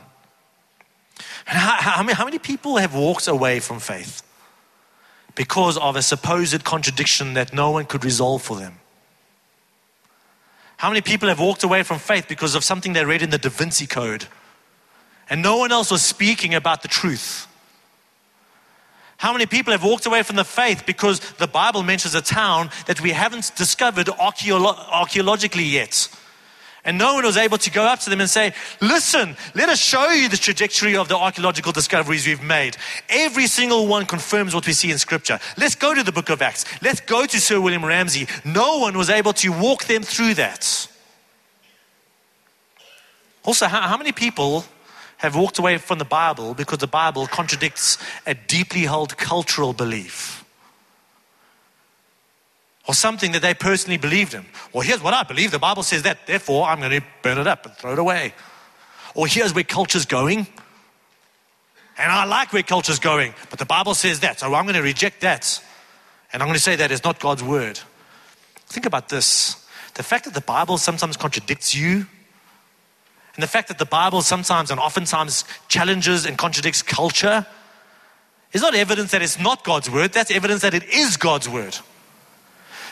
And 1.48 1.58
how, 1.58 1.76
how, 1.76 2.14
how 2.14 2.26
many 2.26 2.40
people 2.40 2.78
have 2.78 2.94
walked 2.94 3.28
away 3.28 3.60
from 3.60 3.80
faith 3.80 4.22
because 5.34 5.78
of 5.78 5.96
a 5.96 6.02
supposed 6.02 6.64
contradiction 6.64 7.34
that 7.34 7.54
no 7.54 7.72
one 7.72 7.86
could 7.86 8.04
resolve 8.04 8.42
for 8.42 8.58
them? 8.58 8.80
How 10.78 10.90
many 10.90 11.02
people 11.02 11.30
have 11.30 11.40
walked 11.40 11.64
away 11.64 11.84
from 11.84 12.00
faith 12.00 12.28
because 12.28 12.54
of 12.54 12.64
something 12.64 12.94
they 12.94 13.06
read 13.06 13.22
in 13.22 13.30
the 13.30 13.38
Da 13.38 13.50
Vinci 13.50 13.88
Code 13.88 14.28
and 15.30 15.42
no 15.42 15.58
one 15.58 15.72
else 15.72 15.90
was 15.90 16.02
speaking 16.02 16.54
about 16.54 16.82
the 16.82 16.88
truth? 16.88 17.48
How 19.18 19.32
many 19.32 19.46
people 19.46 19.72
have 19.72 19.84
walked 19.84 20.06
away 20.06 20.24
from 20.24 20.36
the 20.36 20.44
faith 20.44 20.86
because 20.86 21.20
the 21.20 21.48
Bible 21.48 21.84
mentions 21.84 22.16
a 22.16 22.22
town 22.22 22.70
that 22.88 23.02
we 23.02 23.12
haven't 23.12 23.52
discovered 23.56 24.08
archeolo- 24.08 24.78
archaeologically 24.92 25.64
yet? 25.64 26.10
And 26.86 27.00
no 27.00 27.16
one 27.16 27.26
was 27.26 27.36
able 27.36 27.58
to 27.58 27.72
go 27.72 27.84
up 27.84 28.00
to 28.02 28.12
them 28.12 28.22
and 28.22 28.30
say, 28.30 28.54
Listen, 28.80 29.36
let 29.56 29.70
us 29.70 29.80
show 29.80 30.12
you 30.12 30.30
the 30.30 30.38
trajectory 30.38 30.96
of 30.96 31.08
the 31.08 31.18
archaeological 31.18 31.72
discoveries 31.72 32.28
we've 32.28 32.44
made. 32.44 32.78
Every 33.10 33.48
single 33.48 33.88
one 33.88 34.06
confirms 34.06 34.54
what 34.54 34.68
we 34.68 34.74
see 34.74 34.92
in 34.92 35.00
Scripture. 35.00 35.40
Let's 35.58 35.74
go 35.74 35.96
to 35.96 36.04
the 36.04 36.12
book 36.12 36.30
of 36.30 36.44
Acts. 36.44 36.66
Let's 36.84 37.00
go 37.00 37.26
to 37.26 37.42
Sir 37.42 37.60
William 37.60 37.84
Ramsay. 37.84 38.28
No 38.44 38.78
one 38.78 38.96
was 38.96 39.10
able 39.10 39.34
to 39.34 39.50
walk 39.50 39.86
them 39.86 40.04
through 40.04 40.36
that. 40.36 40.88
Also, 43.44 43.66
how, 43.66 43.82
how 43.82 43.98
many 43.98 44.12
people 44.12 44.64
have 45.26 45.36
walked 45.36 45.60
away 45.60 45.78
from 45.78 45.98
the 45.98 46.06
Bible 46.06 46.54
because 46.54 46.78
the 46.78 46.88
Bible 46.88 47.28
contradicts 47.28 47.98
a 48.26 48.34
deeply 48.34 48.82
held 48.82 49.18
cultural 49.18 49.74
belief? 49.74 50.46
Or 52.88 52.94
something 52.94 53.32
that 53.32 53.42
they 53.42 53.56
personally 53.56 53.98
believed 53.98 54.36
in. 54.36 54.46
Well, 54.72 54.82
here's 54.82 55.02
what 55.02 55.14
I 55.14 55.24
believe 55.24 55.52
the 55.52 55.60
Bible 55.60 55.84
says 55.84 56.04
that, 56.04 56.28
therefore 56.28 56.68
I'm 56.68 56.80
going 56.80 57.02
to 57.02 57.06
burn 57.24 57.40
it 57.40 57.48
up 57.48 57.66
and 57.66 57.76
throw 57.76 57.94
it 57.94 58.00
away. 58.00 58.34
Or 59.16 59.26
here's 59.26 59.54
where 59.54 59.64
culture's 59.64 60.06
going. 60.06 60.46
And 61.98 62.12
I 62.12 62.26
like 62.26 62.54
where 62.54 62.62
culture's 62.62 63.00
going, 63.00 63.34
but 63.50 63.58
the 63.58 63.66
Bible 63.66 63.96
says 63.96 64.20
that, 64.20 64.40
so 64.40 64.54
I'm 64.54 64.66
going 64.66 64.76
to 64.76 64.82
reject 64.82 65.22
that. 65.22 65.64
And 66.32 66.44
I'm 66.44 66.48
going 66.48 66.58
to 66.58 66.62
say 66.62 66.76
that 66.76 66.92
is 66.92 67.04
not 67.04 67.20
God's 67.20 67.42
word. 67.42 67.80
Think 68.68 68.86
about 68.86 69.10
this 69.10 69.62
the 69.96 70.04
fact 70.04 70.26
that 70.26 70.34
the 70.34 70.42
Bible 70.42 70.78
sometimes 70.78 71.16
contradicts 71.16 71.74
you, 71.74 72.06
and 73.36 73.44
the 73.44 73.48
fact 73.48 73.68
that 73.68 73.78
the 73.78 73.86
Bible 73.86 74.22
sometimes 74.22 74.72
and 74.72 74.80
oftentimes 74.80 75.44
challenges 75.68 76.26
and 76.26 76.38
contradicts 76.38 76.82
culture, 76.82 77.46
is 78.54 78.62
not 78.62 78.74
evidence 78.74 79.12
that 79.12 79.22
it's 79.22 79.40
not 79.40 79.64
God's 79.66 79.90
word, 79.90 80.14
that's 80.14 80.32
evidence 80.32 80.62
that 80.62 80.74
it 80.74 80.86
is 80.86 81.18
God's 81.18 81.50
word. 81.50 81.78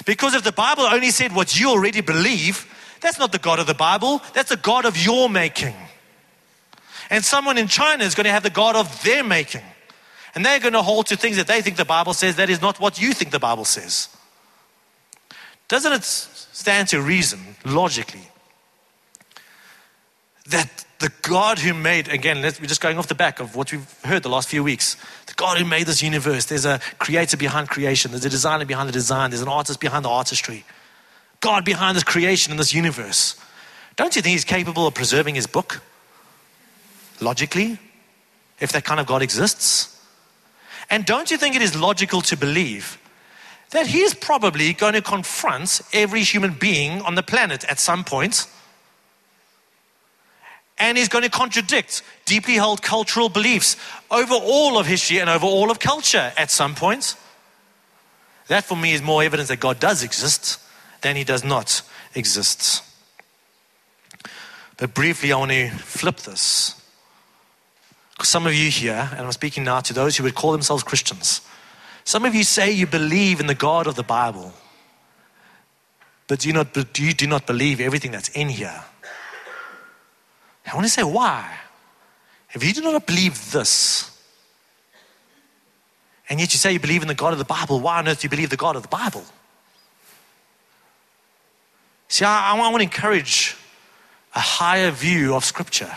Because 0.05 0.33
if 0.33 0.43
the 0.43 0.51
Bible 0.51 0.83
only 0.83 1.11
said 1.11 1.33
what 1.33 1.57
you 1.57 1.69
already 1.69 2.01
believe, 2.01 2.67
that's 2.99 3.17
not 3.17 3.31
the 3.31 3.39
God 3.39 3.59
of 3.59 3.67
the 3.67 3.73
Bible, 3.73 4.21
that's 4.33 4.49
the 4.49 4.57
God 4.57 4.85
of 4.85 4.97
your 4.97 5.29
making. 5.29 5.75
And 7.09 7.23
someone 7.23 7.57
in 7.57 7.67
China 7.67 8.03
is 8.03 8.15
going 8.15 8.25
to 8.25 8.31
have 8.31 8.43
the 8.43 8.49
God 8.49 8.75
of 8.75 9.03
their 9.03 9.23
making. 9.23 9.61
And 10.35 10.45
they're 10.45 10.59
going 10.59 10.73
to 10.73 10.81
hold 10.81 11.07
to 11.07 11.15
things 11.15 11.37
that 11.37 11.47
they 11.47 11.61
think 11.61 11.77
the 11.77 11.85
Bible 11.85 12.13
says 12.13 12.35
that 12.37 12.49
is 12.49 12.61
not 12.61 12.79
what 12.79 12.99
you 12.99 13.13
think 13.13 13.31
the 13.31 13.39
Bible 13.39 13.65
says. 13.65 14.09
Doesn't 15.67 15.93
it 15.93 16.03
stand 16.03 16.89
to 16.89 17.01
reason, 17.01 17.39
logically, 17.63 18.27
that 20.49 20.85
the 20.99 21.11
God 21.21 21.59
who 21.59 21.73
made, 21.73 22.07
again, 22.07 22.41
we're 22.41 22.51
just 22.51 22.81
going 22.81 22.97
off 22.97 23.07
the 23.07 23.15
back 23.15 23.39
of 23.39 23.55
what 23.55 23.71
we've 23.71 23.93
heard 24.03 24.23
the 24.23 24.29
last 24.29 24.47
few 24.47 24.63
weeks, 24.63 24.95
the 25.25 25.33
God 25.33 25.57
who 25.57 25.65
made 25.65 25.85
this 25.85 26.01
universe, 26.01 26.45
there's 26.45 26.65
a 26.65 26.79
creator 26.99 27.37
behind 27.37 27.69
creation, 27.69 28.11
there's 28.11 28.25
a 28.25 28.29
designer 28.29 28.65
behind 28.65 28.87
the 28.87 28.93
design, 28.93 29.29
there's 29.29 29.41
an 29.41 29.47
artist 29.47 29.79
behind 29.79 30.05
the 30.05 30.09
artistry. 30.09 30.63
God 31.39 31.65
behind 31.65 31.97
this 31.97 32.03
creation 32.03 32.51
in 32.51 32.57
this 32.57 32.73
universe. 32.73 33.35
Don't 33.95 34.15
you 34.15 34.21
think 34.21 34.33
he's 34.33 34.45
capable 34.45 34.87
of 34.87 34.93
preserving 34.93 35.35
his 35.35 35.45
book? 35.45 35.81
Logically, 37.19 37.79
if 38.59 38.71
that 38.71 38.85
kind 38.85 38.99
of 38.99 39.05
God 39.05 39.21
exists. 39.21 40.01
And 40.89 41.05
don't 41.05 41.31
you 41.31 41.37
think 41.37 41.55
it 41.55 41.61
is 41.61 41.75
logical 41.75 42.21
to 42.21 42.37
believe 42.37 42.97
that 43.71 43.87
he 43.87 43.99
is 44.01 44.13
probably 44.13 44.73
going 44.73 44.93
to 44.93 45.01
confront 45.01 45.81
every 45.91 46.21
human 46.21 46.53
being 46.53 47.01
on 47.01 47.15
the 47.15 47.23
planet 47.23 47.65
at 47.65 47.79
some 47.79 48.03
point? 48.03 48.47
And 50.77 50.97
he's 50.97 51.09
going 51.09 51.23
to 51.23 51.29
contradict 51.29 52.01
deeply 52.25 52.55
held 52.55 52.81
cultural 52.81 53.29
beliefs 53.29 53.77
over 54.09 54.33
all 54.33 54.77
of 54.77 54.85
history 54.85 55.19
and 55.19 55.29
over 55.29 55.45
all 55.45 55.71
of 55.71 55.79
culture 55.79 56.33
at 56.37 56.49
some 56.49 56.75
point. 56.75 57.15
That 58.47 58.63
for 58.63 58.75
me 58.75 58.93
is 58.93 59.01
more 59.01 59.23
evidence 59.23 59.49
that 59.49 59.59
God 59.59 59.79
does 59.79 60.03
exist 60.03 60.59
than 61.01 61.15
he 61.15 61.23
does 61.23 61.43
not 61.43 61.81
exist. 62.15 62.83
But 64.77 64.93
briefly, 64.93 65.31
I 65.31 65.37
want 65.37 65.51
to 65.51 65.69
flip 65.69 66.17
this. 66.17 66.79
Some 68.21 68.47
of 68.47 68.53
you 68.53 68.69
here, 68.69 69.09
and 69.11 69.21
I'm 69.21 69.31
speaking 69.31 69.63
now 69.63 69.79
to 69.81 69.93
those 69.93 70.17
who 70.17 70.23
would 70.23 70.35
call 70.35 70.51
themselves 70.51 70.83
Christians, 70.83 71.41
some 72.05 72.25
of 72.25 72.35
you 72.35 72.43
say 72.43 72.71
you 72.71 72.85
believe 72.85 73.39
in 73.39 73.47
the 73.47 73.55
God 73.55 73.87
of 73.87 73.95
the 73.95 74.03
Bible, 74.03 74.53
but 76.27 76.39
do 76.39 76.51
not, 76.51 76.75
you 76.99 77.13
do 77.13 77.27
not 77.27 77.47
believe 77.47 77.79
everything 77.79 78.11
that's 78.11 78.29
in 78.29 78.49
here. 78.49 78.83
I 80.65 80.75
want 80.75 80.85
to 80.85 80.91
say, 80.91 81.03
why? 81.03 81.57
If 82.53 82.63
you 82.63 82.73
do 82.73 82.81
not 82.81 83.05
believe 83.05 83.51
this, 83.51 84.09
and 86.29 86.39
yet 86.39 86.53
you 86.53 86.57
say 86.57 86.73
you 86.73 86.79
believe 86.79 87.01
in 87.01 87.07
the 87.07 87.13
God 87.13 87.33
of 87.33 87.39
the 87.39 87.45
Bible, 87.45 87.79
why 87.79 87.99
on 87.99 88.07
earth 88.07 88.21
do 88.21 88.25
you 88.25 88.29
believe 88.29 88.49
the 88.49 88.57
God 88.57 88.75
of 88.75 88.81
the 88.81 88.87
Bible? 88.87 89.23
See, 92.07 92.25
I, 92.25 92.53
I 92.53 92.59
want 92.59 92.75
to 92.77 92.83
encourage 92.83 93.55
a 94.35 94.39
higher 94.39 94.89
view 94.91 95.35
of 95.35 95.43
Scripture 95.43 95.91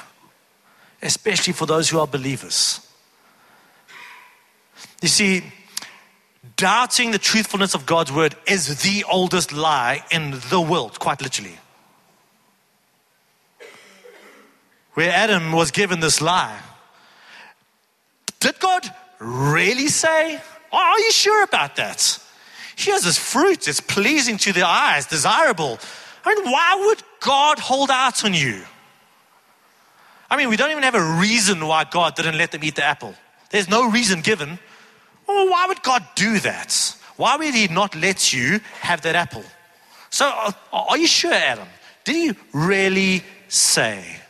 especially 1.03 1.53
for 1.53 1.67
those 1.67 1.89
who 1.89 1.99
are 1.99 2.07
believers. 2.07 2.81
You 5.03 5.09
see, 5.09 5.45
doubting 6.57 7.11
the 7.11 7.19
truthfulness 7.19 7.75
of 7.75 7.87
God's 7.87 8.13
word 8.13 8.35
is 8.47 8.83
the 8.83 9.05
oldest 9.11 9.53
lie 9.53 10.05
in 10.11 10.41
the 10.51 10.61
world, 10.61 10.99
quite 10.99 11.21
literally. 11.21 11.59
Where 14.97 15.13
Adam 15.13 15.53
was 15.53 15.71
given 15.73 16.01
this 16.01 16.23
lie. 16.23 16.59
Did 18.41 18.59
God 18.59 18.83
really 19.19 19.89
say? 19.89 20.41
Are 20.73 20.99
you 20.99 21.13
sure 21.13 21.45
about 21.45 21.77
that? 21.77 22.19
Here's 22.77 23.03
this 23.03 23.19
fruit, 23.19 23.69
it's 23.69 23.81
pleasing 23.81 24.39
to 24.39 24.55
the 24.55 24.67
eyes, 24.67 25.05
desirable. 25.05 25.79
I 26.25 26.35
mean, 26.35 26.51
why 26.51 26.87
would 26.87 27.03
God 27.21 27.59
hold 27.59 27.91
out 27.91 28.25
on 28.25 28.33
you? 28.33 28.63
I 30.31 30.39
mean, 30.39 30.49
we 30.49 30.57
don't 30.57 30.71
even 30.71 30.83
have 30.83 30.95
a 30.95 31.19
reason 31.21 31.67
why 31.67 31.85
God 31.85 32.15
didn't 32.15 32.39
let 32.39 32.53
them 32.53 32.65
eat 32.65 32.77
the 32.77 32.85
apple. 32.85 33.15
There's 33.51 33.69
no 33.69 33.91
reason 33.91 34.23
given. 34.23 34.59
Well, 35.29 35.51
why 35.51 35.67
would 35.69 35.83
God 35.83 36.07
do 36.15 36.39
that? 36.41 36.97
Why 37.19 37.37
would 37.37 37.53
He 37.53 37.69
not 37.69 37.95
let 37.95 38.33
you 38.33 38.61
have 38.81 39.03
that 39.03 39.15
apple? 39.15 39.45
So, 40.09 40.27
uh, 40.27 40.53
are 40.73 40.97
you 40.97 41.07
sure, 41.07 41.35
Adam? 41.35 41.69
Did 42.05 42.17
He 42.17 42.41
really 42.55 43.25
say? 43.49 44.23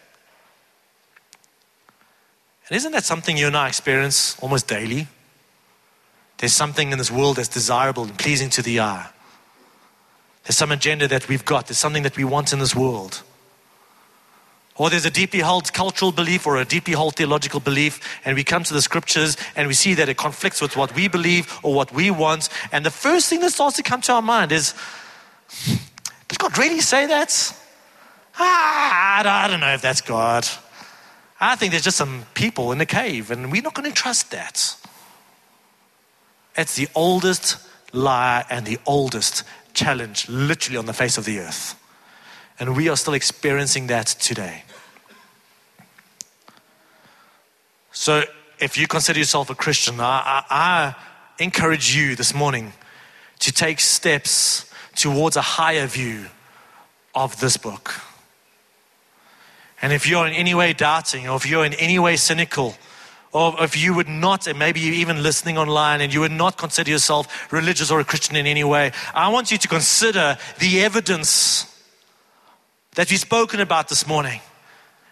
And 2.68 2.76
isn't 2.76 2.92
that 2.92 3.04
something 3.04 3.36
you 3.36 3.46
and 3.46 3.56
I 3.56 3.68
experience 3.68 4.36
almost 4.40 4.66
daily? 4.66 5.06
There's 6.38 6.52
something 6.52 6.92
in 6.92 6.98
this 6.98 7.10
world 7.10 7.36
that's 7.36 7.48
desirable 7.48 8.04
and 8.04 8.18
pleasing 8.18 8.50
to 8.50 8.62
the 8.62 8.80
eye. 8.80 9.08
There's 10.44 10.56
some 10.56 10.72
agenda 10.72 11.08
that 11.08 11.28
we've 11.28 11.44
got, 11.44 11.66
there's 11.66 11.78
something 11.78 12.02
that 12.02 12.16
we 12.16 12.24
want 12.24 12.52
in 12.52 12.58
this 12.58 12.74
world. 12.74 13.22
Or 14.76 14.90
there's 14.90 15.06
a 15.06 15.10
deeply 15.10 15.40
held 15.40 15.72
cultural 15.72 16.12
belief 16.12 16.46
or 16.46 16.58
a 16.58 16.64
deeply 16.64 16.92
held 16.92 17.16
theological 17.16 17.60
belief, 17.60 18.20
and 18.24 18.36
we 18.36 18.44
come 18.44 18.62
to 18.64 18.74
the 18.74 18.82
scriptures 18.82 19.36
and 19.56 19.66
we 19.68 19.74
see 19.74 19.94
that 19.94 20.08
it 20.08 20.18
conflicts 20.18 20.60
with 20.60 20.76
what 20.76 20.94
we 20.94 21.08
believe 21.08 21.58
or 21.62 21.72
what 21.72 21.92
we 21.92 22.10
want. 22.10 22.50
And 22.72 22.84
the 22.84 22.90
first 22.90 23.30
thing 23.30 23.40
that 23.40 23.50
starts 23.52 23.76
to 23.76 23.82
come 23.82 24.02
to 24.02 24.12
our 24.12 24.22
mind 24.22 24.52
is, 24.52 24.74
did 26.28 26.38
God 26.38 26.58
really 26.58 26.80
say 26.80 27.06
that? 27.06 27.56
Ah, 28.38 29.20
I 29.20 29.48
don't 29.48 29.60
know 29.60 29.72
if 29.72 29.80
that's 29.80 30.02
God. 30.02 30.46
I 31.40 31.56
think 31.56 31.70
there's 31.70 31.84
just 31.84 31.98
some 31.98 32.24
people 32.34 32.72
in 32.72 32.78
the 32.78 32.86
cave, 32.86 33.30
and 33.30 33.52
we're 33.52 33.62
not 33.62 33.74
going 33.74 33.88
to 33.90 33.94
trust 33.94 34.30
that. 34.30 34.76
It's 36.56 36.76
the 36.76 36.88
oldest 36.94 37.58
lie 37.92 38.44
and 38.48 38.64
the 38.64 38.78
oldest 38.86 39.44
challenge, 39.74 40.28
literally, 40.28 40.78
on 40.78 40.86
the 40.86 40.94
face 40.94 41.18
of 41.18 41.26
the 41.26 41.38
earth. 41.40 41.74
And 42.58 42.74
we 42.74 42.88
are 42.88 42.96
still 42.96 43.12
experiencing 43.12 43.88
that 43.88 44.06
today. 44.06 44.64
So, 47.92 48.24
if 48.58 48.78
you 48.78 48.86
consider 48.86 49.18
yourself 49.18 49.50
a 49.50 49.54
Christian, 49.54 50.00
I, 50.00 50.04
I, 50.04 50.44
I 50.50 51.42
encourage 51.42 51.94
you 51.94 52.16
this 52.16 52.32
morning 52.32 52.72
to 53.40 53.52
take 53.52 53.80
steps 53.80 54.70
towards 54.94 55.36
a 55.36 55.42
higher 55.42 55.86
view 55.86 56.26
of 57.14 57.38
this 57.40 57.58
book. 57.58 58.00
And 59.82 59.92
if 59.92 60.08
you're 60.08 60.26
in 60.26 60.32
any 60.32 60.54
way 60.54 60.72
doubting, 60.72 61.28
or 61.28 61.36
if 61.36 61.46
you're 61.46 61.64
in 61.64 61.74
any 61.74 61.98
way 61.98 62.16
cynical, 62.16 62.76
or 63.32 63.62
if 63.62 63.76
you 63.76 63.92
would 63.94 64.08
not, 64.08 64.46
and 64.46 64.58
maybe 64.58 64.80
you're 64.80 64.94
even 64.94 65.22
listening 65.22 65.58
online 65.58 66.00
and 66.00 66.12
you 66.14 66.20
would 66.20 66.32
not 66.32 66.56
consider 66.56 66.90
yourself 66.90 67.52
religious 67.52 67.90
or 67.90 68.00
a 68.00 68.04
Christian 68.04 68.36
in 68.36 68.46
any 68.46 68.64
way, 68.64 68.92
I 69.14 69.28
want 69.28 69.52
you 69.52 69.58
to 69.58 69.68
consider 69.68 70.38
the 70.58 70.80
evidence 70.80 71.72
that 72.94 73.10
we've 73.10 73.20
spoken 73.20 73.60
about 73.60 73.88
this 73.88 74.06
morning. 74.06 74.40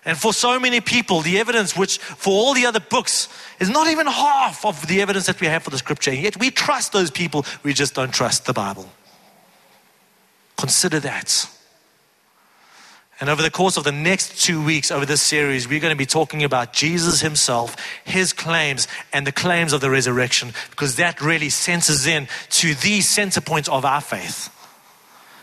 And 0.07 0.19
for 0.19 0.33
so 0.33 0.59
many 0.59 0.81
people, 0.81 1.21
the 1.21 1.39
evidence, 1.39 1.77
which 1.77 1.99
for 1.99 2.31
all 2.31 2.55
the 2.55 2.67
other 2.67 2.81
books, 2.81 3.29
is 3.59 3.71
not 3.71 3.89
even 3.89 4.07
half 4.07 4.65
of 4.65 4.87
the 4.87 5.01
evidence 5.01 5.27
that 5.27 5.41
we 5.41 5.47
have 5.47 5.63
for 5.63 5.71
the 5.71 5.79
scripture. 5.79 6.11
And 6.11 6.21
yet 6.21 6.39
we 6.39 6.51
trust 6.51 6.93
those 6.93 7.11
people, 7.11 7.45
we 7.63 7.73
just 7.73 7.95
don't 7.95 8.13
trust 8.13 8.47
the 8.47 8.53
Bible. 8.53 8.89
Consider 10.57 11.01
that. 11.01 11.49
And 13.25 13.31
over 13.31 13.41
the 13.41 13.51
course 13.51 13.79
of 13.79 13.85
the 13.85 13.91
next 13.91 14.45
two 14.45 14.63
weeks, 14.63 14.91
over 14.91 15.07
this 15.07 15.23
series, 15.23 15.67
we're 15.67 15.81
going 15.81 15.95
to 15.95 15.97
be 15.97 16.05
talking 16.05 16.45
about 16.45 16.75
Jesus 16.75 17.23
himself, 17.23 17.75
his 18.05 18.35
claims, 18.35 18.87
and 19.15 19.27
the 19.27 19.33
claims 19.33 19.73
of 19.73 19.81
the 19.81 19.89
resurrection, 19.89 20.53
because 20.69 20.97
that 20.97 21.23
really 21.23 21.49
centers 21.49 22.07
in 22.07 22.29
to 22.51 22.75
the 22.75 23.01
center 23.01 23.41
point 23.41 23.67
of 23.71 23.87
our 23.87 24.03
faith. 24.03 24.55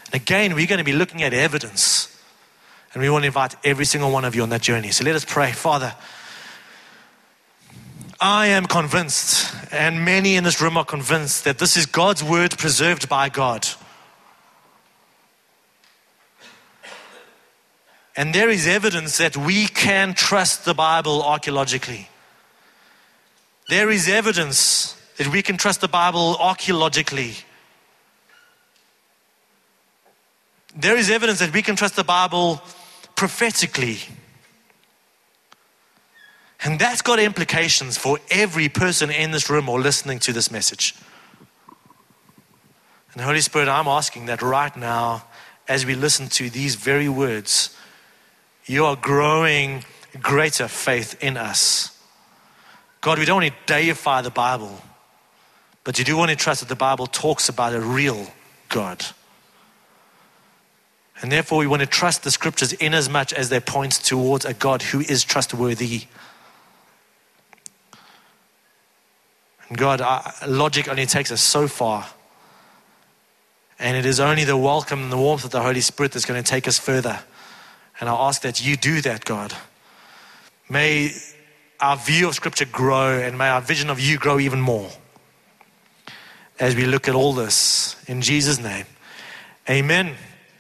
And 0.06 0.22
again, 0.22 0.54
we're 0.54 0.68
going 0.68 0.78
to 0.78 0.84
be 0.84 0.94
looking 0.94 1.24
at 1.24 1.34
evidence 1.34 2.22
and 2.94 3.02
we 3.02 3.10
want 3.10 3.24
to 3.24 3.26
invite 3.26 3.56
every 3.64 3.86
single 3.86 4.12
one 4.12 4.26
of 4.26 4.36
you 4.36 4.44
on 4.44 4.50
that 4.50 4.62
journey. 4.62 4.92
So 4.92 5.04
let 5.04 5.16
us 5.16 5.26
pray. 5.26 5.52
Father, 5.52 5.96
I 8.20 8.46
am 8.46 8.68
convinced, 8.68 9.56
and 9.74 10.06
many 10.06 10.36
in 10.36 10.44
this 10.44 10.62
room 10.62 10.78
are 10.78 10.86
convinced, 10.86 11.46
that 11.46 11.58
this 11.58 11.76
is 11.76 11.88
God's 11.88 12.24
word 12.24 12.56
preserved 12.60 13.10
by 13.10 13.30
God. 13.30 13.68
And 18.16 18.34
there 18.34 18.50
is 18.50 18.68
evidence 18.68 19.18
that 19.18 19.38
we 19.38 19.68
can 19.68 20.14
trust 20.14 20.66
the 20.66 20.74
Bible 20.74 21.24
archaeologically. 21.24 22.10
There 23.70 23.90
is 23.90 24.10
evidence 24.10 24.98
that 25.18 25.28
we 25.28 25.42
can 25.42 25.58
trust 25.58 25.82
the 25.82 25.88
Bible 25.88 26.36
archaeologically. 26.40 27.36
There 30.76 30.98
is 30.98 31.10
evidence 31.10 31.40
that 31.40 31.54
we 31.54 31.62
can 31.62 31.76
trust 31.76 31.96
the 31.96 32.04
Bible 32.04 32.62
prophetically. 33.16 34.00
And 36.64 36.80
that's 36.80 37.02
got 37.02 37.20
implications 37.20 37.98
for 37.98 38.20
every 38.30 38.70
person 38.70 39.10
in 39.10 39.32
this 39.32 39.50
room 39.50 39.68
or 39.70 39.80
listening 39.80 40.20
to 40.20 40.34
this 40.34 40.52
message. 40.52 40.96
And 43.14 43.22
Holy 43.22 43.42
Spirit, 43.42 43.68
I'm 43.68 43.88
asking 43.88 44.28
that 44.28 44.42
right 44.42 44.76
now, 44.76 45.24
as 45.68 45.86
we 45.86 45.96
listen 45.96 46.28
to 46.30 46.50
these 46.50 46.76
very 46.76 47.10
words, 47.10 47.76
you 48.72 48.86
are 48.86 48.96
growing 48.96 49.84
greater 50.22 50.66
faith 50.66 51.22
in 51.22 51.36
us. 51.36 52.00
God, 53.02 53.20
we 53.20 53.26
don't 53.26 53.42
want 53.42 53.54
to 53.54 53.60
deify 53.66 54.22
the 54.22 54.32
Bible, 54.32 54.82
but 55.84 56.00
you 56.00 56.06
do 56.06 56.16
want 56.16 56.30
to 56.30 56.38
trust 56.38 56.62
that 56.62 56.70
the 56.70 56.76
Bible 56.78 57.06
talks 57.06 57.50
about 57.50 57.74
a 57.74 57.82
real 57.82 58.32
God. 58.70 59.06
And 61.22 61.30
therefore, 61.30 61.60
we 61.60 61.68
want 61.68 61.82
to 61.82 61.86
trust 61.86 62.24
the 62.24 62.32
scriptures 62.32 62.72
in 62.72 62.94
as 62.94 63.10
much 63.10 63.34
as 63.34 63.50
they 63.50 63.60
point 63.60 63.92
towards 63.92 64.46
a 64.46 64.54
God 64.54 64.84
who 64.84 65.02
is 65.02 65.26
trustworthy. 65.26 66.04
And 69.68 69.78
God, 69.78 70.02
logic 70.48 70.88
only 70.88 71.06
takes 71.08 71.30
us 71.30 71.42
so 71.42 71.68
far. 71.68 72.08
And 73.78 73.98
it 73.98 74.06
is 74.06 74.22
only 74.22 74.46
the 74.46 74.56
welcome 74.56 75.04
and 75.04 75.12
the 75.12 75.18
warmth 75.18 75.44
of 75.44 75.52
the 75.52 75.62
Holy 75.62 75.82
Spirit 75.82 76.14
that's 76.14 76.26
going 76.26 76.42
to 76.42 76.50
take 76.50 76.70
us 76.70 76.80
further. 76.80 77.20
And 78.02 78.10
I 78.10 78.14
ask 78.28 78.42
that 78.42 78.66
you 78.66 78.76
do 78.76 79.00
that, 79.02 79.24
God. 79.24 79.54
May 80.68 81.12
our 81.80 81.96
view 81.96 82.28
of 82.28 82.36
Scripture 82.36 82.66
grow 82.66 83.20
and 83.20 83.38
may 83.38 83.48
our 83.48 83.62
vision 83.62 83.90
of 83.90 84.00
you 84.00 84.18
grow 84.18 84.40
even 84.40 84.60
more 84.60 84.90
as 86.60 86.76
we 86.76 86.86
look 86.86 87.08
at 87.08 87.16
all 87.16 87.34
this. 87.34 87.96
In 88.08 88.22
Jesus' 88.22 88.60
name, 88.60 88.86
amen. 89.70 90.16